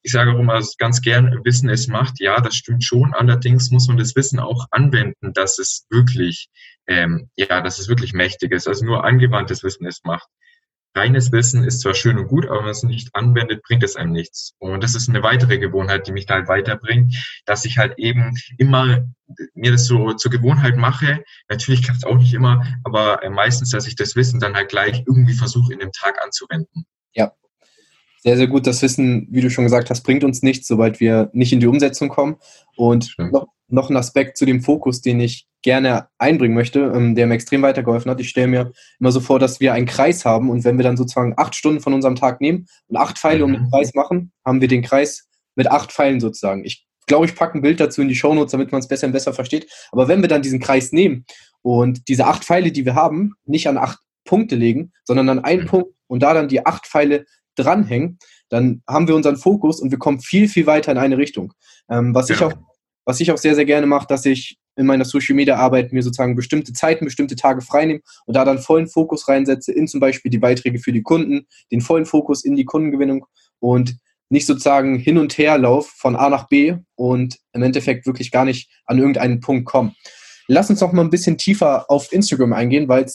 Ich 0.00 0.10
sage 0.10 0.32
auch 0.32 0.38
immer 0.38 0.58
ganz 0.78 1.02
gern, 1.02 1.38
Wissen 1.44 1.68
es 1.68 1.86
macht. 1.86 2.18
Ja, 2.18 2.40
das 2.40 2.56
stimmt 2.56 2.82
schon. 2.82 3.12
Allerdings 3.12 3.70
muss 3.70 3.88
man 3.88 3.98
das 3.98 4.16
Wissen 4.16 4.40
auch 4.40 4.68
anwenden, 4.70 5.34
dass 5.34 5.58
es 5.58 5.86
wirklich, 5.90 6.48
ähm, 6.86 7.28
ja, 7.36 7.60
dass 7.60 7.78
es 7.78 7.88
wirklich 7.88 8.14
mächtig 8.14 8.52
ist. 8.52 8.66
Also 8.66 8.86
nur 8.86 9.04
angewandtes 9.04 9.62
Wissen 9.62 9.84
es 9.84 10.00
macht 10.02 10.28
reines 10.94 11.32
Wissen 11.32 11.64
ist 11.64 11.80
zwar 11.80 11.94
schön 11.94 12.18
und 12.18 12.28
gut, 12.28 12.46
aber 12.46 12.56
wenn 12.56 12.64
man 12.64 12.70
es 12.72 12.82
nicht 12.82 13.14
anwendet, 13.14 13.62
bringt 13.62 13.82
es 13.82 13.96
einem 13.96 14.12
nichts. 14.12 14.54
Und 14.58 14.82
das 14.82 14.94
ist 14.94 15.08
eine 15.08 15.22
weitere 15.22 15.58
Gewohnheit, 15.58 16.06
die 16.06 16.12
mich 16.12 16.26
da 16.26 16.34
halt 16.34 16.48
weiterbringt, 16.48 17.14
dass 17.46 17.64
ich 17.64 17.78
halt 17.78 17.98
eben 17.98 18.34
immer 18.58 19.04
mir 19.54 19.72
das 19.72 19.86
so 19.86 20.12
zur 20.12 20.30
Gewohnheit 20.30 20.76
mache. 20.76 21.24
Natürlich 21.48 21.82
klappt 21.82 21.98
es 21.98 22.04
auch 22.04 22.18
nicht 22.18 22.34
immer, 22.34 22.66
aber 22.84 23.20
meistens, 23.30 23.70
dass 23.70 23.86
ich 23.86 23.96
das 23.96 24.16
Wissen 24.16 24.40
dann 24.40 24.54
halt 24.54 24.68
gleich 24.68 25.02
irgendwie 25.06 25.34
versuche, 25.34 25.72
in 25.72 25.78
dem 25.78 25.92
Tag 25.92 26.22
anzuwenden. 26.22 26.84
Ja, 27.14 27.32
sehr, 28.18 28.36
sehr 28.36 28.46
gut. 28.46 28.66
Das 28.66 28.82
Wissen, 28.82 29.26
wie 29.30 29.40
du 29.40 29.50
schon 29.50 29.64
gesagt 29.64 29.90
hast, 29.90 30.02
bringt 30.02 30.24
uns 30.24 30.42
nichts, 30.42 30.68
sobald 30.68 31.00
wir 31.00 31.30
nicht 31.32 31.52
in 31.52 31.60
die 31.60 31.66
Umsetzung 31.66 32.08
kommen. 32.08 32.36
Und 32.76 33.14
noch, 33.18 33.46
noch 33.68 33.90
ein 33.90 33.96
Aspekt 33.96 34.36
zu 34.36 34.44
dem 34.44 34.62
Fokus, 34.62 35.00
den 35.00 35.20
ich 35.20 35.48
gerne 35.62 36.08
einbringen 36.18 36.54
möchte, 36.54 36.92
ähm, 36.94 37.14
der 37.14 37.26
mir 37.26 37.34
extrem 37.34 37.62
weitergeholfen 37.62 38.10
hat. 38.10 38.20
Ich 38.20 38.28
stelle 38.28 38.48
mir 38.48 38.72
immer 38.98 39.12
so 39.12 39.20
vor, 39.20 39.38
dass 39.38 39.60
wir 39.60 39.72
einen 39.72 39.86
Kreis 39.86 40.24
haben 40.24 40.50
und 40.50 40.64
wenn 40.64 40.76
wir 40.76 40.82
dann 40.82 40.96
sozusagen 40.96 41.34
acht 41.36 41.54
Stunden 41.54 41.80
von 41.80 41.94
unserem 41.94 42.16
Tag 42.16 42.40
nehmen 42.40 42.66
und 42.88 42.96
acht 42.96 43.18
Pfeile 43.18 43.44
um 43.44 43.52
den 43.52 43.62
mhm. 43.62 43.70
Kreis 43.70 43.94
machen, 43.94 44.32
haben 44.44 44.60
wir 44.60 44.68
den 44.68 44.82
Kreis 44.82 45.28
mit 45.54 45.70
acht 45.70 45.92
Pfeilen 45.92 46.20
sozusagen. 46.20 46.64
Ich 46.64 46.86
glaube, 47.06 47.26
ich 47.26 47.34
packe 47.34 47.58
ein 47.58 47.62
Bild 47.62 47.80
dazu 47.80 48.02
in 48.02 48.08
die 48.08 48.14
Shownotes, 48.14 48.52
damit 48.52 48.72
man 48.72 48.80
es 48.80 48.88
besser 48.88 49.06
und 49.06 49.12
besser 49.12 49.32
versteht. 49.32 49.70
Aber 49.92 50.08
wenn 50.08 50.20
wir 50.20 50.28
dann 50.28 50.42
diesen 50.42 50.60
Kreis 50.60 50.92
nehmen 50.92 51.24
und 51.62 52.08
diese 52.08 52.26
acht 52.26 52.44
Pfeile, 52.44 52.72
die 52.72 52.84
wir 52.84 52.94
haben, 52.94 53.34
nicht 53.44 53.68
an 53.68 53.78
acht 53.78 53.98
Punkte 54.24 54.56
legen, 54.56 54.92
sondern 55.04 55.28
an 55.28 55.40
einen 55.40 55.62
mhm. 55.62 55.66
Punkt 55.66 55.94
und 56.06 56.22
da 56.22 56.34
dann 56.34 56.48
die 56.48 56.64
acht 56.66 56.86
Pfeile 56.86 57.24
dranhängen, 57.56 58.18
dann 58.48 58.82
haben 58.88 59.08
wir 59.08 59.14
unseren 59.14 59.36
Fokus 59.36 59.80
und 59.80 59.90
wir 59.90 59.98
kommen 59.98 60.20
viel, 60.20 60.48
viel 60.48 60.66
weiter 60.66 60.92
in 60.92 60.98
eine 60.98 61.18
Richtung. 61.18 61.52
Ähm, 61.88 62.14
was, 62.14 62.28
ja. 62.28 62.34
ich 62.34 62.42
auch, 62.42 62.52
was 63.04 63.20
ich 63.20 63.30
auch 63.30 63.38
sehr, 63.38 63.54
sehr 63.54 63.64
gerne 63.64 63.86
mache, 63.86 64.06
dass 64.06 64.24
ich 64.24 64.58
in 64.76 64.86
meiner 64.86 65.04
Social 65.04 65.34
Media 65.34 65.56
Arbeit 65.56 65.92
mir 65.92 66.02
sozusagen 66.02 66.36
bestimmte 66.36 66.72
Zeiten, 66.72 67.04
bestimmte 67.04 67.36
Tage 67.36 67.60
freinehme 67.60 68.00
und 68.26 68.34
da 68.34 68.44
dann 68.44 68.58
vollen 68.58 68.88
Fokus 68.88 69.28
reinsetze 69.28 69.72
in 69.72 69.88
zum 69.88 70.00
Beispiel 70.00 70.30
die 70.30 70.38
Beiträge 70.38 70.78
für 70.78 70.92
die 70.92 71.02
Kunden, 71.02 71.46
den 71.70 71.80
vollen 71.80 72.06
Fokus 72.06 72.44
in 72.44 72.56
die 72.56 72.64
Kundengewinnung 72.64 73.26
und 73.60 73.96
nicht 74.28 74.46
sozusagen 74.46 74.98
hin 74.98 75.18
und 75.18 75.36
her 75.36 75.58
lauf 75.58 75.88
von 75.88 76.16
A 76.16 76.30
nach 76.30 76.48
B 76.48 76.76
und 76.94 77.38
im 77.52 77.62
Endeffekt 77.62 78.06
wirklich 78.06 78.30
gar 78.30 78.46
nicht 78.46 78.70
an 78.86 78.98
irgendeinen 78.98 79.40
Punkt 79.40 79.66
komme. 79.66 79.92
Lass 80.48 80.70
uns 80.70 80.80
noch 80.80 80.92
mal 80.92 81.02
ein 81.02 81.10
bisschen 81.10 81.38
tiefer 81.38 81.90
auf 81.90 82.12
Instagram 82.12 82.52
eingehen, 82.52 82.88
weil 82.88 83.06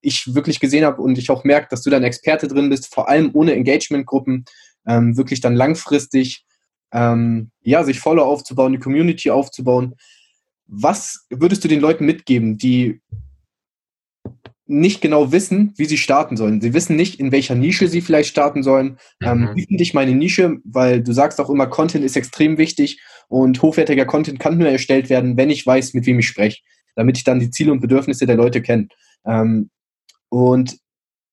ich 0.00 0.34
wirklich 0.34 0.60
gesehen 0.60 0.84
habe 0.84 1.00
und 1.00 1.16
ich 1.16 1.30
auch 1.30 1.44
merke, 1.44 1.68
dass 1.70 1.82
du 1.82 1.90
da 1.90 1.96
ein 1.96 2.04
Experte 2.04 2.48
drin 2.48 2.68
bist, 2.68 2.92
vor 2.92 3.08
allem 3.08 3.30
ohne 3.34 3.52
Engagementgruppen, 3.52 4.44
ähm, 4.86 5.16
wirklich 5.16 5.40
dann 5.40 5.54
langfristig 5.54 6.44
ähm, 6.92 7.50
ja, 7.62 7.84
sich 7.84 8.00
Follow 8.00 8.24
aufzubauen, 8.24 8.72
die 8.72 8.78
Community 8.78 9.30
aufzubauen. 9.30 9.94
Was 10.68 11.26
würdest 11.30 11.64
du 11.64 11.68
den 11.68 11.80
Leuten 11.80 12.06
mitgeben, 12.06 12.58
die 12.58 13.00
nicht 14.68 15.00
genau 15.00 15.32
wissen, 15.32 15.72
wie 15.76 15.86
sie 15.86 15.96
starten 15.96 16.36
sollen. 16.36 16.60
Sie 16.60 16.74
wissen 16.74 16.94
nicht, 16.94 17.18
in 17.18 17.32
welcher 17.32 17.54
Nische 17.54 17.88
sie 17.88 18.02
vielleicht 18.02 18.28
starten 18.28 18.62
sollen. 18.62 18.98
Ähm, 19.22 19.50
wie 19.54 19.64
finde 19.64 19.82
ich 19.82 19.94
meine 19.94 20.14
Nische? 20.14 20.58
Weil 20.62 21.02
du 21.02 21.12
sagst 21.12 21.40
auch 21.40 21.48
immer, 21.48 21.66
Content 21.66 22.04
ist 22.04 22.16
extrem 22.16 22.58
wichtig 22.58 23.00
und 23.28 23.62
hochwertiger 23.62 24.04
Content 24.04 24.38
kann 24.38 24.58
nur 24.58 24.68
erstellt 24.68 25.08
werden, 25.08 25.38
wenn 25.38 25.48
ich 25.48 25.66
weiß, 25.66 25.94
mit 25.94 26.04
wem 26.04 26.18
ich 26.18 26.28
spreche, 26.28 26.60
damit 26.96 27.16
ich 27.16 27.24
dann 27.24 27.40
die 27.40 27.50
Ziele 27.50 27.72
und 27.72 27.80
Bedürfnisse 27.80 28.26
der 28.26 28.36
Leute 28.36 28.60
kenne. 28.60 28.88
Ähm, 29.24 29.70
und 30.28 30.76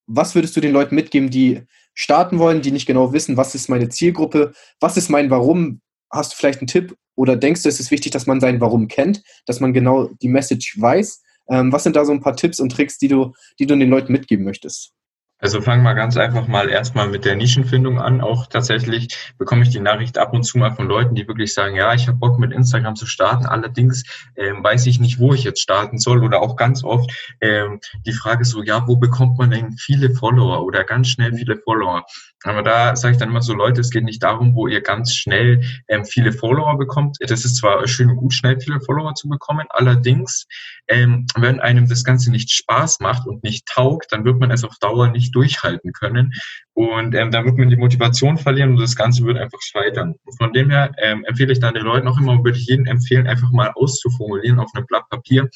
was 0.07 0.33
würdest 0.33 0.55
du 0.55 0.61
den 0.61 0.71
Leuten 0.71 0.95
mitgeben, 0.95 1.29
die 1.29 1.61
starten 1.93 2.39
wollen, 2.39 2.61
die 2.61 2.71
nicht 2.71 2.85
genau 2.85 3.11
wissen, 3.11 3.35
was 3.35 3.53
ist 3.53 3.69
meine 3.69 3.89
Zielgruppe, 3.89 4.53
was 4.79 4.95
ist 4.95 5.09
mein 5.09 5.29
Warum? 5.29 5.81
Hast 6.15 6.33
du 6.33 6.37
vielleicht 6.37 6.59
einen 6.59 6.67
Tipp 6.67 6.95
oder 7.15 7.35
denkst 7.35 7.63
du, 7.63 7.69
es 7.69 7.79
ist 7.79 7.91
wichtig, 7.91 8.11
dass 8.11 8.25
man 8.25 8.39
sein 8.39 8.61
Warum 8.61 8.87
kennt, 8.87 9.21
dass 9.45 9.59
man 9.59 9.73
genau 9.73 10.09
die 10.21 10.29
Message 10.29 10.79
weiß? 10.79 11.21
Ähm, 11.49 11.71
was 11.71 11.83
sind 11.83 11.95
da 11.95 12.05
so 12.05 12.11
ein 12.11 12.21
paar 12.21 12.35
Tipps 12.35 12.59
und 12.59 12.71
Tricks, 12.71 12.97
die 12.97 13.07
du, 13.07 13.33
die 13.59 13.67
du 13.67 13.75
den 13.75 13.89
Leuten 13.89 14.11
mitgeben 14.11 14.45
möchtest? 14.45 14.93
Also 15.37 15.61
fangen 15.61 15.83
wir 15.83 15.93
ganz 15.95 16.15
einfach 16.15 16.47
mal 16.47 16.69
erstmal 16.69 17.09
mit 17.09 17.25
der 17.25 17.35
Nischenfindung 17.35 17.99
an. 17.99 18.21
Auch 18.21 18.47
tatsächlich 18.47 19.33
bekomme 19.37 19.63
ich 19.63 19.69
die 19.69 19.81
Nachricht 19.81 20.17
ab 20.17 20.33
und 20.33 20.43
zu 20.43 20.57
mal 20.57 20.73
von 20.73 20.87
Leuten, 20.87 21.13
die 21.13 21.27
wirklich 21.27 21.53
sagen, 21.53 21.75
ja, 21.75 21.93
ich 21.93 22.07
habe 22.07 22.17
Bock 22.17 22.39
mit 22.39 22.53
Instagram 22.53 22.95
zu 22.95 23.05
starten. 23.05 23.45
Allerdings 23.45 24.05
ähm, 24.37 24.63
weiß 24.63 24.85
ich 24.85 25.01
nicht, 25.01 25.19
wo 25.19 25.33
ich 25.33 25.43
jetzt 25.43 25.61
starten 25.61 25.99
soll. 25.99 26.23
Oder 26.23 26.41
auch 26.41 26.55
ganz 26.55 26.85
oft 26.85 27.11
ähm, 27.41 27.81
die 28.05 28.13
Frage 28.13 28.45
so, 28.45 28.63
ja, 28.63 28.87
wo 28.87 28.95
bekommt 28.95 29.37
man 29.37 29.51
denn 29.51 29.73
viele 29.73 30.09
Follower 30.15 30.63
oder 30.63 30.85
ganz 30.85 31.09
schnell 31.09 31.33
viele 31.33 31.57
Follower? 31.57 32.05
Aber 32.45 32.61
da 32.61 32.95
sage 32.95 33.13
ich 33.13 33.19
dann 33.19 33.29
immer 33.29 33.41
so, 33.41 33.53
Leute, 33.53 33.81
es 33.81 33.89
geht 33.89 34.03
nicht 34.03 34.21
darum, 34.21 34.55
wo 34.55 34.67
ihr 34.67 34.81
ganz 34.81 35.15
schnell 35.15 35.61
ähm, 35.87 36.05
viele 36.05 36.31
Follower 36.31 36.77
bekommt. 36.77 37.17
Das 37.19 37.43
ist 37.43 37.57
zwar 37.57 37.85
schön 37.87 38.11
und 38.11 38.17
gut, 38.17 38.33
schnell 38.33 38.59
viele 38.59 38.79
Follower 38.81 39.15
zu 39.15 39.27
bekommen. 39.27 39.65
Allerdings, 39.69 40.45
ähm, 40.87 41.25
wenn 41.35 41.59
einem 41.59 41.89
das 41.89 42.03
Ganze 42.03 42.29
nicht 42.29 42.51
Spaß 42.51 42.99
macht 42.99 43.25
und 43.25 43.43
nicht 43.43 43.65
taugt, 43.65 44.11
dann 44.11 44.25
wird 44.25 44.39
man 44.39 44.51
es 44.51 44.63
auf 44.63 44.77
Dauer 44.79 45.09
nicht 45.09 45.35
durchhalten 45.35 45.91
können. 45.91 46.33
Und 46.73 47.15
ähm, 47.15 47.31
dann 47.31 47.45
wird 47.45 47.57
man 47.57 47.69
die 47.69 47.77
Motivation 47.77 48.37
verlieren 48.37 48.71
und 48.71 48.81
das 48.81 48.95
Ganze 48.95 49.23
wird 49.23 49.37
einfach 49.37 49.61
scheitern. 49.61 50.13
Und 50.23 50.37
von 50.37 50.53
dem 50.53 50.69
her 50.69 50.91
ähm, 51.01 51.23
empfehle 51.25 51.51
ich 51.51 51.59
dann 51.59 51.73
den 51.73 51.83
Leuten 51.83 52.07
auch 52.07 52.19
immer, 52.19 52.43
würde 52.43 52.59
ich 52.59 52.67
jedem 52.67 52.85
empfehlen, 52.85 53.27
einfach 53.27 53.51
mal 53.51 53.71
auszuformulieren 53.73 54.59
auf 54.59 54.69
einem 54.75 54.85
Blatt 54.85 55.09
Papier, 55.09 55.49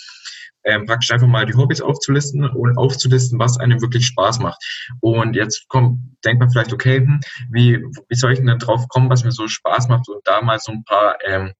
ähm, 0.63 0.85
praktisch 0.85 1.11
einfach 1.11 1.27
mal 1.27 1.45
die 1.45 1.55
Hobbys 1.55 1.81
aufzulisten 1.81 2.49
und 2.49 2.77
aufzulisten, 2.77 3.39
was 3.39 3.59
einem 3.59 3.81
wirklich 3.81 4.05
Spaß 4.07 4.39
macht. 4.39 4.61
Und 5.01 5.35
jetzt 5.35 5.67
kommt, 5.69 5.99
denkt 6.25 6.39
man 6.39 6.51
vielleicht, 6.51 6.73
okay, 6.73 6.97
hm, 6.97 7.19
wie, 7.49 7.77
wie 8.07 8.15
soll 8.15 8.33
ich 8.33 8.39
denn 8.39 8.59
drauf 8.59 8.87
kommen, 8.89 9.09
was 9.09 9.23
mir 9.23 9.31
so 9.31 9.47
Spaß 9.47 9.87
macht 9.87 10.09
und 10.09 10.25
da 10.25 10.41
mal 10.41 10.59
so 10.59 10.71
ein 10.71 10.83
paar 10.83 11.17
ähm, 11.25 11.53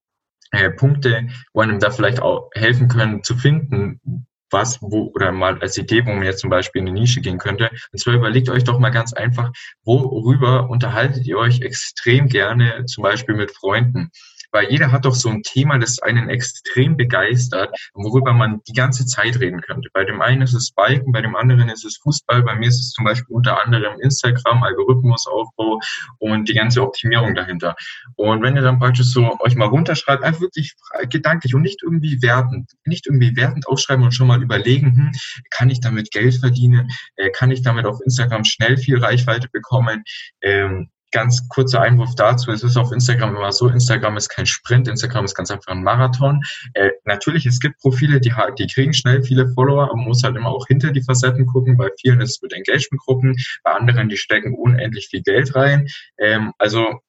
äh, 0.52 0.70
Punkte, 0.72 1.28
wo 1.54 1.62
einem 1.62 1.80
da 1.80 1.92
vielleicht 1.92 2.22
auch 2.22 2.50
helfen 2.54 2.88
können 2.88 3.24
zu 3.24 3.36
finden, 3.36 4.26
was, 4.52 4.82
wo, 4.82 5.12
oder 5.14 5.32
mal 5.32 5.60
als 5.60 5.78
Idee, 5.78 6.06
wo 6.06 6.12
man 6.12 6.24
jetzt 6.24 6.40
zum 6.40 6.50
Beispiel 6.50 6.82
in 6.82 6.88
eine 6.88 7.00
Nische 7.00 7.22
gehen 7.22 7.38
könnte. 7.38 7.70
Und 7.92 8.00
zwar 8.00 8.16
überlegt 8.16 8.50
euch 8.50 8.64
doch 8.64 8.80
mal 8.80 8.90
ganz 8.90 9.14
einfach, 9.14 9.52
worüber 9.84 10.70
unterhaltet 10.70 11.28
ihr 11.28 11.38
euch 11.38 11.62
extrem 11.62 12.28
gerne, 12.28 12.86
zum 12.86 13.04
Beispiel 13.04 13.36
mit 13.36 13.52
Freunden 13.52 14.10
weil 14.52 14.70
jeder 14.70 14.92
hat 14.92 15.06
doch 15.06 15.16
so 15.16 15.30
ein 15.30 15.44
Thema, 15.44 15.78
das 15.78 16.00
einen 16.00 16.30
extrem 16.30 16.98
begeistert, 16.98 17.76
worüber 17.94 18.34
man 18.34 18.62
die 18.68 18.74
ganze 18.74 19.06
Zeit 19.06 19.40
reden 19.40 19.62
könnte. 19.62 19.90
Bei 19.94 20.04
dem 20.04 20.22
einen 20.22 20.42
ist 20.42 20.54
es 20.54 20.72
Biken, 20.72 21.12
bei 21.12 21.22
dem 21.22 21.36
anderen 21.36 21.70
ist 21.70 21.86
es 21.86 21.98
Fußball, 21.98 22.44
bei 22.44 22.56
mir 22.56 22.68
ist 22.68 22.80
es 22.80 22.92
zum 22.92 23.06
Beispiel 23.06 23.36
unter 23.36 23.64
anderem 23.64 24.00
Instagram, 24.02 24.64
Algorithmusaufbau 24.64 25.80
und 26.20 26.50
die 26.50 26.54
ganze 26.54 26.82
Optimierung 26.82 27.36
dahinter. 27.36 27.76
Und 28.16 28.42
wenn 28.42 28.56
ihr 28.56 28.62
dann 28.62 28.80
praktisch 28.80 29.08
so 29.08 29.38
euch 29.40 29.56
mal 29.56 29.68
runterschreibt, 29.68 30.24
einfach 30.24 30.42
wirklich 30.42 30.76
gedanklich 31.10 31.56
und 31.56 31.62
nicht 31.62 31.82
irgendwie 31.84 32.22
wertend, 32.22 32.72
nicht 32.86 33.08
irgendwie 33.08 33.36
wertend 33.36 33.68
aufschreiben 33.68 34.04
und 34.04 34.14
schon 34.14 34.28
mal 34.28 34.42
überlegen, 34.42 34.96
hm, 34.96 35.12
kann 35.50 35.70
ich 35.70 35.80
damit 35.80 36.12
Geld 36.12 36.36
verdienen, 36.36 36.90
äh, 37.16 37.30
kann 37.32 37.52
ich 37.52 37.62
damit 37.62 37.86
auf 37.86 38.00
Instagram 38.04 38.44
schnell 38.44 38.78
viel 38.78 39.00
Reichweite 39.00 39.50
bekommen, 39.52 40.04
ähm, 40.42 40.90
ganz 41.12 41.48
kurzer 41.50 41.82
Einwurf 41.82 42.16
dazu. 42.16 42.52
Es 42.52 42.64
ist 42.64 42.78
auf 42.78 42.92
Instagram 42.92 43.36
immer 43.36 43.52
so, 43.52 43.68
Instagram 43.68 44.18
ist 44.18 44.30
kein 44.30 44.46
Sprint, 44.46 44.88
Instagram 44.88 45.26
ist 45.26 45.36
ganz 45.36 45.52
einfach 45.52 45.72
ein 45.72 45.84
Marathon. 45.84 46.42
Äh, 46.74 46.92
natürlich, 47.06 47.46
es 47.46 47.60
gibt 47.60 47.80
Profile, 47.80 48.20
die, 48.20 48.34
die 48.58 48.68
kriegen 48.68 48.94
schnell 48.94 49.24
viele 49.24 49.48
Follower, 49.54 49.84
aber 49.84 49.96
man 49.96 50.06
muss 50.06 50.24
halt 50.24 50.36
immer 50.36 50.50
auch 50.50 50.68
hinter 50.68 50.92
die 50.92 51.04
Facetten 51.04 51.46
gucken. 51.46 51.78
Bei 51.78 51.90
vielen 52.00 52.22
ist 52.22 52.32
es 52.32 52.42
mit 52.42 52.54
Engagement-Gruppen, 52.54 53.36
bei 53.64 53.72
anderen, 53.72 54.10
die 54.10 54.18
stecken 54.18 54.56
unendlich 54.56 55.08
viel 55.10 55.22
Geld 55.22 55.56
rein. 55.56 55.88
Ähm, 56.18 56.54
also 56.58 57.00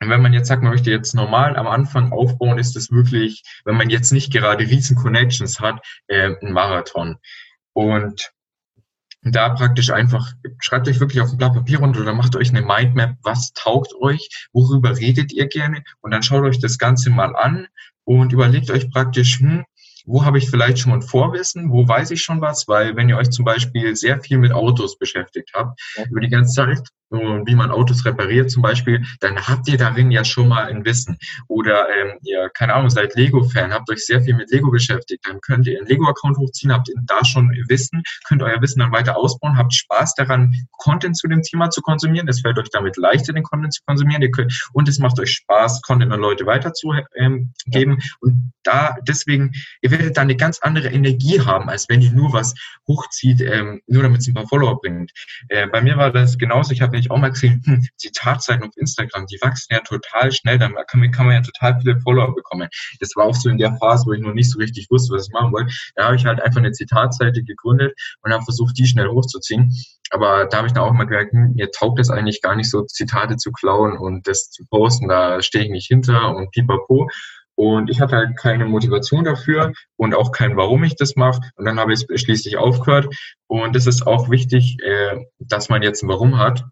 wenn 0.00 0.20
man 0.20 0.32
jetzt 0.32 0.48
sagt, 0.48 0.62
man 0.62 0.72
möchte 0.72 0.90
jetzt 0.90 1.14
normal 1.14 1.56
am 1.56 1.66
Anfang 1.66 2.12
aufbauen, 2.12 2.58
ist 2.58 2.76
es 2.76 2.90
wirklich, 2.90 3.42
wenn 3.64 3.76
man 3.76 3.88
jetzt 3.88 4.12
nicht 4.12 4.32
gerade 4.32 4.64
riesen 4.64 4.96
Connections 4.96 5.60
hat, 5.60 5.80
äh, 6.08 6.34
ein 6.42 6.52
Marathon. 6.52 7.16
Und 7.72 8.30
da 9.32 9.50
praktisch 9.50 9.90
einfach, 9.90 10.32
schreibt 10.60 10.88
euch 10.88 11.00
wirklich 11.00 11.20
auf 11.20 11.30
ein 11.30 11.38
Blatt 11.38 11.54
Papier 11.54 11.78
runter 11.78 12.00
oder 12.00 12.14
macht 12.14 12.36
euch 12.36 12.50
eine 12.50 12.62
Mindmap, 12.62 13.16
was 13.22 13.52
taugt 13.52 13.94
euch, 14.00 14.28
worüber 14.52 14.96
redet 14.96 15.32
ihr 15.32 15.46
gerne 15.48 15.82
und 16.00 16.12
dann 16.12 16.22
schaut 16.22 16.44
euch 16.44 16.60
das 16.60 16.78
Ganze 16.78 17.10
mal 17.10 17.34
an 17.34 17.66
und 18.04 18.32
überlegt 18.32 18.70
euch 18.70 18.90
praktisch, 18.90 19.40
hm, 19.40 19.64
wo 20.06 20.24
habe 20.24 20.38
ich 20.38 20.48
vielleicht 20.48 20.78
schon 20.78 20.92
ein 20.92 21.02
Vorwissen, 21.02 21.70
wo 21.72 21.86
weiß 21.86 22.12
ich 22.12 22.22
schon 22.22 22.40
was, 22.40 22.68
weil 22.68 22.94
wenn 22.96 23.08
ihr 23.08 23.16
euch 23.16 23.30
zum 23.30 23.44
Beispiel 23.44 23.96
sehr 23.96 24.20
viel 24.20 24.38
mit 24.38 24.52
Autos 24.52 24.98
beschäftigt 24.98 25.50
habt, 25.52 25.80
über 26.08 26.20
die 26.20 26.28
ganze 26.28 26.54
Zeit, 26.54 26.88
wie 27.10 27.54
man 27.54 27.70
Autos 27.70 28.04
repariert 28.04 28.50
zum 28.50 28.62
Beispiel, 28.62 29.04
dann 29.20 29.46
habt 29.46 29.68
ihr 29.68 29.78
darin 29.78 30.10
ja 30.10 30.24
schon 30.24 30.48
mal 30.48 30.64
ein 30.64 30.84
Wissen. 30.84 31.18
Oder 31.48 31.86
ähm, 31.88 32.18
ihr, 32.22 32.50
keine 32.54 32.74
Ahnung, 32.74 32.90
seid 32.90 33.14
Lego-Fan, 33.14 33.72
habt 33.72 33.90
euch 33.90 34.04
sehr 34.04 34.20
viel 34.22 34.34
mit 34.34 34.50
Lego 34.50 34.70
beschäftigt, 34.70 35.26
dann 35.26 35.40
könnt 35.40 35.66
ihr 35.66 35.78
einen 35.78 35.86
Lego-Account 35.86 36.36
hochziehen, 36.38 36.72
habt 36.72 36.90
da 37.06 37.24
schon 37.24 37.50
Wissen, 37.68 38.02
könnt 38.26 38.42
euer 38.42 38.60
Wissen 38.60 38.80
dann 38.80 38.92
weiter 38.92 39.16
ausbauen, 39.16 39.56
habt 39.56 39.74
Spaß 39.74 40.14
daran, 40.14 40.54
Content 40.72 41.16
zu 41.16 41.28
dem 41.28 41.42
Thema 41.42 41.70
zu 41.70 41.80
konsumieren. 41.80 42.28
Es 42.28 42.40
fällt 42.40 42.58
euch 42.58 42.70
damit 42.70 42.96
leichter, 42.96 43.32
den 43.32 43.44
Content 43.44 43.74
zu 43.74 43.82
konsumieren. 43.86 44.22
Ihr 44.22 44.30
könnt, 44.30 44.68
und 44.72 44.88
es 44.88 44.98
macht 44.98 45.18
euch 45.20 45.32
Spaß, 45.32 45.82
Content 45.82 46.12
an 46.12 46.20
Leute 46.20 46.46
weiterzugeben. 46.46 47.06
Ähm, 47.14 47.98
und 48.20 48.52
da 48.62 48.96
deswegen, 49.06 49.52
ihr 49.80 49.90
werdet 49.90 50.16
da 50.16 50.22
eine 50.22 50.36
ganz 50.36 50.58
andere 50.60 50.88
Energie 50.88 51.40
haben, 51.40 51.68
als 51.68 51.88
wenn 51.88 52.02
ihr 52.02 52.12
nur 52.12 52.32
was 52.32 52.54
hochzieht, 52.88 53.40
ähm, 53.40 53.80
nur 53.86 54.02
damit 54.02 54.20
es 54.20 54.28
ein 54.28 54.34
paar 54.34 54.48
Follower 54.48 54.80
bringt. 54.80 55.12
Äh, 55.48 55.68
bei 55.68 55.80
mir 55.80 55.96
war 55.96 56.10
das 56.10 56.38
genauso. 56.38 56.72
Ich 56.72 56.82
habe 56.82 56.95
nämlich 56.96 57.10
auch 57.10 57.18
mal 57.18 57.30
gesehen, 57.30 57.62
hm, 57.64 57.86
Zitatseiten 57.96 58.64
auf 58.64 58.76
Instagram, 58.76 59.26
die 59.26 59.38
wachsen 59.40 59.74
ja 59.74 59.80
total 59.80 60.32
schnell, 60.32 60.58
dann 60.58 60.74
kann, 60.88 61.10
kann 61.10 61.26
man 61.26 61.34
ja 61.36 61.42
total 61.42 61.78
viele 61.80 62.00
Follower 62.00 62.34
bekommen. 62.34 62.68
Das 63.00 63.10
war 63.14 63.26
auch 63.26 63.34
so 63.34 63.48
in 63.48 63.58
der 63.58 63.76
Phase, 63.76 64.04
wo 64.06 64.12
ich 64.12 64.20
noch 64.20 64.34
nicht 64.34 64.50
so 64.50 64.58
richtig 64.58 64.88
wusste, 64.90 65.14
was 65.14 65.28
ich 65.28 65.32
machen 65.32 65.52
wollte. 65.52 65.72
Da 65.94 66.06
habe 66.06 66.16
ich 66.16 66.24
halt 66.24 66.40
einfach 66.40 66.58
eine 66.58 66.72
Zitatseite 66.72 67.42
gegründet 67.42 67.94
und 68.22 68.32
habe 68.32 68.44
versucht, 68.44 68.78
die 68.78 68.86
schnell 68.86 69.08
hochzuziehen. 69.08 69.72
Aber 70.10 70.46
da 70.46 70.58
habe 70.58 70.68
ich 70.68 70.72
dann 70.72 70.84
auch 70.84 70.92
mal 70.92 71.04
gemerkt, 71.04 71.32
hm, 71.32 71.54
mir 71.54 71.70
taugt 71.70 71.98
es 72.00 72.10
eigentlich 72.10 72.40
gar 72.42 72.56
nicht 72.56 72.70
so, 72.70 72.82
Zitate 72.82 73.36
zu 73.36 73.52
klauen 73.52 73.96
und 73.98 74.26
das 74.26 74.50
zu 74.50 74.64
posten, 74.70 75.08
da 75.08 75.42
stehe 75.42 75.64
ich 75.64 75.70
nicht 75.70 75.88
hinter 75.88 76.34
und 76.34 76.50
pipapo. 76.50 77.08
Und 77.56 77.88
ich 77.88 78.00
hatte 78.00 78.16
halt 78.16 78.36
keine 78.36 78.66
Motivation 78.66 79.24
dafür 79.24 79.72
und 79.96 80.14
auch 80.14 80.30
kein, 80.30 80.56
warum 80.58 80.84
ich 80.84 80.94
das 80.94 81.16
mache. 81.16 81.40
Und 81.56 81.64
dann 81.64 81.80
habe 81.80 81.92
ich 81.92 82.04
es 82.06 82.20
schließlich 82.20 82.58
aufgehört. 82.58 83.08
Und 83.46 83.74
es 83.74 83.86
ist 83.86 84.06
auch 84.06 84.30
wichtig, 84.30 84.76
äh, 84.84 85.24
dass 85.38 85.70
man 85.70 85.82
jetzt 85.82 86.02
ein 86.02 86.08
Warum 86.08 86.38
hat. 86.38 86.64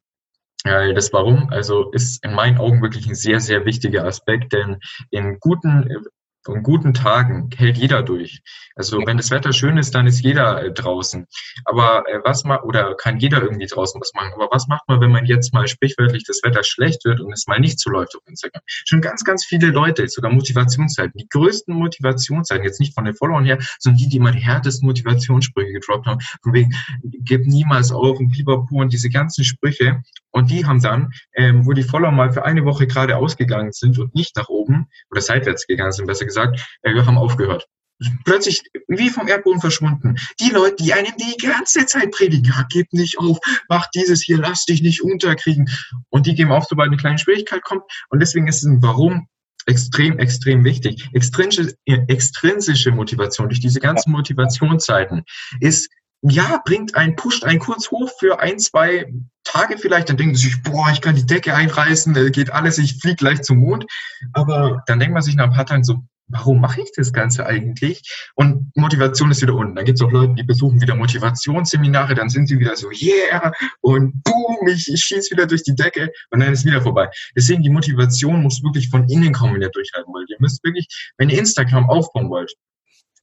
Das 0.65 1.13
Warum, 1.13 1.51
also 1.51 1.91
ist 1.91 2.25
in 2.25 2.33
meinen 2.33 2.57
Augen 2.57 2.81
wirklich 2.81 3.07
ein 3.07 3.15
sehr, 3.15 3.39
sehr 3.39 3.67
wichtiger 3.67 4.07
Aspekt, 4.07 4.55
denn 4.55 4.79
in 5.11 5.39
guten 5.39 6.07
und 6.47 6.63
guten 6.63 6.95
Tagen 6.95 7.51
hält 7.57 7.77
jeder 7.77 8.03
durch. 8.03 8.43
Also 8.77 8.99
wenn 9.07 9.17
das 9.17 9.31
Wetter 9.31 9.53
schön 9.53 9.79
ist, 9.79 9.95
dann 9.95 10.07
ist 10.07 10.21
jeder 10.21 10.63
äh, 10.63 10.73
draußen. 10.73 11.27
Aber 11.65 12.05
äh, 12.09 12.21
was 12.25 12.45
macht, 12.45 12.65
oder 12.65 12.95
kann 12.97 13.19
jeder 13.19 13.43
irgendwie 13.43 13.67
draußen 13.67 14.01
was 14.01 14.13
machen. 14.15 14.33
Aber 14.35 14.49
was 14.51 14.67
macht 14.67 14.83
man, 14.89 15.01
wenn 15.01 15.13
man 15.13 15.27
jetzt 15.27 15.55
mal 15.55 15.67
sprichwörtlich 15.69 16.25
das 16.25 16.41
Wetter 16.43 16.63
schlecht 16.65 17.05
wird 17.05 17.21
und 17.21 17.33
es 17.33 17.47
mal 17.47 17.61
nicht 17.61 17.81
so 17.81 17.91
läuft 17.91 18.17
auf 18.17 18.23
Instagram? 18.27 18.63
Schon 18.67 19.01
ganz, 19.01 19.25
ganz 19.25 19.45
viele 19.45 19.69
Leute, 19.69 20.09
sogar 20.09 20.33
Motivationszeiten, 20.33 21.13
die 21.17 21.29
größten 21.29 21.75
Motivationszeiten, 21.75 22.65
jetzt 22.65 22.81
nicht 22.81 22.95
von 22.95 23.05
den 23.05 23.15
Followern 23.15 23.45
her, 23.45 23.59
sondern 23.79 23.99
die, 23.99 24.09
die 24.09 24.21
mal 24.21 24.33
die 24.33 24.41
härtesten 24.41 24.87
Motivationssprüche 24.87 25.73
gedroppt 25.73 26.07
haben, 26.07 26.21
von 26.43 26.53
wegen, 26.53 26.75
gib 27.03 27.47
niemals 27.47 27.93
auf 27.93 28.19
und 28.19 28.31
Pipapo 28.31 28.81
und 28.81 28.93
diese 28.93 29.09
ganzen 29.09 29.45
Sprüche. 29.45 30.03
Und 30.31 30.51
die 30.51 30.67
haben 30.67 30.83
dann, 30.83 31.13
ähm, 31.37 31.65
wo 31.65 31.73
die 31.73 31.85
Follower 31.85 32.11
mal 32.11 32.33
für 32.33 32.45
eine 32.45 32.65
Woche 32.65 32.89
gerade 32.89 33.17
ausgegangen 33.17 33.71
sind 33.71 34.01
und 34.01 34.17
nicht 34.17 34.35
nach 34.35 34.49
oben 34.49 34.89
oder 35.13 35.21
seitwärts 35.21 35.69
gegangen 35.69 35.93
sind, 35.93 36.07
besser 36.07 36.25
gesagt, 36.25 36.34
äh, 36.83 36.95
wir 36.95 37.07
haben 37.07 37.19
aufgehört. 37.19 37.67
Plötzlich 38.25 38.63
wie 38.89 39.09
vom 39.09 39.29
Erdboden 39.29 39.61
verschwunden. 39.61 40.17
Die 40.41 40.51
Leute, 40.51 40.83
die 40.83 40.93
einem 40.93 41.13
die 41.17 41.37
ganze 41.37 41.87
Zeit 41.87 42.11
predigen, 42.11 42.45
ja, 42.45 42.67
gib 42.69 42.93
nicht 42.93 43.19
auf, 43.19 43.39
mach 43.69 43.87
dieses 43.95 44.21
hier, 44.21 44.39
lass 44.39 44.65
dich 44.65 44.83
nicht 44.83 45.03
unterkriegen. 45.03 45.69
Und 46.11 46.27
die 46.27 46.35
geben 46.35 46.51
auf, 46.51 46.65
sobald 46.69 46.89
eine 46.89 46.97
kleine 46.97 47.19
Schwierigkeit 47.19 47.63
kommt. 47.63 47.83
Und 48.11 48.21
deswegen 48.21 48.49
ist 48.49 48.57
es 48.57 48.65
ein 48.65 48.83
Warum 48.83 49.29
extrem, 49.67 50.19
extrem 50.19 50.65
wichtig. 50.65 51.09
Extrinsische, 51.13 51.75
extrinsische 51.87 52.91
Motivation 52.91 53.49
durch 53.49 53.61
diese 53.61 53.81
ganzen 53.81 54.11
Motivationszeiten 54.13 55.25
ist 55.61 55.89
ja, 56.27 56.61
bringt 56.65 56.95
ein, 56.95 57.17
pusht 57.17 57.45
einen 57.45 57.59
kurz 57.59 57.91
hoch 57.91 58.11
für 58.19 58.41
ein, 58.41 58.59
zwei 58.59 59.13
Tage 59.45 59.77
vielleicht, 59.77 60.09
dann 60.09 60.17
denkt 60.17 60.33
man 60.33 60.41
sich, 60.41 60.63
boah, 60.63 60.89
ich 60.91 61.03
kann 61.03 61.17
die 61.17 61.27
Decke 61.27 61.55
einreißen, 61.55 62.15
geht 62.33 62.51
alles, 62.51 62.79
ich 62.79 62.99
fliege 62.99 63.17
gleich 63.17 63.43
zum 63.43 63.59
Mond. 63.59 63.85
Aber 64.33 64.83
dann 64.87 64.99
denkt 64.99 65.13
man 65.13 65.23
sich 65.23 65.35
nach 65.35 65.45
ein 65.45 65.53
paar 65.53 65.67
Tagen 65.67 65.85
so, 65.85 66.03
warum 66.29 66.61
mache 66.61 66.81
ich 66.81 66.91
das 66.97 67.13
Ganze 67.13 67.47
eigentlich? 67.47 68.03
Und 68.35 68.71
Motivation 68.75 69.31
ist 69.31 69.43
wieder 69.43 69.55
unten. 69.55 69.75
Dann 69.75 69.85
gibt 69.85 70.01
es 70.01 70.07
auch 70.07 70.11
Leute, 70.11 70.35
die 70.35 70.43
besuchen 70.43 70.81
wieder 70.81 70.95
Motivationsseminare, 70.95 72.15
dann 72.15 72.29
sind 72.29 72.49
sie 72.49 72.59
wieder 72.59 72.77
so, 72.77 72.91
yeah, 72.91 73.53
und 73.81 74.23
boom, 74.25 74.69
ich, 74.69 74.91
ich 74.93 75.01
schieße 75.01 75.31
wieder 75.33 75.47
durch 75.47 75.63
die 75.63 75.75
Decke 75.75 76.11
und 76.31 76.41
dann 76.41 76.53
ist 76.53 76.65
wieder 76.65 76.83
vorbei. 76.83 77.09
Deswegen, 77.37 77.63
die 77.63 77.71
Motivation 77.71 78.43
muss 78.43 78.63
wirklich 78.63 78.89
von 78.89 79.09
innen 79.09 79.33
kommen, 79.33 79.55
wenn 79.55 79.63
ihr 79.63 79.71
durchhalten 79.71 80.13
wollt. 80.13 80.31
Ihr 80.31 80.37
müsst 80.41 80.65
wirklich, 80.65 80.87
wenn 81.19 81.29
ihr 81.29 81.39
Instagram 81.39 81.89
aufbauen 81.89 82.31
wollt, 82.31 82.53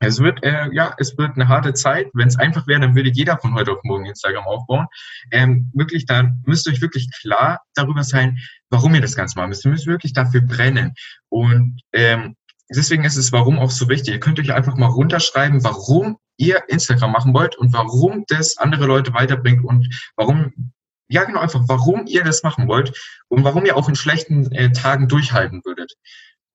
es 0.03 0.19
wird, 0.19 0.43
äh, 0.43 0.67
ja, 0.73 0.95
es 0.97 1.15
wird 1.17 1.35
eine 1.35 1.47
harte 1.47 1.73
Zeit. 1.73 2.07
Wenn 2.13 2.27
es 2.27 2.37
einfach 2.37 2.65
wäre, 2.65 2.79
dann 2.81 2.95
würde 2.95 3.11
jeder 3.11 3.37
von 3.37 3.53
heute 3.53 3.71
auf 3.71 3.79
morgen 3.83 4.07
Instagram 4.07 4.45
aufbauen. 4.45 4.87
Ähm, 5.31 5.69
wirklich, 5.75 6.07
dann 6.07 6.41
müsst 6.47 6.65
ihr 6.65 6.73
euch 6.73 6.81
wirklich 6.81 7.07
klar 7.21 7.61
darüber 7.75 8.03
sein, 8.03 8.39
warum 8.71 8.95
ihr 8.95 9.01
das 9.01 9.15
Ganze 9.15 9.37
machen 9.37 9.49
müsst. 9.49 9.63
Ihr 9.63 9.71
müsst 9.71 9.85
wirklich 9.85 10.13
dafür 10.13 10.41
brennen. 10.41 10.93
Und 11.29 11.81
ähm, 11.93 12.35
deswegen 12.75 13.03
ist 13.03 13.17
es 13.17 13.31
Warum 13.31 13.59
auch 13.59 13.71
so 13.71 13.89
wichtig. 13.89 14.13
Ihr 14.13 14.19
könnt 14.19 14.39
euch 14.39 14.53
einfach 14.53 14.75
mal 14.75 14.87
runterschreiben, 14.87 15.63
warum 15.63 16.17
ihr 16.37 16.63
Instagram 16.69 17.11
machen 17.11 17.33
wollt 17.33 17.55
und 17.57 17.73
warum 17.73 18.25
das 18.27 18.57
andere 18.57 18.85
Leute 18.85 19.13
weiterbringt 19.13 19.63
und 19.63 19.87
warum, 20.15 20.73
ja 21.07 21.23
genau, 21.23 21.39
einfach 21.39 21.63
warum 21.67 22.07
ihr 22.07 22.23
das 22.23 22.43
machen 22.43 22.67
wollt 22.67 22.93
und 23.27 23.43
warum 23.43 23.65
ihr 23.65 23.77
auch 23.77 23.89
in 23.89 23.95
schlechten 23.95 24.51
äh, 24.51 24.71
Tagen 24.71 25.07
durchhalten 25.07 25.61
würdet. 25.65 25.93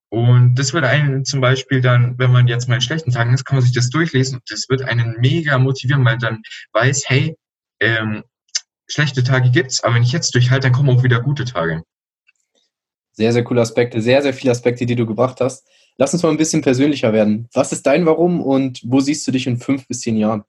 Und 0.09 0.55
das 0.55 0.73
wird 0.73 0.85
einen 0.85 1.25
zum 1.25 1.41
Beispiel 1.41 1.81
dann, 1.81 2.17
wenn 2.17 2.31
man 2.31 2.47
jetzt 2.47 2.67
mal 2.69 2.75
in 2.75 2.81
schlechten 2.81 3.11
Tagen 3.11 3.33
ist, 3.33 3.43
kann 3.43 3.57
man 3.57 3.63
sich 3.63 3.73
das 3.73 3.89
durchlesen 3.89 4.35
und 4.35 4.43
das 4.49 4.69
wird 4.69 4.81
einen 4.81 5.17
mega 5.19 5.57
motivieren, 5.57 6.05
weil 6.05 6.17
dann 6.17 6.41
weiß, 6.71 7.03
hey, 7.07 7.35
ähm, 7.81 8.23
schlechte 8.87 9.23
Tage 9.23 9.51
gibt's, 9.51 9.83
aber 9.83 9.95
wenn 9.95 10.03
ich 10.03 10.13
jetzt 10.13 10.33
durchhalte, 10.33 10.67
dann 10.67 10.73
kommen 10.73 10.89
auch 10.89 11.03
wieder 11.03 11.21
gute 11.21 11.43
Tage. 11.43 11.83
Sehr, 13.11 13.33
sehr 13.33 13.43
coole 13.43 13.61
Aspekte, 13.61 14.01
sehr, 14.01 14.21
sehr 14.21 14.33
viele 14.33 14.51
Aspekte, 14.51 14.85
die 14.85 14.95
du 14.95 15.05
gebracht 15.05 15.41
hast. 15.41 15.67
Lass 15.97 16.13
uns 16.13 16.23
mal 16.23 16.29
ein 16.29 16.37
bisschen 16.37 16.61
persönlicher 16.61 17.13
werden. 17.13 17.49
Was 17.53 17.71
ist 17.71 17.85
dein 17.85 18.05
Warum 18.05 18.41
und 18.41 18.81
wo 18.85 18.99
siehst 18.99 19.27
du 19.27 19.31
dich 19.31 19.47
in 19.47 19.57
fünf 19.57 19.87
bis 19.87 20.01
zehn 20.01 20.17
Jahren? 20.17 20.43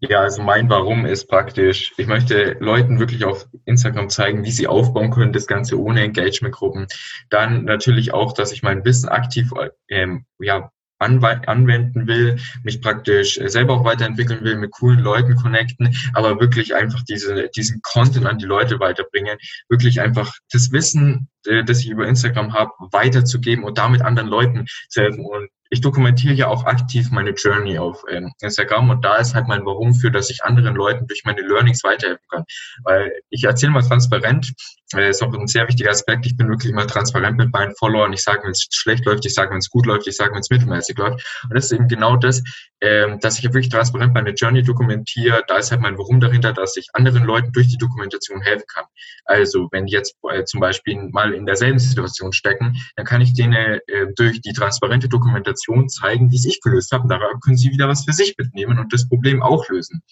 Ja, 0.00 0.20
also 0.20 0.42
mein 0.42 0.68
Warum 0.68 1.06
ist 1.06 1.26
praktisch, 1.26 1.92
ich 1.96 2.06
möchte 2.06 2.56
Leuten 2.60 2.98
wirklich 2.98 3.24
auf 3.24 3.48
Instagram 3.64 4.10
zeigen, 4.10 4.44
wie 4.44 4.50
sie 4.50 4.66
aufbauen 4.66 5.10
können, 5.10 5.32
das 5.32 5.46
Ganze 5.46 5.80
ohne 5.80 6.02
Engagement-Gruppen. 6.02 6.88
Dann 7.30 7.64
natürlich 7.64 8.12
auch, 8.12 8.32
dass 8.32 8.52
ich 8.52 8.62
mein 8.62 8.84
Wissen 8.84 9.08
aktiv 9.08 9.50
ähm, 9.88 10.26
ja, 10.38 10.72
anwenden 11.04 12.06
will, 12.06 12.38
mich 12.62 12.80
praktisch 12.80 13.38
selber 13.44 13.74
auch 13.74 13.84
weiterentwickeln 13.84 14.42
will, 14.42 14.56
mit 14.56 14.72
coolen 14.72 15.00
Leuten 15.00 15.36
connecten, 15.36 15.94
aber 16.12 16.40
wirklich 16.40 16.74
einfach 16.74 17.02
diese, 17.02 17.48
diesen 17.54 17.80
Content 17.82 18.26
an 18.26 18.38
die 18.38 18.46
Leute 18.46 18.80
weiterbringen, 18.80 19.38
wirklich 19.68 20.00
einfach 20.00 20.34
das 20.50 20.72
Wissen, 20.72 21.28
äh, 21.46 21.64
das 21.64 21.80
ich 21.80 21.88
über 21.88 22.06
Instagram 22.06 22.52
habe, 22.52 22.72
weiterzugeben 22.90 23.64
und 23.64 23.78
damit 23.78 24.02
anderen 24.02 24.28
Leuten 24.28 24.66
zu 24.88 25.02
helfen. 25.02 25.24
Und 25.24 25.48
ich 25.74 25.80
dokumentiere 25.80 26.34
ja 26.34 26.46
auch 26.46 26.64
aktiv 26.64 27.10
meine 27.10 27.30
Journey 27.30 27.78
auf 27.78 28.04
ähm, 28.08 28.32
Instagram 28.40 28.90
und 28.90 29.04
da 29.04 29.16
ist 29.16 29.34
halt 29.34 29.48
mein 29.48 29.66
Warum 29.66 29.92
für, 29.92 30.10
dass 30.10 30.30
ich 30.30 30.44
anderen 30.44 30.76
Leuten 30.76 31.06
durch 31.08 31.22
meine 31.24 31.42
Learnings 31.42 31.82
weiterhelfen 31.82 32.24
kann. 32.30 32.44
Weil 32.84 33.12
ich 33.28 33.44
erzähle 33.44 33.72
mal 33.72 33.82
transparent, 33.82 34.52
äh, 34.94 35.10
ist 35.10 35.22
auch 35.22 35.34
ein 35.34 35.48
sehr 35.48 35.66
wichtiger 35.66 35.90
Aspekt, 35.90 36.26
ich 36.26 36.36
bin 36.36 36.48
wirklich 36.48 36.70
immer 36.70 36.86
transparent 36.86 37.36
mit 37.36 37.52
meinen 37.52 37.74
Followern. 37.76 38.12
Ich 38.12 38.22
sage, 38.22 38.42
wenn 38.44 38.52
es 38.52 38.68
schlecht 38.70 39.04
läuft, 39.04 39.26
ich 39.26 39.34
sage, 39.34 39.50
wenn 39.50 39.58
es 39.58 39.68
gut 39.68 39.86
läuft, 39.86 40.06
ich 40.06 40.16
sage, 40.16 40.32
wenn 40.32 40.40
es 40.40 40.50
mittelmäßig 40.50 40.96
läuft. 40.96 41.26
Und 41.42 41.54
das 41.54 41.64
ist 41.64 41.72
eben 41.72 41.88
genau 41.88 42.16
das, 42.16 42.42
ähm, 42.80 43.18
dass 43.20 43.38
ich 43.38 43.44
wirklich 43.44 43.68
transparent 43.68 44.14
meine 44.14 44.30
Journey 44.30 44.62
dokumentiere. 44.62 45.42
Da 45.48 45.58
ist 45.58 45.72
halt 45.72 45.80
mein 45.80 45.98
Warum 45.98 46.20
dahinter, 46.20 46.52
dass 46.52 46.76
ich 46.76 46.86
anderen 46.92 47.24
Leuten 47.24 47.50
durch 47.52 47.66
die 47.66 47.78
Dokumentation 47.78 48.42
helfen 48.42 48.66
kann. 48.72 48.84
Also 49.24 49.68
wenn 49.72 49.86
die 49.86 49.92
jetzt 49.92 50.14
äh, 50.30 50.44
zum 50.44 50.60
Beispiel 50.60 51.08
mal 51.10 51.34
in 51.34 51.46
derselben 51.46 51.78
Situation 51.78 52.32
stecken, 52.32 52.76
dann 52.94 53.06
kann 53.06 53.20
ich 53.20 53.34
denen 53.34 53.54
äh, 53.54 53.80
durch 54.16 54.40
die 54.40 54.52
transparente 54.52 55.08
Dokumentation 55.08 55.63
zeigen, 55.88 56.30
wie 56.30 56.36
es 56.36 56.44
ich 56.44 56.60
gelöst 56.60 56.92
habe. 56.92 57.04
Und 57.04 57.08
da 57.10 57.18
können 57.42 57.56
sie 57.56 57.70
wieder 57.70 57.88
was 57.88 58.04
für 58.04 58.12
sich 58.12 58.34
mitnehmen 58.38 58.78
und 58.78 58.92
das 58.92 59.08
Problem 59.08 59.42
auch 59.42 59.68
lösen 59.68 60.02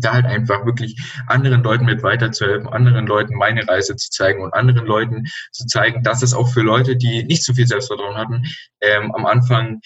da 0.00 0.14
halt 0.14 0.26
einfach 0.26 0.64
wirklich 0.66 1.00
anderen 1.26 1.62
Leuten 1.62 1.84
mit 1.84 2.02
weiterzuhelfen, 2.02 2.68
anderen 2.68 3.06
Leuten 3.06 3.36
meine 3.36 3.66
Reise 3.68 3.96
zu 3.96 4.10
zeigen 4.10 4.42
und 4.42 4.54
anderen 4.54 4.86
Leuten 4.86 5.26
zu 5.52 5.66
zeigen, 5.66 6.02
dass 6.02 6.22
es 6.22 6.34
auch 6.34 6.48
für 6.48 6.62
Leute, 6.62 6.96
die 6.96 7.24
nicht 7.24 7.44
so 7.44 7.54
viel 7.54 7.66
Selbstvertrauen 7.66 8.16
hatten, 8.16 8.44
ähm, 8.80 9.12
am 9.14 9.26
Anfang 9.26 9.80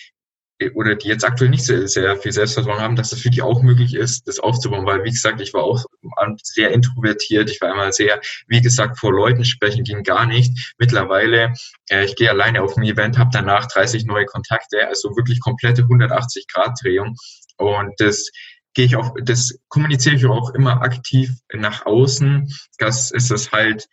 oder 0.73 0.95
die 0.95 1.09
jetzt 1.09 1.25
aktuell 1.25 1.51
nicht 1.51 1.65
sehr, 1.65 1.87
sehr 1.89 2.17
viel 2.17 2.33
Selbstvertrauen 2.33 2.81
haben, 2.81 2.97
dass 2.97 3.13
es 3.13 3.21
für 3.21 3.31
die 3.31 3.43
auch 3.43 3.63
möglich 3.63 3.95
ist, 3.95 4.27
das 4.27 4.39
aufzubauen. 4.39 4.87
Weil, 4.87 5.05
wie 5.05 5.11
gesagt, 5.11 5.41
ich 5.41 5.53
war 5.55 5.65
auch 5.65 5.85
sehr 6.43 6.71
introvertiert. 6.71 7.51
Ich 7.51 7.61
war 7.61 7.71
einmal 7.71 7.93
sehr, 7.93 8.21
wie 8.47 8.61
gesagt, 8.61 8.99
vor 8.99 9.13
Leuten 9.13 9.45
sprechen 9.45 9.85
ging 9.85 10.03
gar 10.03 10.27
nicht. 10.27 10.75
Mittlerweile, 10.79 11.53
äh, 11.91 12.05
ich 12.05 12.17
gehe 12.17 12.31
alleine 12.31 12.63
auf 12.63 12.77
ein 12.77 12.85
Event, 12.85 13.19
habe 13.19 13.31
danach 13.33 13.67
30 13.67 14.07
neue 14.07 14.27
Kontakte, 14.27 14.89
also 14.89 15.17
wirklich 15.17 15.41
komplette 15.41 15.83
180-Grad-Drehung. 15.83 17.17
Und 17.57 17.93
das 17.99 18.31
gehe 18.75 18.87
ich 18.87 18.97
auch, 18.97 19.15
das 19.23 19.59
kommuniziere 19.69 20.17
ich 20.17 20.27
auch 20.27 20.51
immer 20.51 20.83
aktiv 20.83 21.31
nach 21.53 21.87
außen, 21.87 22.53
dass 22.79 23.13
es 23.13 23.29
das 23.29 23.53
halt 23.53 23.89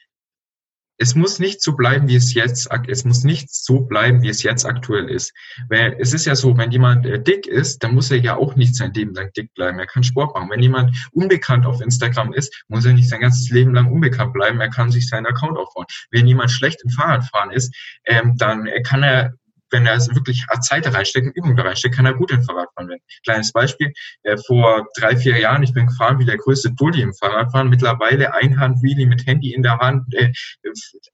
es 1.01 1.15
muss 1.15 1.39
nicht 1.39 1.63
so 1.63 1.75
bleiben, 1.75 2.07
wie 2.07 2.15
es 2.15 2.35
jetzt, 2.35 2.69
es 2.87 3.05
muss 3.05 3.23
nicht 3.23 3.49
so 3.51 3.79
bleiben, 3.79 4.21
wie 4.21 4.29
es 4.29 4.43
jetzt 4.43 4.65
aktuell 4.65 5.09
ist. 5.09 5.33
Weil 5.67 5.95
es 5.99 6.13
ist 6.13 6.25
ja 6.25 6.35
so, 6.35 6.55
wenn 6.57 6.69
jemand 6.69 7.07
äh, 7.07 7.19
dick 7.19 7.47
ist, 7.47 7.79
dann 7.79 7.95
muss 7.95 8.11
er 8.11 8.19
ja 8.19 8.35
auch 8.35 8.55
nicht 8.55 8.75
sein 8.75 8.93
Leben 8.93 9.15
lang 9.15 9.31
dick 9.35 9.51
bleiben. 9.55 9.79
Er 9.79 9.87
kann 9.87 10.03
Sport 10.03 10.35
machen. 10.35 10.51
Wenn 10.51 10.61
jemand 10.61 10.95
unbekannt 11.11 11.65
auf 11.65 11.81
Instagram 11.81 12.33
ist, 12.33 12.65
muss 12.67 12.85
er 12.85 12.93
nicht 12.93 13.09
sein 13.09 13.21
ganzes 13.21 13.49
Leben 13.49 13.73
lang 13.73 13.91
unbekannt 13.91 14.31
bleiben. 14.31 14.61
Er 14.61 14.69
kann 14.69 14.91
sich 14.91 15.09
seinen 15.09 15.25
Account 15.25 15.57
aufbauen. 15.57 15.87
Wenn 16.11 16.27
jemand 16.27 16.51
schlecht 16.51 16.83
im 16.83 16.91
Fahrradfahren 16.91 17.49
ist, 17.49 17.75
ähm, 18.05 18.35
dann 18.37 18.69
kann 18.83 19.01
er 19.01 19.33
wenn 19.71 19.85
er 19.85 19.99
wirklich 20.13 20.45
Zeit 20.61 20.85
da 20.85 20.91
reinsteckt, 20.91 21.35
Übung 21.35 21.55
da 21.55 21.63
reinsteckt, 21.63 21.95
kann 21.95 22.05
er 22.05 22.13
gut 22.13 22.31
im 22.31 22.43
Fahrradfahren 22.43 22.89
werden. 22.89 23.01
Kleines 23.23 23.51
Beispiel, 23.51 23.93
äh, 24.23 24.37
vor 24.45 24.87
drei, 24.97 25.15
vier 25.15 25.39
Jahren, 25.39 25.63
ich 25.63 25.73
bin 25.73 25.87
gefahren 25.87 26.19
wie 26.19 26.25
der 26.25 26.37
größte 26.37 26.71
Dulli 26.71 27.01
im 27.01 27.13
Fahrradfahren, 27.13 27.69
mittlerweile 27.69 28.33
Einhand-Wheelie 28.33 29.07
mit 29.07 29.25
Handy 29.25 29.53
in 29.53 29.63
der 29.63 29.77
Hand, 29.79 30.13
äh, 30.13 30.31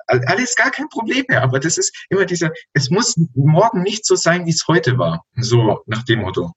alles 0.08 0.56
gar 0.56 0.72
kein 0.72 0.90
Problem 0.90 1.26
mehr, 1.28 1.44
aber 1.44 1.60
das 1.60 1.78
ist 1.78 1.96
immer 2.10 2.26
dieser, 2.26 2.52
es 2.74 2.90
muss 2.90 3.16
morgen 3.34 3.84
nicht 3.84 4.06
so 4.06 4.16
sein, 4.16 4.46
wie 4.46 4.52
es 4.52 4.68
heute 4.68 4.98
war, 4.98 5.24
so 5.36 5.84
nach 5.86 6.04
dem 6.04 6.22
Motto. 6.22 6.52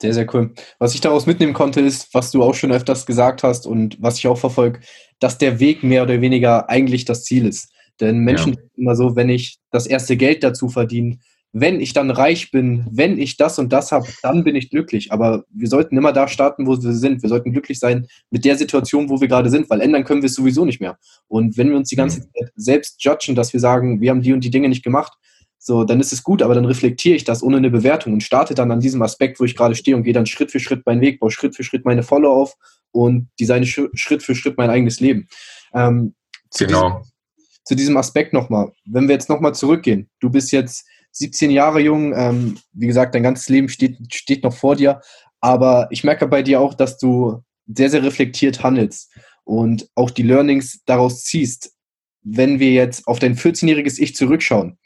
Sehr, 0.00 0.14
sehr 0.14 0.34
cool. 0.34 0.52
Was 0.78 0.94
ich 0.94 1.00
daraus 1.00 1.26
mitnehmen 1.26 1.52
konnte, 1.52 1.80
ist, 1.80 2.12
was 2.12 2.32
du 2.32 2.42
auch 2.42 2.54
schon 2.54 2.72
öfters 2.72 3.06
gesagt 3.06 3.42
hast 3.44 3.66
und 3.66 3.96
was 4.00 4.18
ich 4.18 4.26
auch 4.26 4.38
verfolge, 4.38 4.80
dass 5.20 5.38
der 5.38 5.60
Weg 5.60 5.84
mehr 5.84 6.02
oder 6.02 6.20
weniger 6.20 6.68
eigentlich 6.68 7.04
das 7.04 7.24
Ziel 7.24 7.46
ist. 7.46 7.72
Denn 8.02 8.18
Menschen 8.18 8.54
ja. 8.54 8.60
immer 8.76 8.96
so, 8.96 9.14
wenn 9.14 9.28
ich 9.28 9.58
das 9.70 9.86
erste 9.86 10.16
Geld 10.16 10.42
dazu 10.42 10.68
verdiene, 10.68 11.18
wenn 11.52 11.80
ich 11.80 11.92
dann 11.92 12.10
reich 12.10 12.50
bin, 12.50 12.84
wenn 12.90 13.18
ich 13.18 13.36
das 13.36 13.58
und 13.58 13.72
das 13.72 13.92
habe, 13.92 14.08
dann 14.22 14.42
bin 14.42 14.56
ich 14.56 14.70
glücklich. 14.70 15.12
Aber 15.12 15.44
wir 15.50 15.68
sollten 15.68 15.96
immer 15.96 16.12
da 16.12 16.26
starten, 16.26 16.66
wo 16.66 16.82
wir 16.82 16.92
sind. 16.92 17.22
Wir 17.22 17.28
sollten 17.28 17.52
glücklich 17.52 17.78
sein 17.78 18.08
mit 18.30 18.44
der 18.44 18.56
Situation, 18.56 19.08
wo 19.08 19.20
wir 19.20 19.28
gerade 19.28 19.50
sind, 19.50 19.70
weil 19.70 19.80
ändern 19.80 20.04
können 20.04 20.22
wir 20.22 20.26
es 20.26 20.34
sowieso 20.34 20.64
nicht 20.64 20.80
mehr. 20.80 20.98
Und 21.28 21.56
wenn 21.56 21.68
wir 21.68 21.76
uns 21.76 21.90
die 21.90 21.96
ganze 21.96 22.20
mhm. 22.20 22.24
Zeit 22.24 22.52
selbst 22.56 23.04
judgen, 23.04 23.36
dass 23.36 23.52
wir 23.52 23.60
sagen, 23.60 24.00
wir 24.00 24.10
haben 24.10 24.22
die 24.22 24.32
und 24.32 24.42
die 24.42 24.50
Dinge 24.50 24.68
nicht 24.68 24.82
gemacht, 24.82 25.12
so, 25.58 25.84
dann 25.84 26.00
ist 26.00 26.12
es 26.12 26.24
gut, 26.24 26.42
aber 26.42 26.56
dann 26.56 26.64
reflektiere 26.64 27.14
ich 27.14 27.22
das 27.22 27.40
ohne 27.40 27.58
eine 27.58 27.70
Bewertung 27.70 28.14
und 28.14 28.24
starte 28.24 28.54
dann 28.54 28.72
an 28.72 28.80
diesem 28.80 29.00
Aspekt, 29.02 29.38
wo 29.38 29.44
ich 29.44 29.54
gerade 29.54 29.76
stehe 29.76 29.96
und 29.96 30.02
gehe 30.02 30.12
dann 30.12 30.26
Schritt 30.26 30.50
für 30.50 30.58
Schritt 30.58 30.84
meinen 30.86 31.02
Weg, 31.02 31.20
baue 31.20 31.30
Schritt 31.30 31.54
für 31.54 31.62
Schritt 31.62 31.84
meine 31.84 32.02
Follow 32.02 32.32
auf 32.32 32.56
und 32.90 33.28
designe 33.38 33.66
Schritt 33.66 34.24
für 34.24 34.34
Schritt 34.34 34.56
mein 34.56 34.70
eigenes 34.70 34.98
Leben. 34.98 35.28
Ähm, 35.72 36.14
genau 36.58 37.02
zu 37.64 37.74
diesem 37.74 37.96
Aspekt 37.96 38.32
nochmal. 38.32 38.72
Wenn 38.84 39.08
wir 39.08 39.14
jetzt 39.14 39.28
nochmal 39.28 39.54
zurückgehen, 39.54 40.08
du 40.20 40.30
bist 40.30 40.52
jetzt 40.52 40.86
17 41.12 41.50
Jahre 41.50 41.80
jung, 41.80 42.14
ähm, 42.16 42.58
wie 42.72 42.86
gesagt, 42.86 43.14
dein 43.14 43.22
ganzes 43.22 43.48
Leben 43.48 43.68
steht, 43.68 43.96
steht 44.12 44.42
noch 44.42 44.54
vor 44.54 44.76
dir, 44.76 45.00
aber 45.40 45.88
ich 45.90 46.04
merke 46.04 46.26
bei 46.26 46.42
dir 46.42 46.60
auch, 46.60 46.74
dass 46.74 46.98
du 46.98 47.42
sehr, 47.66 47.90
sehr 47.90 48.02
reflektiert 48.02 48.62
handelst 48.62 49.12
und 49.44 49.88
auch 49.94 50.10
die 50.10 50.22
Learnings 50.22 50.82
daraus 50.86 51.24
ziehst. 51.24 51.74
Wenn 52.22 52.60
wir 52.60 52.70
jetzt 52.70 53.06
auf 53.06 53.18
dein 53.18 53.36
14-jähriges 53.36 53.98
Ich 53.98 54.14
zurückschauen, 54.14 54.78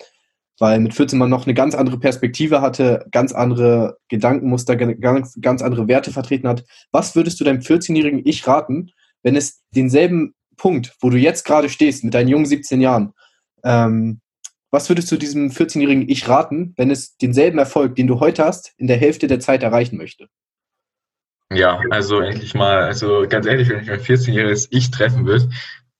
weil 0.59 0.81
mit 0.81 0.95
14 0.95 1.19
man 1.19 1.31
noch 1.31 1.45
eine 1.45 1.55
ganz 1.55 1.75
andere 1.75 1.99
Perspektive 1.99 2.63
hatte, 2.63 3.07
ganz 3.11 3.33
andere 3.33 3.99
Gedankenmuster, 4.09 4.77
ganz, 4.77 5.39
ganz 5.41 5.63
andere 5.63 5.87
Werte 5.89 6.11
vertreten 6.13 6.49
hat. 6.49 6.65
Was 6.93 7.15
würdest 7.15 7.39
du 7.39 7.45
deinem 7.45 7.61
14-jährigen 7.61 8.23
Ich 8.25 8.47
raten, 8.47 8.91
wenn 9.23 9.37
es 9.37 9.63
denselben 9.75 10.35
Punkt, 10.57 10.95
wo 11.01 11.11
du 11.11 11.17
jetzt 11.17 11.45
gerade 11.45 11.69
stehst 11.69 12.05
mit 12.05 12.15
deinen 12.15 12.29
jungen 12.29 12.47
17 12.47 12.81
Jahren, 12.81 13.13
ähm, 13.65 14.21
was 14.71 14.89
würdest 14.89 15.11
du 15.11 15.17
diesem 15.17 15.51
14-jährigen 15.51 16.09
Ich 16.09 16.29
raten, 16.29 16.75
wenn 16.77 16.91
es 16.91 17.17
denselben 17.17 17.59
Erfolg, 17.59 17.95
den 17.95 18.07
du 18.07 18.21
heute 18.21 18.45
hast, 18.45 18.75
in 18.77 18.89
der 18.89 18.97
Hälfte 18.97 19.27
der 19.27 19.41
Zeit 19.41 19.63
erreichen 19.63 19.97
möchte? 19.97 20.29
Ja, 21.53 21.81
also 21.91 22.21
endlich 22.21 22.55
mal, 22.55 22.83
also 22.83 23.27
ganz 23.29 23.47
ehrlich, 23.47 23.69
wenn 23.69 23.81
ich 23.81 23.89
mein 23.89 24.01
14-jähriges 24.01 24.67
Ich 24.71 24.91
treffen 24.91 25.27
würde, 25.27 25.49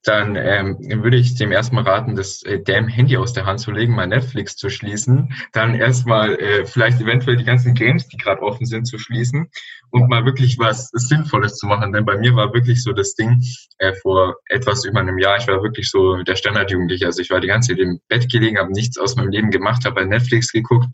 dann 0.07 0.37
ähm, 0.37 0.79
würde 1.03 1.17
ich 1.17 1.35
dem 1.35 1.51
erstmal 1.51 1.83
raten, 1.83 2.15
das 2.15 2.43
äh, 2.45 2.61
damn 2.61 2.87
Handy 2.87 3.17
aus 3.17 3.33
der 3.33 3.45
Hand 3.45 3.59
zu 3.59 3.73
legen, 3.73 3.93
mal 3.93 4.07
Netflix 4.07 4.57
zu 4.57 4.71
schließen, 4.71 5.35
dann 5.53 5.75
erstmal 5.75 6.37
äh, 6.37 6.65
vielleicht 6.65 7.01
eventuell 7.01 7.37
die 7.37 7.45
ganzen 7.45 7.75
Games, 7.75 8.07
die 8.07 8.17
gerade 8.17 8.41
offen 8.41 8.67
sind, 8.67 8.87
zu 8.87 8.99
schließen 8.99 9.51
und 9.91 10.09
mal 10.09 10.25
wirklich 10.25 10.59
was 10.61 10.91
Sinnvolles 10.93 11.57
zu 11.57 11.67
machen. 11.67 11.93
Denn 11.93 12.05
bei 12.05 12.17
mir 12.19 12.37
war 12.37 12.55
wirklich 12.55 12.85
so 12.85 12.93
das 12.93 13.17
Ding 13.17 13.43
äh, 13.79 13.95
vor 13.95 14.37
etwas 14.49 14.85
über 14.85 15.01
einem 15.01 15.19
Jahr, 15.19 15.39
ich 15.39 15.49
war 15.49 15.61
wirklich 15.61 15.91
so 15.91 16.23
der 16.23 16.37
Standardjugendliche. 16.37 17.07
Also 17.07 17.21
ich 17.21 17.31
war 17.31 17.41
die 17.41 17.49
ganze 17.49 17.73
Zeit 17.73 17.81
im 17.81 18.01
Bett 18.09 18.31
gelegen, 18.31 18.59
habe 18.59 18.73
nichts 18.73 18.99
aus 18.99 19.17
meinem 19.17 19.31
Leben 19.31 19.51
gemacht, 19.51 19.85
habe 19.85 19.97
bei 19.97 20.05
Netflix 20.05 20.53
geguckt, 20.53 20.87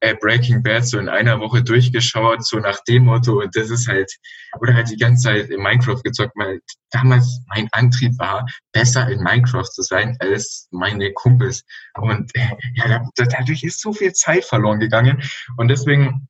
äh, 0.00 0.16
Breaking 0.20 0.64
Bad 0.64 0.84
so 0.84 0.98
in 0.98 1.08
einer 1.08 1.38
Woche 1.38 1.62
durchgeschaut, 1.62 2.44
so 2.44 2.58
nach 2.58 2.82
dem 2.88 3.04
Motto. 3.04 3.40
Und 3.40 3.54
das 3.54 3.70
ist 3.70 3.86
halt, 3.86 4.12
oder 4.60 4.74
halt 4.74 4.90
die 4.90 4.96
ganze 4.96 5.28
Zeit 5.28 5.50
in 5.50 5.62
Minecraft 5.62 6.02
gezockt. 6.02 6.32
Weil 6.34 6.60
damals 6.90 7.40
mein 7.48 7.68
Antrieb 7.72 8.18
war, 8.18 8.46
besser 8.72 9.08
in 9.08 9.22
Minecraft 9.22 9.64
zu 9.64 9.82
sein 9.82 10.16
als 10.20 10.68
meine 10.70 11.12
Kumpels. 11.12 11.64
Und 11.94 12.30
ja, 12.74 13.08
dadurch 13.16 13.62
ist 13.64 13.80
so 13.80 13.92
viel 13.92 14.12
Zeit 14.12 14.44
verloren 14.44 14.80
gegangen. 14.80 15.22
Und 15.56 15.68
deswegen 15.68 16.28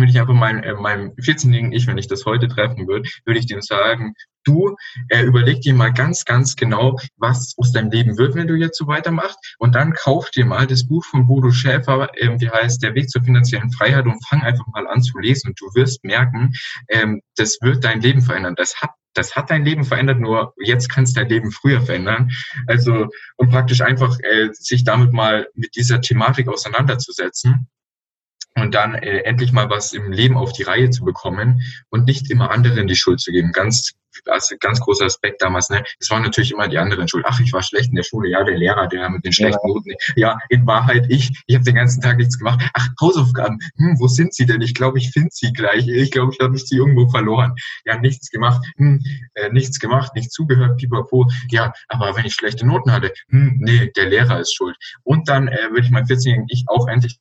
würde 0.00 0.10
ich 0.10 0.20
einfach 0.20 0.34
mein, 0.34 0.62
äh, 0.62 0.74
meinem 0.74 1.10
14-jährigen 1.12 1.72
Ich, 1.72 1.86
wenn 1.86 1.98
ich 1.98 2.08
das 2.08 2.24
heute 2.24 2.48
treffen 2.48 2.86
würde, 2.86 3.08
würde 3.24 3.40
ich 3.40 3.46
dem 3.46 3.60
sagen, 3.60 4.14
du 4.44 4.76
äh, 5.08 5.22
überleg 5.22 5.60
dir 5.60 5.74
mal 5.74 5.92
ganz, 5.92 6.24
ganz 6.24 6.56
genau, 6.56 6.98
was 7.16 7.54
aus 7.56 7.72
deinem 7.72 7.90
Leben 7.90 8.16
wird, 8.16 8.34
wenn 8.34 8.46
du 8.46 8.54
jetzt 8.54 8.78
so 8.78 8.86
weitermachst. 8.86 9.38
Und 9.58 9.74
dann 9.74 9.92
kauf 9.92 10.30
dir 10.30 10.46
mal 10.46 10.66
das 10.66 10.86
Buch 10.86 11.04
von 11.04 11.26
Bodo 11.26 11.50
Schäfer, 11.50 12.08
ähm, 12.16 12.38
die 12.38 12.50
heißt 12.50 12.82
Der 12.82 12.94
Weg 12.94 13.10
zur 13.10 13.22
finanziellen 13.22 13.72
Freiheit 13.72 14.06
und 14.06 14.24
fang 14.26 14.42
einfach 14.42 14.66
mal 14.68 14.86
an 14.86 15.02
zu 15.02 15.18
lesen 15.18 15.48
und 15.48 15.60
du 15.60 15.66
wirst 15.74 16.04
merken, 16.04 16.52
ähm, 16.88 17.20
das 17.36 17.58
wird 17.60 17.84
dein 17.84 18.00
Leben 18.00 18.22
verändern. 18.22 18.54
Das 18.56 18.80
hat 18.80 18.90
das 19.14 19.34
hat 19.34 19.48
dein 19.48 19.64
Leben 19.64 19.84
verändert, 19.84 20.20
nur 20.20 20.52
jetzt 20.62 20.90
kannst 20.90 21.16
dein 21.16 21.30
Leben 21.30 21.50
früher 21.50 21.80
verändern. 21.80 22.30
Also, 22.66 23.08
und 23.36 23.50
praktisch 23.50 23.80
einfach 23.80 24.14
äh, 24.20 24.50
sich 24.52 24.84
damit 24.84 25.14
mal 25.14 25.48
mit 25.54 25.74
dieser 25.74 26.02
Thematik 26.02 26.48
auseinanderzusetzen 26.48 27.66
und 28.56 28.74
dann 28.74 28.94
äh, 28.94 29.18
endlich 29.20 29.52
mal 29.52 29.70
was 29.70 29.92
im 29.92 30.10
Leben 30.10 30.36
auf 30.36 30.52
die 30.52 30.62
Reihe 30.62 30.90
zu 30.90 31.04
bekommen 31.04 31.62
und 31.90 32.06
nicht 32.06 32.30
immer 32.30 32.50
anderen 32.50 32.86
die 32.86 32.96
Schuld 32.96 33.20
zu 33.20 33.30
geben. 33.30 33.52
Ganz, 33.52 33.92
also 34.24 34.56
ganz 34.58 34.80
großer 34.80 35.04
Aspekt 35.04 35.42
damals. 35.42 35.68
Ne? 35.68 35.84
Es 36.00 36.10
waren 36.10 36.22
natürlich 36.22 36.52
immer 36.52 36.66
die 36.66 36.78
anderen 36.78 37.06
schuld. 37.06 37.24
Ach, 37.28 37.38
ich 37.38 37.52
war 37.52 37.62
schlecht 37.62 37.90
in 37.90 37.96
der 37.96 38.02
Schule. 38.02 38.30
Ja, 38.30 38.44
der 38.44 38.56
Lehrer, 38.56 38.86
der 38.88 39.10
mit 39.10 39.24
den 39.24 39.32
schlechten 39.32 39.68
Noten. 39.68 39.92
Ja, 40.16 40.38
in 40.48 40.66
Wahrheit 40.66 41.06
ich. 41.10 41.30
Ich 41.46 41.54
habe 41.54 41.64
den 41.64 41.74
ganzen 41.74 42.00
Tag 42.00 42.16
nichts 42.16 42.38
gemacht. 42.38 42.66
Ach, 42.72 42.88
Hausaufgaben. 43.00 43.58
Hm, 43.76 43.96
wo 43.98 44.08
sind 44.08 44.34
sie 44.34 44.46
denn? 44.46 44.62
Ich 44.62 44.74
glaube, 44.74 44.98
ich 44.98 45.10
finde 45.10 45.28
sie 45.32 45.52
gleich. 45.52 45.86
Ich 45.86 46.10
glaube, 46.10 46.32
ich 46.32 46.40
habe 46.40 46.56
sie 46.56 46.76
irgendwo 46.76 47.08
verloren. 47.08 47.54
Ja, 47.84 47.98
nichts 47.98 48.30
gemacht. 48.30 48.64
Hm, 48.78 49.00
äh, 49.34 49.50
nichts 49.50 49.78
gemacht, 49.78 50.14
nicht 50.14 50.32
zugehört, 50.32 50.78
pipapo. 50.78 51.28
Ja, 51.50 51.72
aber 51.88 52.16
wenn 52.16 52.24
ich 52.24 52.34
schlechte 52.34 52.66
Noten 52.66 52.90
hatte, 52.90 53.12
hm, 53.28 53.58
nee, 53.60 53.92
der 53.94 54.06
Lehrer 54.06 54.40
ist 54.40 54.54
schuld. 54.54 54.76
Und 55.02 55.28
dann 55.28 55.48
äh, 55.48 55.70
würde 55.70 55.82
ich 55.82 55.90
mein 55.90 56.06
14-jährigen 56.06 56.46
Ich 56.48 56.64
auch 56.68 56.88
endlich 56.88 57.18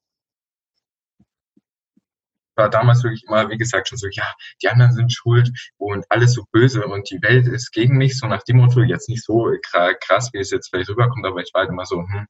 war 2.55 2.69
damals 2.69 3.03
wirklich 3.03 3.23
immer, 3.27 3.49
wie 3.49 3.57
gesagt, 3.57 3.89
schon 3.89 3.97
so, 3.97 4.07
ja, 4.11 4.25
die 4.61 4.69
anderen 4.69 4.93
sind 4.93 5.11
schuld 5.11 5.49
und 5.77 6.05
alles 6.09 6.33
so 6.33 6.43
böse 6.51 6.85
und 6.85 7.09
die 7.09 7.21
Welt 7.21 7.47
ist 7.47 7.71
gegen 7.71 7.97
mich, 7.97 8.17
so 8.17 8.27
nach 8.27 8.43
dem 8.43 8.57
Motto, 8.57 8.81
jetzt 8.81 9.09
nicht 9.09 9.23
so 9.23 9.51
krass, 10.01 10.29
wie 10.33 10.39
es 10.39 10.51
jetzt 10.51 10.69
vielleicht 10.69 10.89
rüberkommt, 10.89 11.25
aber 11.25 11.41
ich 11.41 11.51
war 11.53 11.61
halt 11.61 11.69
immer 11.69 11.85
so, 11.85 11.97
hm, 11.97 12.27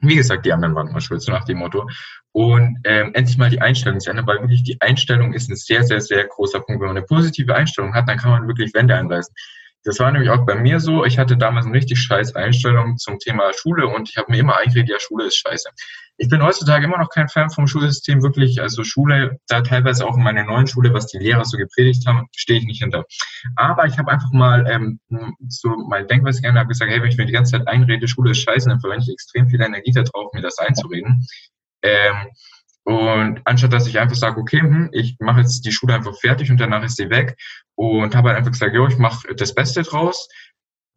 wie 0.00 0.16
gesagt, 0.16 0.44
die 0.44 0.52
anderen 0.52 0.74
waren 0.74 0.88
immer 0.88 1.00
schuld, 1.00 1.22
so 1.22 1.32
nach 1.32 1.44
dem 1.44 1.58
Motto. 1.58 1.88
Und 2.32 2.78
ähm, 2.84 3.12
endlich 3.14 3.38
mal 3.38 3.48
die 3.48 3.60
Einstellung 3.60 3.98
zu 3.98 4.10
ändern, 4.10 4.26
weil 4.26 4.40
wirklich 4.40 4.62
die 4.62 4.80
Einstellung 4.80 5.32
ist 5.32 5.48
ein 5.48 5.56
sehr, 5.56 5.84
sehr, 5.84 6.00
sehr 6.00 6.26
großer 6.26 6.60
Punkt. 6.60 6.80
Wenn 6.80 6.88
man 6.88 6.98
eine 6.98 7.06
positive 7.06 7.54
Einstellung 7.54 7.94
hat, 7.94 8.08
dann 8.08 8.18
kann 8.18 8.30
man 8.30 8.46
wirklich 8.46 8.74
Wände 8.74 8.94
einreißen. 8.94 9.34
Das 9.86 10.00
war 10.00 10.10
nämlich 10.10 10.30
auch 10.30 10.44
bei 10.44 10.56
mir 10.56 10.80
so. 10.80 11.04
Ich 11.04 11.16
hatte 11.16 11.36
damals 11.36 11.64
eine 11.64 11.76
richtig 11.76 12.00
scheiß 12.00 12.34
Einstellung 12.34 12.98
zum 12.98 13.20
Thema 13.20 13.52
Schule 13.54 13.86
und 13.86 14.10
ich 14.10 14.16
habe 14.16 14.32
mir 14.32 14.38
immer 14.38 14.56
eingeredet, 14.56 14.90
ja, 14.90 14.98
Schule 14.98 15.26
ist 15.26 15.36
scheiße. 15.36 15.68
Ich 16.16 16.28
bin 16.28 16.42
heutzutage 16.42 16.86
immer 16.86 16.98
noch 16.98 17.08
kein 17.08 17.28
Fan 17.28 17.50
vom 17.50 17.68
Schulsystem, 17.68 18.20
wirklich. 18.20 18.60
Also 18.60 18.82
Schule, 18.82 19.38
da 19.46 19.60
teilweise 19.60 20.04
auch 20.04 20.16
in 20.16 20.24
meiner 20.24 20.42
neuen 20.42 20.66
Schule, 20.66 20.92
was 20.92 21.06
die 21.06 21.18
Lehrer 21.18 21.44
so 21.44 21.56
gepredigt 21.56 22.04
haben, 22.04 22.26
stehe 22.34 22.58
ich 22.58 22.66
nicht 22.66 22.82
hinter. 22.82 23.04
Aber 23.54 23.86
ich 23.86 23.96
habe 23.96 24.10
einfach 24.10 24.32
mal 24.32 24.66
ähm, 24.68 24.98
so 25.46 25.68
mein 25.88 26.08
Denkweise 26.08 26.42
gerne 26.42 26.58
habe 26.58 26.68
gesagt, 26.68 26.90
hey, 26.90 27.00
wenn 27.00 27.10
ich 27.10 27.16
mir 27.16 27.26
die 27.26 27.32
ganze 27.32 27.52
Zeit 27.52 27.68
einrede, 27.68 28.08
Schule 28.08 28.32
ist 28.32 28.40
scheiße, 28.40 28.68
dann 28.68 28.80
verwende 28.80 29.04
ich 29.04 29.12
extrem 29.12 29.48
viel 29.48 29.60
Energie 29.60 29.92
darauf, 29.92 30.32
mir 30.32 30.42
das 30.42 30.58
einzureden. 30.58 31.24
Ähm, 31.82 32.26
und 32.86 33.40
anstatt 33.44 33.72
dass 33.72 33.88
ich 33.88 33.98
einfach 33.98 34.14
sage, 34.14 34.40
okay, 34.40 34.60
hm, 34.60 34.90
ich 34.92 35.16
mache 35.18 35.40
jetzt 35.40 35.66
die 35.66 35.72
Schule 35.72 35.94
einfach 35.94 36.16
fertig 36.20 36.52
und 36.52 36.60
danach 36.60 36.84
ist 36.84 36.96
sie 36.96 37.10
weg 37.10 37.36
und 37.74 38.14
habe 38.14 38.28
halt 38.28 38.38
einfach 38.38 38.52
gesagt, 38.52 38.74
jo, 38.74 38.86
ich 38.86 38.96
mache 38.96 39.34
das 39.34 39.54
Beste 39.54 39.82
draus 39.82 40.28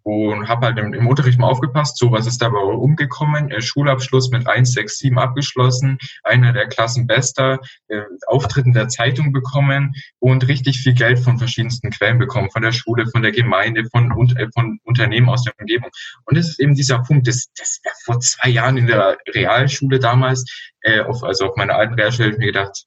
und 0.10 0.48
habe 0.48 0.68
halt 0.68 0.80
im, 0.80 0.94
im, 0.94 1.08
Unterricht 1.08 1.40
mal 1.40 1.48
aufgepasst, 1.48 1.98
so 1.98 2.12
was 2.12 2.26
ist 2.26 2.42
dabei 2.42 2.60
umgekommen, 2.60 3.52
äh, 3.52 3.62
Schulabschluss 3.62 4.32
mit 4.32 4.48
1, 4.48 4.74
6, 4.74 4.98
7 4.98 5.20
abgeschlossen, 5.20 5.98
einer 6.24 6.52
der 6.52 6.68
Klassenbester, 6.68 7.60
äh, 7.90 8.02
Auftritten 8.26 8.74
der 8.74 8.88
Zeitung 8.88 9.32
bekommen 9.32 9.94
und 10.20 10.48
richtig 10.48 10.80
viel 10.80 10.94
Geld 10.94 11.20
von 11.20 11.38
verschiedensten 11.38 11.92
Quellen 11.92 12.18
bekommen, 12.18 12.50
von 12.50 12.64
der 12.64 12.72
Schule, 12.72 13.06
von 13.08 13.22
der 13.22 13.32
Gemeinde, 13.32 13.86
von, 13.92 14.12
äh, 14.36 14.48
von 14.54 14.80
Unternehmen 14.84 15.30
aus 15.30 15.44
der 15.44 15.54
Umgebung. 15.60 15.90
Und 16.26 16.38
das 16.38 16.50
ist 16.50 16.60
eben 16.60 16.74
dieser 16.74 17.00
Punkt, 17.00 17.28
das, 17.28 17.48
das 17.56 17.80
war 17.84 17.94
vor 18.04 18.20
zwei 18.20 18.50
Jahren 18.50 18.78
in 18.78 18.88
der 18.88 19.18
Realschule 19.34 20.00
damals, 20.00 20.44
äh, 20.82 21.02
auf, 21.02 21.24
also 21.24 21.46
auf 21.46 21.56
meiner 21.56 21.76
alten 21.76 21.94
Realschule, 21.94 22.32
ich 22.32 22.38
mir 22.38 22.48
gedacht, 22.48 22.86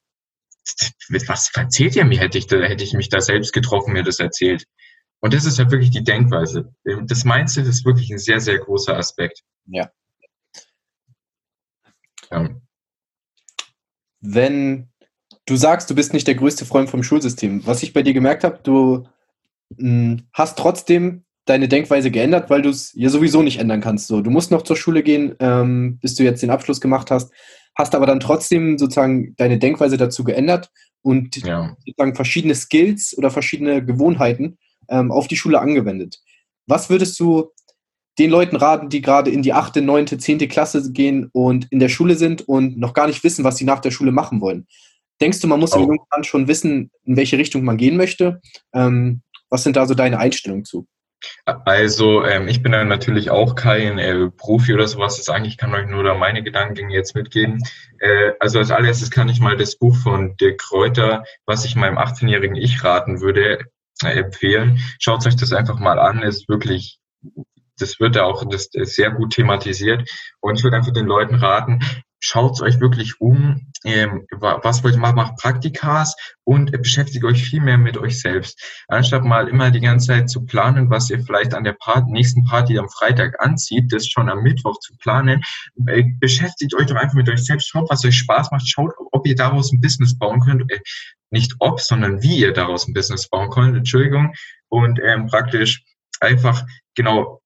was 1.26 1.50
erzählt 1.54 1.96
ihr 1.96 2.04
mir? 2.04 2.18
Hätte 2.18 2.38
ich, 2.38 2.46
da, 2.46 2.56
hätte 2.58 2.84
ich 2.84 2.92
mich 2.92 3.08
da 3.08 3.20
selbst 3.20 3.52
getroffen, 3.52 3.92
mir 3.92 4.04
das 4.04 4.18
erzählt. 4.20 4.64
Und 5.22 5.32
das 5.32 5.44
ist 5.44 5.58
ja 5.58 5.70
wirklich 5.70 5.90
die 5.90 6.02
Denkweise. 6.02 6.74
Das 7.06 7.24
Mindset 7.24 7.66
ist 7.66 7.86
wirklich 7.86 8.10
ein 8.10 8.18
sehr, 8.18 8.40
sehr 8.40 8.58
großer 8.58 8.96
Aspekt. 8.96 9.44
Ja. 9.66 9.88
ja. 12.30 12.50
Wenn 14.20 14.88
du 15.46 15.54
sagst, 15.54 15.88
du 15.88 15.94
bist 15.94 16.12
nicht 16.12 16.26
der 16.26 16.34
größte 16.34 16.64
Freund 16.64 16.90
vom 16.90 17.04
Schulsystem, 17.04 17.64
was 17.66 17.84
ich 17.84 17.92
bei 17.92 18.02
dir 18.02 18.14
gemerkt 18.14 18.42
habe, 18.42 18.58
du 18.64 19.06
mh, 19.76 19.78
hm, 19.78 20.22
hast 20.32 20.58
trotzdem 20.58 21.24
deine 21.44 21.68
Denkweise 21.68 22.10
geändert, 22.10 22.50
weil 22.50 22.62
du 22.62 22.70
es 22.70 22.92
ja 22.94 23.08
sowieso 23.08 23.42
nicht 23.42 23.60
ändern 23.60 23.80
kannst. 23.80 24.08
So, 24.08 24.22
du 24.22 24.30
musst 24.30 24.50
noch 24.50 24.62
zur 24.62 24.76
Schule 24.76 25.04
gehen, 25.04 25.36
ähm, 25.38 25.98
bis 26.00 26.16
du 26.16 26.24
jetzt 26.24 26.42
den 26.42 26.50
Abschluss 26.50 26.80
gemacht 26.80 27.12
hast, 27.12 27.32
hast 27.76 27.94
aber 27.94 28.06
dann 28.06 28.20
trotzdem 28.20 28.76
sozusagen 28.76 29.36
deine 29.36 29.58
Denkweise 29.58 29.96
dazu 29.96 30.24
geändert 30.24 30.70
und 31.00 31.36
ja. 31.36 31.76
sozusagen 31.86 32.16
verschiedene 32.16 32.56
Skills 32.56 33.16
oder 33.16 33.30
verschiedene 33.30 33.84
Gewohnheiten 33.84 34.58
ähm, 34.92 35.10
auf 35.10 35.26
die 35.26 35.36
Schule 35.36 35.60
angewendet. 35.60 36.20
Was 36.66 36.90
würdest 36.90 37.18
du 37.18 37.50
den 38.18 38.30
Leuten 38.30 38.56
raten, 38.56 38.90
die 38.90 39.00
gerade 39.00 39.30
in 39.30 39.42
die 39.42 39.54
achte, 39.54 39.80
neunte, 39.82 40.18
zehnte 40.18 40.46
Klasse 40.46 40.92
gehen 40.92 41.30
und 41.32 41.66
in 41.72 41.80
der 41.80 41.88
Schule 41.88 42.14
sind 42.14 42.46
und 42.46 42.78
noch 42.78 42.94
gar 42.94 43.06
nicht 43.06 43.24
wissen, 43.24 43.44
was 43.44 43.56
sie 43.56 43.64
nach 43.64 43.80
der 43.80 43.90
Schule 43.90 44.12
machen 44.12 44.40
wollen? 44.40 44.66
Denkst 45.20 45.40
du, 45.40 45.48
man 45.48 45.60
muss 45.60 45.74
oh. 45.74 45.80
irgendwann 45.80 46.24
schon 46.24 46.46
wissen, 46.46 46.90
in 47.04 47.16
welche 47.16 47.38
Richtung 47.38 47.64
man 47.64 47.78
gehen 47.78 47.96
möchte? 47.96 48.40
Ähm, 48.74 49.22
was 49.48 49.62
sind 49.62 49.76
da 49.76 49.86
so 49.86 49.94
deine 49.94 50.18
Einstellungen 50.18 50.64
zu? 50.64 50.86
Also 51.44 52.24
ähm, 52.24 52.48
ich 52.48 52.62
bin 52.62 52.72
dann 52.72 52.88
natürlich 52.88 53.30
auch 53.30 53.54
kein 53.54 53.98
äh, 53.98 54.30
Profi 54.30 54.74
oder 54.74 54.88
sowas. 54.88 55.16
Das 55.16 55.28
eigentlich 55.28 55.56
kann 55.56 55.74
euch 55.74 55.86
nur 55.86 56.02
da 56.02 56.14
meine 56.14 56.42
Gedanken 56.42 56.90
jetzt 56.90 57.14
mitgeben. 57.14 57.62
Äh, 57.98 58.32
also 58.40 58.58
als 58.58 58.70
allererstes 58.70 59.10
kann 59.10 59.28
ich 59.28 59.40
mal 59.40 59.56
das 59.56 59.76
Buch 59.76 59.96
von 59.96 60.36
Dirk 60.36 60.58
Kräuter, 60.58 61.24
was 61.46 61.64
ich 61.64 61.76
meinem 61.76 61.98
18-jährigen 61.98 62.56
Ich 62.56 62.82
raten 62.82 63.20
würde, 63.20 63.60
empfehlen. 64.10 64.78
Schaut 64.98 65.26
euch 65.26 65.36
das 65.36 65.52
einfach 65.52 65.78
mal 65.78 65.98
an. 65.98 66.22
Ist 66.22 66.48
wirklich 66.48 66.98
das 67.78 67.98
wird 68.00 68.16
ja 68.16 68.24
auch 68.24 68.44
das 68.48 68.68
sehr 68.72 69.10
gut 69.10 69.32
thematisiert. 69.32 70.08
Und 70.40 70.58
ich 70.58 70.64
würde 70.64 70.76
einfach 70.76 70.92
den 70.92 71.06
Leuten 71.06 71.36
raten, 71.36 71.80
schaut 72.22 72.62
euch 72.62 72.80
wirklich 72.80 73.20
um, 73.20 73.72
ähm, 73.84 74.26
was 74.30 74.84
wollt 74.84 74.94
ihr 74.94 75.00
machen, 75.00 75.16
macht 75.16 75.36
Praktikas 75.36 76.14
und 76.44 76.70
beschäftigt 76.70 77.24
euch 77.24 77.42
viel 77.42 77.60
mehr 77.60 77.78
mit 77.78 77.98
euch 77.98 78.20
selbst. 78.20 78.84
Anstatt 78.86 79.24
mal 79.24 79.48
immer 79.48 79.72
die 79.72 79.80
ganze 79.80 80.06
Zeit 80.06 80.30
zu 80.30 80.44
planen, 80.44 80.88
was 80.88 81.10
ihr 81.10 81.20
vielleicht 81.20 81.52
an 81.52 81.64
der 81.64 81.72
Part 81.72 82.08
nächsten 82.08 82.44
Party 82.44 82.78
am 82.78 82.88
Freitag 82.88 83.42
anzieht, 83.44 83.92
das 83.92 84.06
schon 84.06 84.30
am 84.30 84.42
Mittwoch 84.42 84.78
zu 84.78 84.96
planen, 84.98 85.42
äh, 85.86 86.04
beschäftigt 86.20 86.74
euch 86.74 86.86
doch 86.86 86.96
einfach 86.96 87.14
mit 87.14 87.28
euch 87.28 87.44
selbst, 87.44 87.68
schaut, 87.68 87.90
was 87.90 88.04
euch 88.04 88.16
Spaß 88.16 88.52
macht, 88.52 88.68
schaut, 88.68 88.92
ob 89.10 89.26
ihr 89.26 89.34
daraus 89.34 89.72
ein 89.72 89.80
Business 89.80 90.16
bauen 90.16 90.40
könnt, 90.40 90.70
äh, 90.70 90.78
nicht 91.30 91.56
ob, 91.58 91.80
sondern 91.80 92.22
wie 92.22 92.38
ihr 92.38 92.52
daraus 92.52 92.86
ein 92.86 92.94
Business 92.94 93.28
bauen 93.28 93.50
könnt, 93.50 93.76
Entschuldigung, 93.76 94.32
und 94.68 95.00
ähm, 95.02 95.26
praktisch 95.26 95.82
einfach 96.20 96.64
genau 96.94 97.40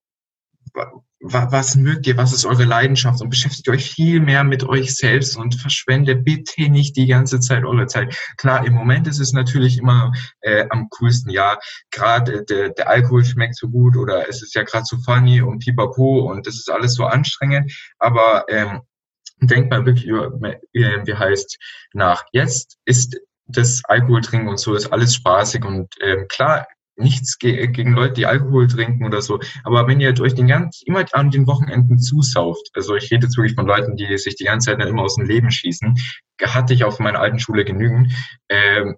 was 1.19 1.75
mögt 1.75 2.05
ihr, 2.05 2.17
was 2.17 2.33
ist 2.33 2.45
eure 2.45 2.65
Leidenschaft 2.65 3.21
und 3.21 3.29
beschäftigt 3.29 3.69
euch 3.69 3.91
viel 3.91 4.19
mehr 4.19 4.43
mit 4.43 4.63
euch 4.63 4.95
selbst 4.95 5.35
und 5.35 5.55
verschwende 5.55 6.15
bitte 6.15 6.69
nicht 6.69 6.95
die 6.95 7.07
ganze 7.07 7.39
Zeit 7.39 7.65
eure 7.65 7.87
Zeit. 7.87 8.15
Klar, 8.37 8.65
im 8.65 8.73
Moment 8.73 9.07
ist 9.07 9.19
es 9.19 9.33
natürlich 9.33 9.79
immer 9.79 10.11
äh, 10.41 10.65
am 10.69 10.89
coolsten, 10.89 11.31
ja, 11.31 11.57
gerade 11.91 12.43
der, 12.45 12.69
der 12.69 12.89
Alkohol 12.89 13.25
schmeckt 13.25 13.55
so 13.55 13.67
gut 13.67 13.97
oder 13.97 14.29
es 14.29 14.43
ist 14.43 14.53
ja 14.53 14.63
gerade 14.63 14.85
so 14.85 14.97
funny 14.97 15.41
und 15.41 15.59
pipapo 15.59 16.29
und 16.31 16.45
das 16.45 16.55
ist 16.55 16.69
alles 16.69 16.93
so 16.93 17.05
anstrengend, 17.05 17.71
aber 17.97 18.45
ähm, 18.49 18.81
denkt 19.41 19.71
mal 19.71 19.85
wirklich 19.85 20.05
über, 20.05 20.31
wie 20.71 21.13
heißt, 21.13 21.57
nach. 21.93 22.23
Jetzt 22.31 22.77
ist 22.85 23.19
das 23.47 23.81
Alkohol 23.85 24.21
trinken 24.21 24.49
und 24.49 24.59
so 24.59 24.75
ist 24.75 24.91
alles 24.91 25.15
spaßig 25.15 25.63
und 25.63 25.93
ähm, 26.01 26.25
klar 26.27 26.67
nichts 26.97 27.37
ge 27.37 27.67
gegen 27.67 27.93
Leute, 27.93 28.13
die 28.13 28.25
Alkohol 28.25 28.67
trinken 28.67 29.05
oder 29.05 29.21
so. 29.21 29.39
Aber 29.63 29.87
wenn 29.87 29.99
ihr 29.99 30.19
euch 30.19 30.35
den 30.35 30.47
ganz, 30.47 30.81
immer 30.85 31.05
an 31.13 31.31
den 31.31 31.47
Wochenenden 31.47 31.99
zusauft, 31.99 32.69
also 32.73 32.95
ich 32.95 33.11
rede 33.11 33.27
jetzt 33.27 33.37
wirklich 33.37 33.55
von 33.55 33.67
Leuten, 33.67 33.95
die 33.95 34.17
sich 34.17 34.35
die 34.35 34.45
ganze 34.45 34.71
Zeit 34.71 34.85
immer 34.85 35.03
aus 35.03 35.15
dem 35.15 35.25
Leben 35.25 35.51
schießen, 35.51 35.95
hatte 36.43 36.73
ich 36.73 36.83
auf 36.83 36.99
meiner 36.99 37.19
alten 37.19 37.39
Schule 37.39 37.65
genügend, 37.65 38.11
ähm, 38.49 38.95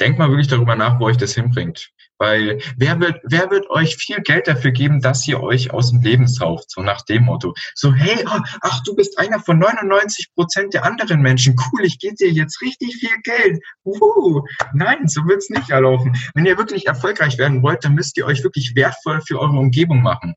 denkt 0.00 0.18
mal 0.18 0.30
wirklich 0.30 0.48
darüber 0.48 0.76
nach, 0.76 0.98
wo 0.98 1.04
euch 1.04 1.16
das 1.16 1.34
hinbringt. 1.34 1.90
Weil 2.18 2.60
wer 2.76 3.00
wird, 3.00 3.20
wer 3.24 3.50
wird 3.50 3.68
euch 3.70 3.96
viel 3.96 4.20
Geld 4.20 4.46
dafür 4.46 4.70
geben, 4.70 5.00
dass 5.00 5.26
ihr 5.26 5.42
euch 5.42 5.72
aus 5.72 5.90
dem 5.90 6.02
Leben 6.02 6.28
sauft? 6.28 6.70
So 6.70 6.82
nach 6.82 7.02
dem 7.02 7.24
Motto. 7.24 7.54
So, 7.74 7.92
hey, 7.92 8.24
oh, 8.26 8.40
ach, 8.60 8.82
du 8.84 8.94
bist 8.94 9.18
einer 9.18 9.40
von 9.40 9.58
99 9.58 10.34
Prozent 10.34 10.74
der 10.74 10.84
anderen 10.84 11.20
Menschen. 11.20 11.56
Cool, 11.56 11.84
ich 11.84 11.98
gebe 11.98 12.14
dir 12.14 12.30
jetzt 12.30 12.60
richtig 12.62 12.96
viel 12.96 13.20
Geld. 13.24 13.60
Uhu. 13.84 14.42
Nein, 14.72 15.08
so 15.08 15.22
wird's 15.26 15.50
nicht 15.50 15.70
erlaufen. 15.70 16.16
Wenn 16.34 16.46
ihr 16.46 16.58
wirklich 16.58 16.86
erfolgreich 16.86 17.38
werden 17.38 17.62
wollt, 17.62 17.84
dann 17.84 17.94
müsst 17.94 18.16
ihr 18.16 18.26
euch 18.26 18.42
wirklich 18.44 18.74
wertvoll 18.76 19.20
für 19.26 19.40
eure 19.40 19.58
Umgebung 19.58 20.02
machen 20.02 20.34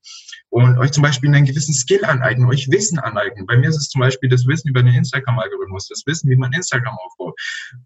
und 0.55 0.77
euch 0.77 0.93
zum 0.93 1.03
Beispiel 1.03 1.35
einen 1.35 1.45
gewissen 1.45 1.73
Skill 1.73 2.05
aneignen, 2.05 2.47
euch 2.47 2.71
Wissen 2.71 2.97
aneignen. 2.97 3.45
Bei 3.45 3.57
mir 3.57 3.67
ist 3.67 3.75
es 3.75 3.89
zum 3.89 3.99
Beispiel 3.99 4.29
das 4.29 4.47
Wissen 4.47 4.69
über 4.69 4.81
den 4.81 4.93
Instagram-Algorithmus, 4.93 5.89
das 5.89 6.03
Wissen, 6.05 6.29
wie 6.29 6.37
man 6.37 6.53
Instagram 6.53 6.97
aufbaut. 6.97 7.37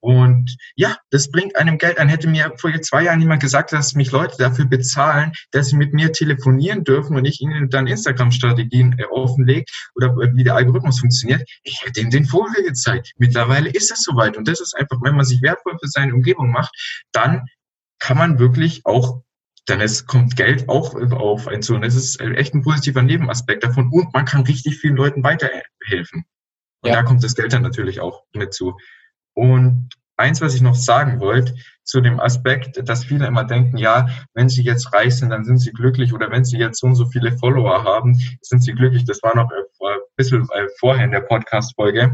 Und 0.02 0.56
ja, 0.76 0.96
das 1.10 1.32
bringt 1.32 1.56
einem 1.56 1.80
Geld 1.80 1.98
ein. 1.98 2.10
Hätte 2.10 2.28
mir 2.28 2.54
vor 2.58 2.72
zwei 2.82 3.06
Jahren 3.06 3.22
jemand 3.22 3.42
gesagt, 3.42 3.74
dass 3.80 3.96
mich 3.96 4.12
Leute 4.12 4.36
dafür 4.38 4.66
bezahlen, 4.66 5.32
dass 5.52 5.70
sie 5.70 5.78
mit 5.78 5.94
mir 5.94 6.12
telefonieren 6.12 6.84
dürfen 6.84 7.16
und 7.16 7.24
ich 7.24 7.40
ihnen 7.40 7.70
dann 7.70 7.88
Instagram-Strategien 7.88 9.00
äh, 9.00 9.06
offenlege 9.06 9.66
oder 9.96 10.16
wie 10.18 10.44
der 10.44 10.56
Algorithmus 10.56 11.00
funktioniert, 11.00 11.50
ich 11.64 11.82
hätte 11.86 12.02
ihnen 12.02 12.10
den 12.10 12.26
Vogel 12.26 12.64
gezeigt. 12.64 13.14
Mittlerweile 13.18 13.70
ist 13.70 13.90
es 13.90 14.04
soweit. 14.04 14.36
Und 14.36 14.48
das 14.50 14.60
ist 14.60 14.76
einfach, 14.76 14.98
wenn 15.02 15.16
man 15.16 15.26
sich 15.26 15.42
wertvoll 15.42 15.78
für 15.80 15.88
seine 15.88 16.14
Umgebung 16.14 16.52
macht, 16.52 16.72
dann 17.14 17.46
kann 18.00 18.18
man 18.18 18.38
wirklich 18.38 18.82
auch 18.86 19.22
dann 19.66 19.82
ist, 19.82 20.08
kommt 20.08 20.36
Geld 20.36 20.68
auch 20.68 20.96
auf 20.96 21.48
einen 21.48 21.62
zu. 21.62 21.76
Und 21.76 21.82
das 21.82 21.96
ist 21.96 22.20
echt 22.20 22.56
ein 22.56 22.64
positiver 22.64 23.04
Nebenaspekt 23.04 23.64
davon. 23.64 23.90
Und 23.92 24.14
man 24.14 24.26
kann 24.26 24.42
richtig 24.42 24.78
vielen 24.78 24.96
Leuten 24.96 25.24
weiterhelfen. 25.24 26.26
Und 26.82 26.90
ja. 26.90 26.96
da 26.96 27.04
kommt 27.04 27.24
das 27.24 27.36
Geld 27.36 27.54
dann 27.54 27.62
natürlich 27.62 28.00
auch 28.00 28.24
mit 28.34 28.54
zu. 28.54 28.78
Und 29.34 29.90
eins, 30.20 30.42
was 30.42 30.54
ich 30.54 30.62
noch 30.62 30.76
sagen 30.76 31.20
wollte, 31.20 31.56
zu 31.84 32.02
dem 32.02 32.20
Aspekt, 32.20 32.88
dass 32.88 33.06
viele 33.06 33.26
immer 33.26 33.46
denken, 33.46 33.78
ja, 33.78 34.08
wenn 34.34 34.50
sie 34.50 34.64
jetzt 34.64 34.94
reich 34.94 35.16
sind, 35.16 35.30
dann 35.30 35.46
sind 35.46 35.58
sie 35.58 35.72
glücklich 35.72 36.14
oder 36.14 36.30
wenn 36.30 36.46
sie 36.46 36.58
jetzt 36.58 36.82
so 36.82 36.88
und 36.88 36.96
so 36.96 37.08
viele 37.08 37.38
Follower 37.38 37.84
haben, 37.84 38.16
sind 38.42 38.64
sie 38.64 38.74
glücklich. 38.74 39.06
Das 39.06 39.24
war 39.24 39.36
noch 39.36 39.50
ein 39.50 40.00
bisschen 40.16 40.44
äh, 40.54 40.68
vorher 40.80 41.06
in 41.06 41.12
der 41.12 41.22
Podcast-Folge 41.22 42.14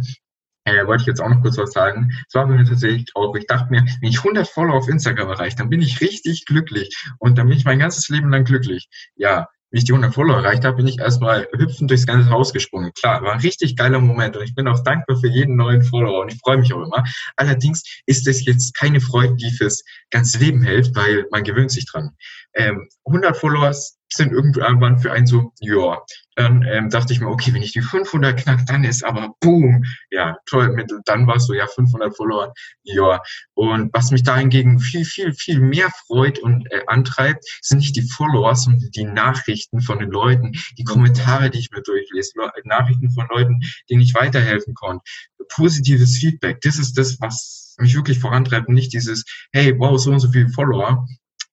äh, 0.66 0.86
wollte 0.88 1.02
ich 1.02 1.08
jetzt 1.08 1.22
auch 1.22 1.30
noch 1.30 1.42
kurz 1.42 1.58
was 1.58 1.72
sagen. 1.72 2.12
Es 2.28 2.34
war 2.34 2.48
bei 2.48 2.56
mir 2.56 2.66
tatsächlich 2.66 3.06
traurig. 3.06 3.44
Ich 3.44 3.48
dachte 3.48 3.72
mir, 3.72 3.86
wenn 4.02 4.10
ich 4.10 4.18
100 4.18 4.48
Follower 4.48 4.78
auf 4.78 4.90
Instagram 4.90 5.30
erreiche, 5.30 5.56
dann 5.56 5.70
bin 5.70 5.82
ich 5.82 6.02
richtig 6.02 6.46
glücklich. 6.46 6.90
Und 7.20 7.38
dann 7.38 7.48
bin 7.48 7.58
ich 7.58 7.66
mein 7.66 7.80
ganzes 7.80 8.10
Leben 8.10 8.30
lang 8.32 8.44
glücklich. 8.44 8.90
Ja, 9.16 9.48
wie 9.76 9.80
ich 9.80 9.84
die 9.84 9.92
100 9.92 10.14
Follower 10.14 10.38
erreicht 10.38 10.64
habe, 10.64 10.78
bin 10.78 10.88
ich 10.88 11.00
erstmal 11.00 11.50
hüpfend 11.52 11.90
durchs 11.90 12.06
ganze 12.06 12.30
Haus 12.30 12.54
gesprungen. 12.54 12.94
Klar, 12.94 13.22
war 13.24 13.34
ein 13.34 13.42
richtig 13.42 13.76
geiler 13.76 14.00
Moment 14.00 14.38
und 14.38 14.44
ich 14.46 14.56
bin 14.56 14.70
auch 14.70 14.82
dankbar 14.82 15.18
für 15.18 15.28
jeden 15.28 15.58
neuen 15.58 15.84
Follower 15.84 16.22
und 16.22 16.32
ich 16.32 16.40
freue 16.40 16.58
mich 16.58 16.72
auch 16.72 16.82
immer. 16.82 17.04
Allerdings 17.36 17.84
ist 18.06 18.26
es 18.26 18.46
jetzt 18.46 18.74
keine 18.74 19.02
Freude, 19.02 19.36
die 19.36 19.52
fürs 19.52 19.84
ganze 20.12 20.38
Leben 20.38 20.64
hält, 20.64 20.96
weil 20.96 21.26
man 21.30 21.44
gewöhnt 21.44 21.72
sich 21.72 21.86
dran. 21.92 22.12
Ähm, 22.54 22.88
100 23.06 23.36
Followers 23.36 23.98
sind 24.10 24.32
irgendwann 24.32 25.00
für 25.00 25.12
einen 25.12 25.28
so, 25.28 25.52
ja, 25.60 26.00
dann 26.36 26.64
ähm, 26.64 26.90
dachte 26.90 27.14
ich 27.14 27.22
mir, 27.22 27.30
okay, 27.30 27.54
wenn 27.54 27.62
ich 27.62 27.72
die 27.72 27.82
500 27.82 28.38
knack, 28.38 28.66
dann 28.66 28.84
ist 28.84 29.04
aber 29.04 29.34
boom, 29.40 29.84
ja, 30.12 30.38
toll, 30.46 30.74
mit, 30.74 30.92
dann 31.06 31.28
war 31.28 31.38
es 31.38 31.48
so, 31.48 31.54
ja, 31.54 31.66
500 31.68 32.16
Follower, 32.16 32.54
ja. 32.84 33.22
Und 33.54 33.94
was 33.94 34.12
mich 34.12 34.24
da 34.24 34.38
hingegen 34.38 34.80
viel, 34.80 35.06
viel, 35.06 35.34
viel 35.34 35.60
mehr 35.60 35.90
freut 36.08 36.40
und 36.40 36.70
äh, 36.72 36.82
antreibt, 36.88 37.46
sind 37.62 37.80
nicht 37.80 37.96
die 37.96 38.08
Follower, 38.08 38.56
sondern 38.56 38.90
die 38.92 39.06
Nachrichten 39.06 39.82
von 39.82 40.00
den 40.00 40.12
Leuten, 40.12 40.52
die 40.78 40.84
Kommentare, 40.84 41.50
die 41.50 41.60
ich 41.60 41.72
mir 41.72 41.82
durchlese, 41.82 42.34
Nachrichten 42.66 43.12
von 43.12 43.28
Leuten, 43.30 43.62
denen 43.90 44.02
ich 44.02 44.14
weiterhelfen 44.14 44.74
konnte. 44.74 45.04
Positives 45.50 46.18
Feedback, 46.18 46.60
das 46.62 46.78
ist 46.78 46.98
das, 46.98 47.20
was 47.22 47.76
mich 47.80 47.96
wirklich 47.96 48.20
vorantreibt 48.20 48.70
nicht 48.70 48.94
dieses, 48.94 49.26
hey, 49.52 49.74
wow, 49.78 50.00
so 50.00 50.12
und 50.12 50.20
so 50.20 50.32
viele 50.32 50.50
Follower, 50.50 51.06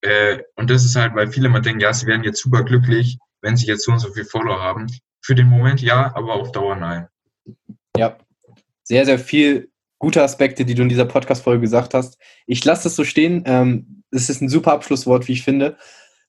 äh, 0.03 0.43
und 0.57 0.69
das 0.71 0.85
ist 0.85 0.97
halt, 0.97 1.15
weil 1.15 1.31
viele 1.31 1.47
immer 1.47 1.61
denken, 1.61 1.81
ja, 1.81 1.93
sie 1.93 2.07
werden 2.07 2.25
jetzt 2.25 2.41
super 2.41 2.65
glücklich, 2.65 3.19
wenn 3.41 3.57
sie 3.57 3.67
jetzt 3.67 3.85
so 3.85 3.93
und 3.93 4.01
so 4.01 4.13
viel 4.13 4.25
Follower 4.25 4.61
haben. 4.61 4.87
Für 5.25 5.35
den 5.35 5.47
Moment 5.47 5.81
ja, 5.81 6.13
aber 6.15 6.35
auf 6.35 6.53
Dauer 6.53 6.77
nein. 6.77 7.07
Ja, 7.97 8.19
sehr, 8.83 9.07
sehr 9.07 9.19
viel 9.19 9.71
gute 9.99 10.23
Aspekte, 10.23 10.65
die 10.65 10.75
du 10.75 10.83
in 10.83 10.89
dieser 10.89 11.05
Podcast-Folge 11.05 11.61
gesagt 11.61 11.95
hast. 11.95 12.19
Ich 12.47 12.65
lasse 12.65 12.85
das 12.85 12.97
so 12.97 13.05
stehen. 13.05 13.45
Ähm, 13.47 14.03
es 14.11 14.29
ist 14.29 14.43
ein 14.43 14.49
super 14.49 14.73
Abschlusswort, 14.73 15.29
wie 15.29 15.33
ich 15.33 15.45
finde. 15.45 15.77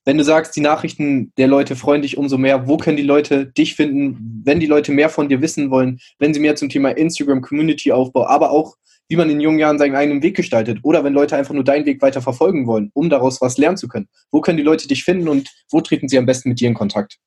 Wenn 0.06 0.18
du 0.18 0.24
sagst, 0.24 0.56
die 0.56 0.62
Nachrichten 0.62 1.32
der 1.38 1.48
Leute 1.48 1.76
freuen 1.76 2.02
dich 2.02 2.18
umso 2.18 2.38
mehr, 2.38 2.68
wo 2.68 2.78
können 2.78 2.98
die 2.98 3.04
Leute 3.04 3.48
dich 3.48 3.76
finden, 3.76 4.44
wenn 4.46 4.60
die 4.60 4.68
Leute 4.68 4.92
mehr 4.92 5.10
von 5.10 5.30
dir 5.30 5.42
wissen 5.42 5.72
wollen, 5.72 6.00
wenn 6.20 6.34
sie 6.34 6.42
mehr 6.42 6.56
zum 6.56 6.70
Thema 6.70 6.90
Instagram, 6.90 7.42
Community-Aufbau, 7.42 8.28
aber 8.28 8.52
auch 8.52 8.76
wie 9.10 9.16
man 9.16 9.30
in 9.30 9.40
jungen 9.40 9.60
Jahren 9.60 9.78
seinen 9.78 9.96
eigenen 9.96 10.24
Weg 10.24 10.36
gestaltet. 10.36 10.80
Oder 10.84 11.04
wenn 11.04 11.14
Leute 11.14 11.36
einfach 11.36 11.54
nur 11.54 11.64
deinen 11.64 11.86
Weg 11.86 12.02
weiter 12.02 12.22
verfolgen 12.22 12.68
wollen, 12.68 12.92
um 12.94 13.10
daraus 13.10 13.42
was 13.42 13.58
lernen 13.58 13.78
zu 13.78 13.88
können. 13.88 14.08
Wo 14.32 14.42
können 14.42 14.58
die 14.58 14.64
Leute 14.64 14.88
dich 14.88 15.04
finden 15.04 15.28
und 15.28 15.50
wo 15.70 15.82
treten 15.82 16.08
sie 16.08 16.18
am 16.18 16.26
besten 16.26 16.50
mit 16.50 16.60
dir 16.60 16.68
in 16.68 16.74
Kontakt? 16.74 17.18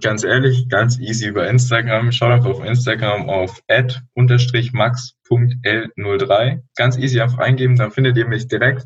Ganz 0.00 0.22
ehrlich, 0.22 0.68
ganz 0.68 1.00
easy 1.00 1.26
über 1.26 1.48
Instagram. 1.48 2.12
Schaut 2.12 2.30
einfach 2.30 2.50
auf 2.50 2.64
Instagram 2.64 3.28
auf 3.28 3.60
max.l03. 3.68 6.60
Ganz 6.76 6.98
easy 6.98 7.20
einfach 7.20 7.38
eingeben, 7.38 7.74
dann 7.76 7.90
findet 7.90 8.16
ihr 8.16 8.28
mich 8.28 8.46
direkt. 8.46 8.84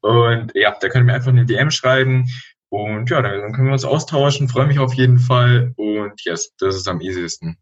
Und 0.00 0.50
ja, 0.54 0.76
da 0.80 0.88
könnt 0.88 1.04
ihr 1.04 1.06
mir 1.06 1.14
einfach 1.14 1.30
eine 1.30 1.46
DM 1.46 1.70
schreiben. 1.70 2.26
Und 2.70 3.08
ja, 3.10 3.22
dann 3.22 3.52
können 3.52 3.68
wir 3.68 3.74
uns 3.74 3.84
austauschen. 3.84 4.48
Freue 4.48 4.66
mich 4.66 4.80
auf 4.80 4.94
jeden 4.94 5.18
Fall. 5.18 5.72
Und 5.76 6.20
yes, 6.24 6.52
das 6.58 6.74
ist 6.74 6.88
am 6.88 7.00
easiesten. 7.00 7.56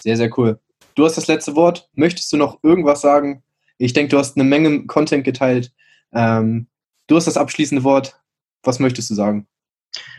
Sehr, 0.00 0.16
sehr 0.16 0.30
cool. 0.38 0.58
Du 0.94 1.04
hast 1.04 1.16
das 1.16 1.26
letzte 1.26 1.54
Wort. 1.54 1.90
Möchtest 1.94 2.32
du 2.32 2.38
noch 2.38 2.60
irgendwas 2.62 3.02
sagen? 3.02 3.42
Ich 3.78 3.92
denke, 3.92 4.10
du 4.10 4.18
hast 4.18 4.36
eine 4.36 4.44
Menge 4.44 4.86
Content 4.86 5.24
geteilt. 5.24 5.72
Ähm, 6.12 6.68
du 7.06 7.16
hast 7.16 7.26
das 7.26 7.36
abschließende 7.36 7.84
Wort. 7.84 8.20
Was 8.62 8.78
möchtest 8.78 9.10
du 9.10 9.14
sagen? 9.14 9.48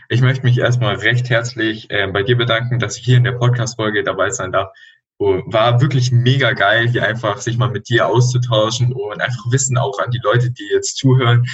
Ich 0.10 0.22
möchte 0.22 0.44
mich 0.44 0.58
erstmal 0.58 0.96
recht 0.96 1.30
herzlich 1.30 1.90
äh, 1.90 2.08
bei 2.08 2.24
dir 2.24 2.38
bedanken, 2.38 2.80
dass 2.80 2.98
ich 2.98 3.06
hier 3.06 3.18
in 3.18 3.24
der 3.24 3.32
Podcast-Folge 3.34 4.04
dabei 4.04 4.30
sein 4.30 4.52
darf. 4.52 4.72
Und 5.18 5.54
war 5.54 5.80
wirklich 5.80 6.12
mega 6.12 6.52
geil, 6.52 6.90
hier 6.90 7.06
einfach 7.08 7.40
sich 7.40 7.58
mal 7.58 7.70
mit 7.70 7.88
dir 7.88 8.08
auszutauschen 8.08 8.92
und 8.92 9.22
einfach 9.22 9.52
Wissen 9.52 9.78
auch 9.78 9.98
an 10.00 10.12
die 10.12 10.20
Leute, 10.22 10.52
die 10.52 10.68
jetzt 10.74 10.98
zuhören, 10.98 11.46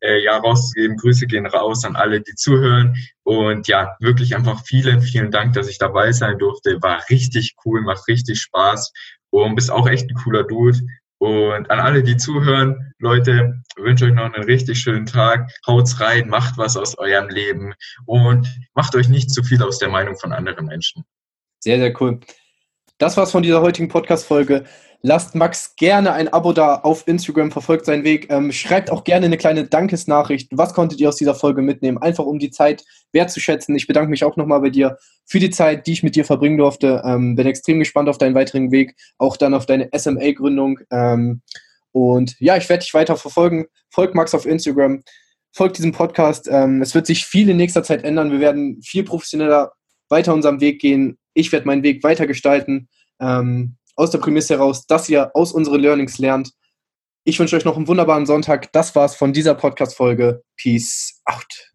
äh, 0.00 0.24
ja, 0.24 0.38
rauszugeben. 0.38 0.96
Grüße 0.96 1.26
gehen 1.26 1.46
raus 1.46 1.84
an 1.84 1.94
alle, 1.94 2.20
die 2.20 2.34
zuhören. 2.34 2.96
Und 3.22 3.68
ja, 3.68 3.94
wirklich 4.00 4.34
einfach 4.34 4.64
vielen, 4.64 5.02
vielen 5.02 5.30
Dank, 5.30 5.52
dass 5.52 5.68
ich 5.68 5.78
dabei 5.78 6.10
sein 6.12 6.38
durfte. 6.38 6.82
War 6.82 7.04
richtig 7.10 7.54
cool, 7.64 7.82
macht 7.82 8.08
richtig 8.08 8.40
Spaß 8.40 8.92
und 9.30 9.54
bist 9.54 9.70
auch 9.70 9.88
echt 9.88 10.10
ein 10.10 10.16
cooler 10.16 10.44
Dude. 10.44 10.80
Und 11.22 11.70
an 11.70 11.78
alle, 11.78 12.02
die 12.02 12.16
zuhören, 12.16 12.92
Leute, 12.98 13.62
wünsche 13.76 14.06
euch 14.06 14.12
noch 14.12 14.34
einen 14.34 14.42
richtig 14.42 14.80
schönen 14.80 15.06
Tag. 15.06 15.48
Haut's 15.64 16.00
rein, 16.00 16.28
macht 16.28 16.58
was 16.58 16.76
aus 16.76 16.98
eurem 16.98 17.28
Leben 17.28 17.74
und 18.06 18.48
macht 18.74 18.96
euch 18.96 19.08
nicht 19.08 19.30
zu 19.30 19.44
viel 19.44 19.62
aus 19.62 19.78
der 19.78 19.88
Meinung 19.88 20.18
von 20.18 20.32
anderen 20.32 20.66
Menschen. 20.66 21.04
Sehr, 21.60 21.78
sehr 21.78 21.94
cool. 22.00 22.18
Das 23.02 23.16
war's 23.16 23.32
von 23.32 23.42
dieser 23.42 23.62
heutigen 23.62 23.88
Podcast-Folge. 23.88 24.62
Lasst 25.00 25.34
Max 25.34 25.74
gerne 25.74 26.12
ein 26.12 26.28
Abo 26.28 26.52
da 26.52 26.76
auf 26.76 27.08
Instagram, 27.08 27.50
verfolgt 27.50 27.84
seinen 27.84 28.04
Weg. 28.04 28.30
Ähm, 28.30 28.52
schreibt 28.52 28.92
auch 28.92 29.02
gerne 29.02 29.26
eine 29.26 29.36
kleine 29.36 29.64
Dankesnachricht. 29.64 30.50
Was 30.52 30.72
konntet 30.72 31.00
ihr 31.00 31.08
aus 31.08 31.16
dieser 31.16 31.34
Folge 31.34 31.62
mitnehmen? 31.62 31.98
Einfach 31.98 32.24
um 32.24 32.38
die 32.38 32.52
Zeit 32.52 32.84
wertzuschätzen. 33.10 33.74
Ich 33.74 33.88
bedanke 33.88 34.08
mich 34.08 34.22
auch 34.22 34.36
nochmal 34.36 34.60
bei 34.60 34.70
dir 34.70 34.98
für 35.26 35.40
die 35.40 35.50
Zeit, 35.50 35.88
die 35.88 35.94
ich 35.94 36.04
mit 36.04 36.14
dir 36.14 36.24
verbringen 36.24 36.58
durfte. 36.58 37.02
Ähm, 37.04 37.34
bin 37.34 37.48
extrem 37.48 37.80
gespannt 37.80 38.08
auf 38.08 38.18
deinen 38.18 38.36
weiteren 38.36 38.70
Weg, 38.70 38.94
auch 39.18 39.36
dann 39.36 39.54
auf 39.54 39.66
deine 39.66 39.90
SMA-Gründung. 39.92 40.78
Ähm, 40.92 41.42
und 41.90 42.36
ja, 42.38 42.56
ich 42.56 42.68
werde 42.68 42.84
dich 42.84 42.94
weiter 42.94 43.16
verfolgen. 43.16 43.66
Folgt 43.90 44.14
Max 44.14 44.32
auf 44.32 44.46
Instagram, 44.46 45.02
folgt 45.50 45.76
diesem 45.76 45.90
Podcast. 45.90 46.48
Ähm, 46.48 46.80
es 46.80 46.94
wird 46.94 47.08
sich 47.08 47.24
viel 47.24 47.50
in 47.50 47.56
nächster 47.56 47.82
Zeit 47.82 48.04
ändern. 48.04 48.30
Wir 48.30 48.38
werden 48.38 48.80
viel 48.80 49.02
professioneller 49.02 49.72
weiter 50.12 50.32
unserem 50.32 50.60
Weg 50.60 50.80
gehen. 50.80 51.18
Ich 51.34 51.50
werde 51.50 51.66
meinen 51.66 51.82
Weg 51.82 52.04
weiter 52.04 52.28
gestalten. 52.28 52.88
Ähm, 53.20 53.76
aus 53.96 54.10
der 54.10 54.18
Prämisse 54.18 54.54
heraus, 54.54 54.86
dass 54.86 55.08
ihr 55.08 55.34
aus 55.34 55.52
unseren 55.52 55.80
Learnings 55.80 56.18
lernt. 56.18 56.52
Ich 57.24 57.38
wünsche 57.38 57.56
euch 57.56 57.64
noch 57.64 57.76
einen 57.76 57.88
wunderbaren 57.88 58.26
Sonntag. 58.26 58.72
Das 58.72 58.94
war's 58.94 59.16
von 59.16 59.32
dieser 59.32 59.54
Podcast-Folge. 59.54 60.42
Peace 60.56 61.20
out. 61.24 61.71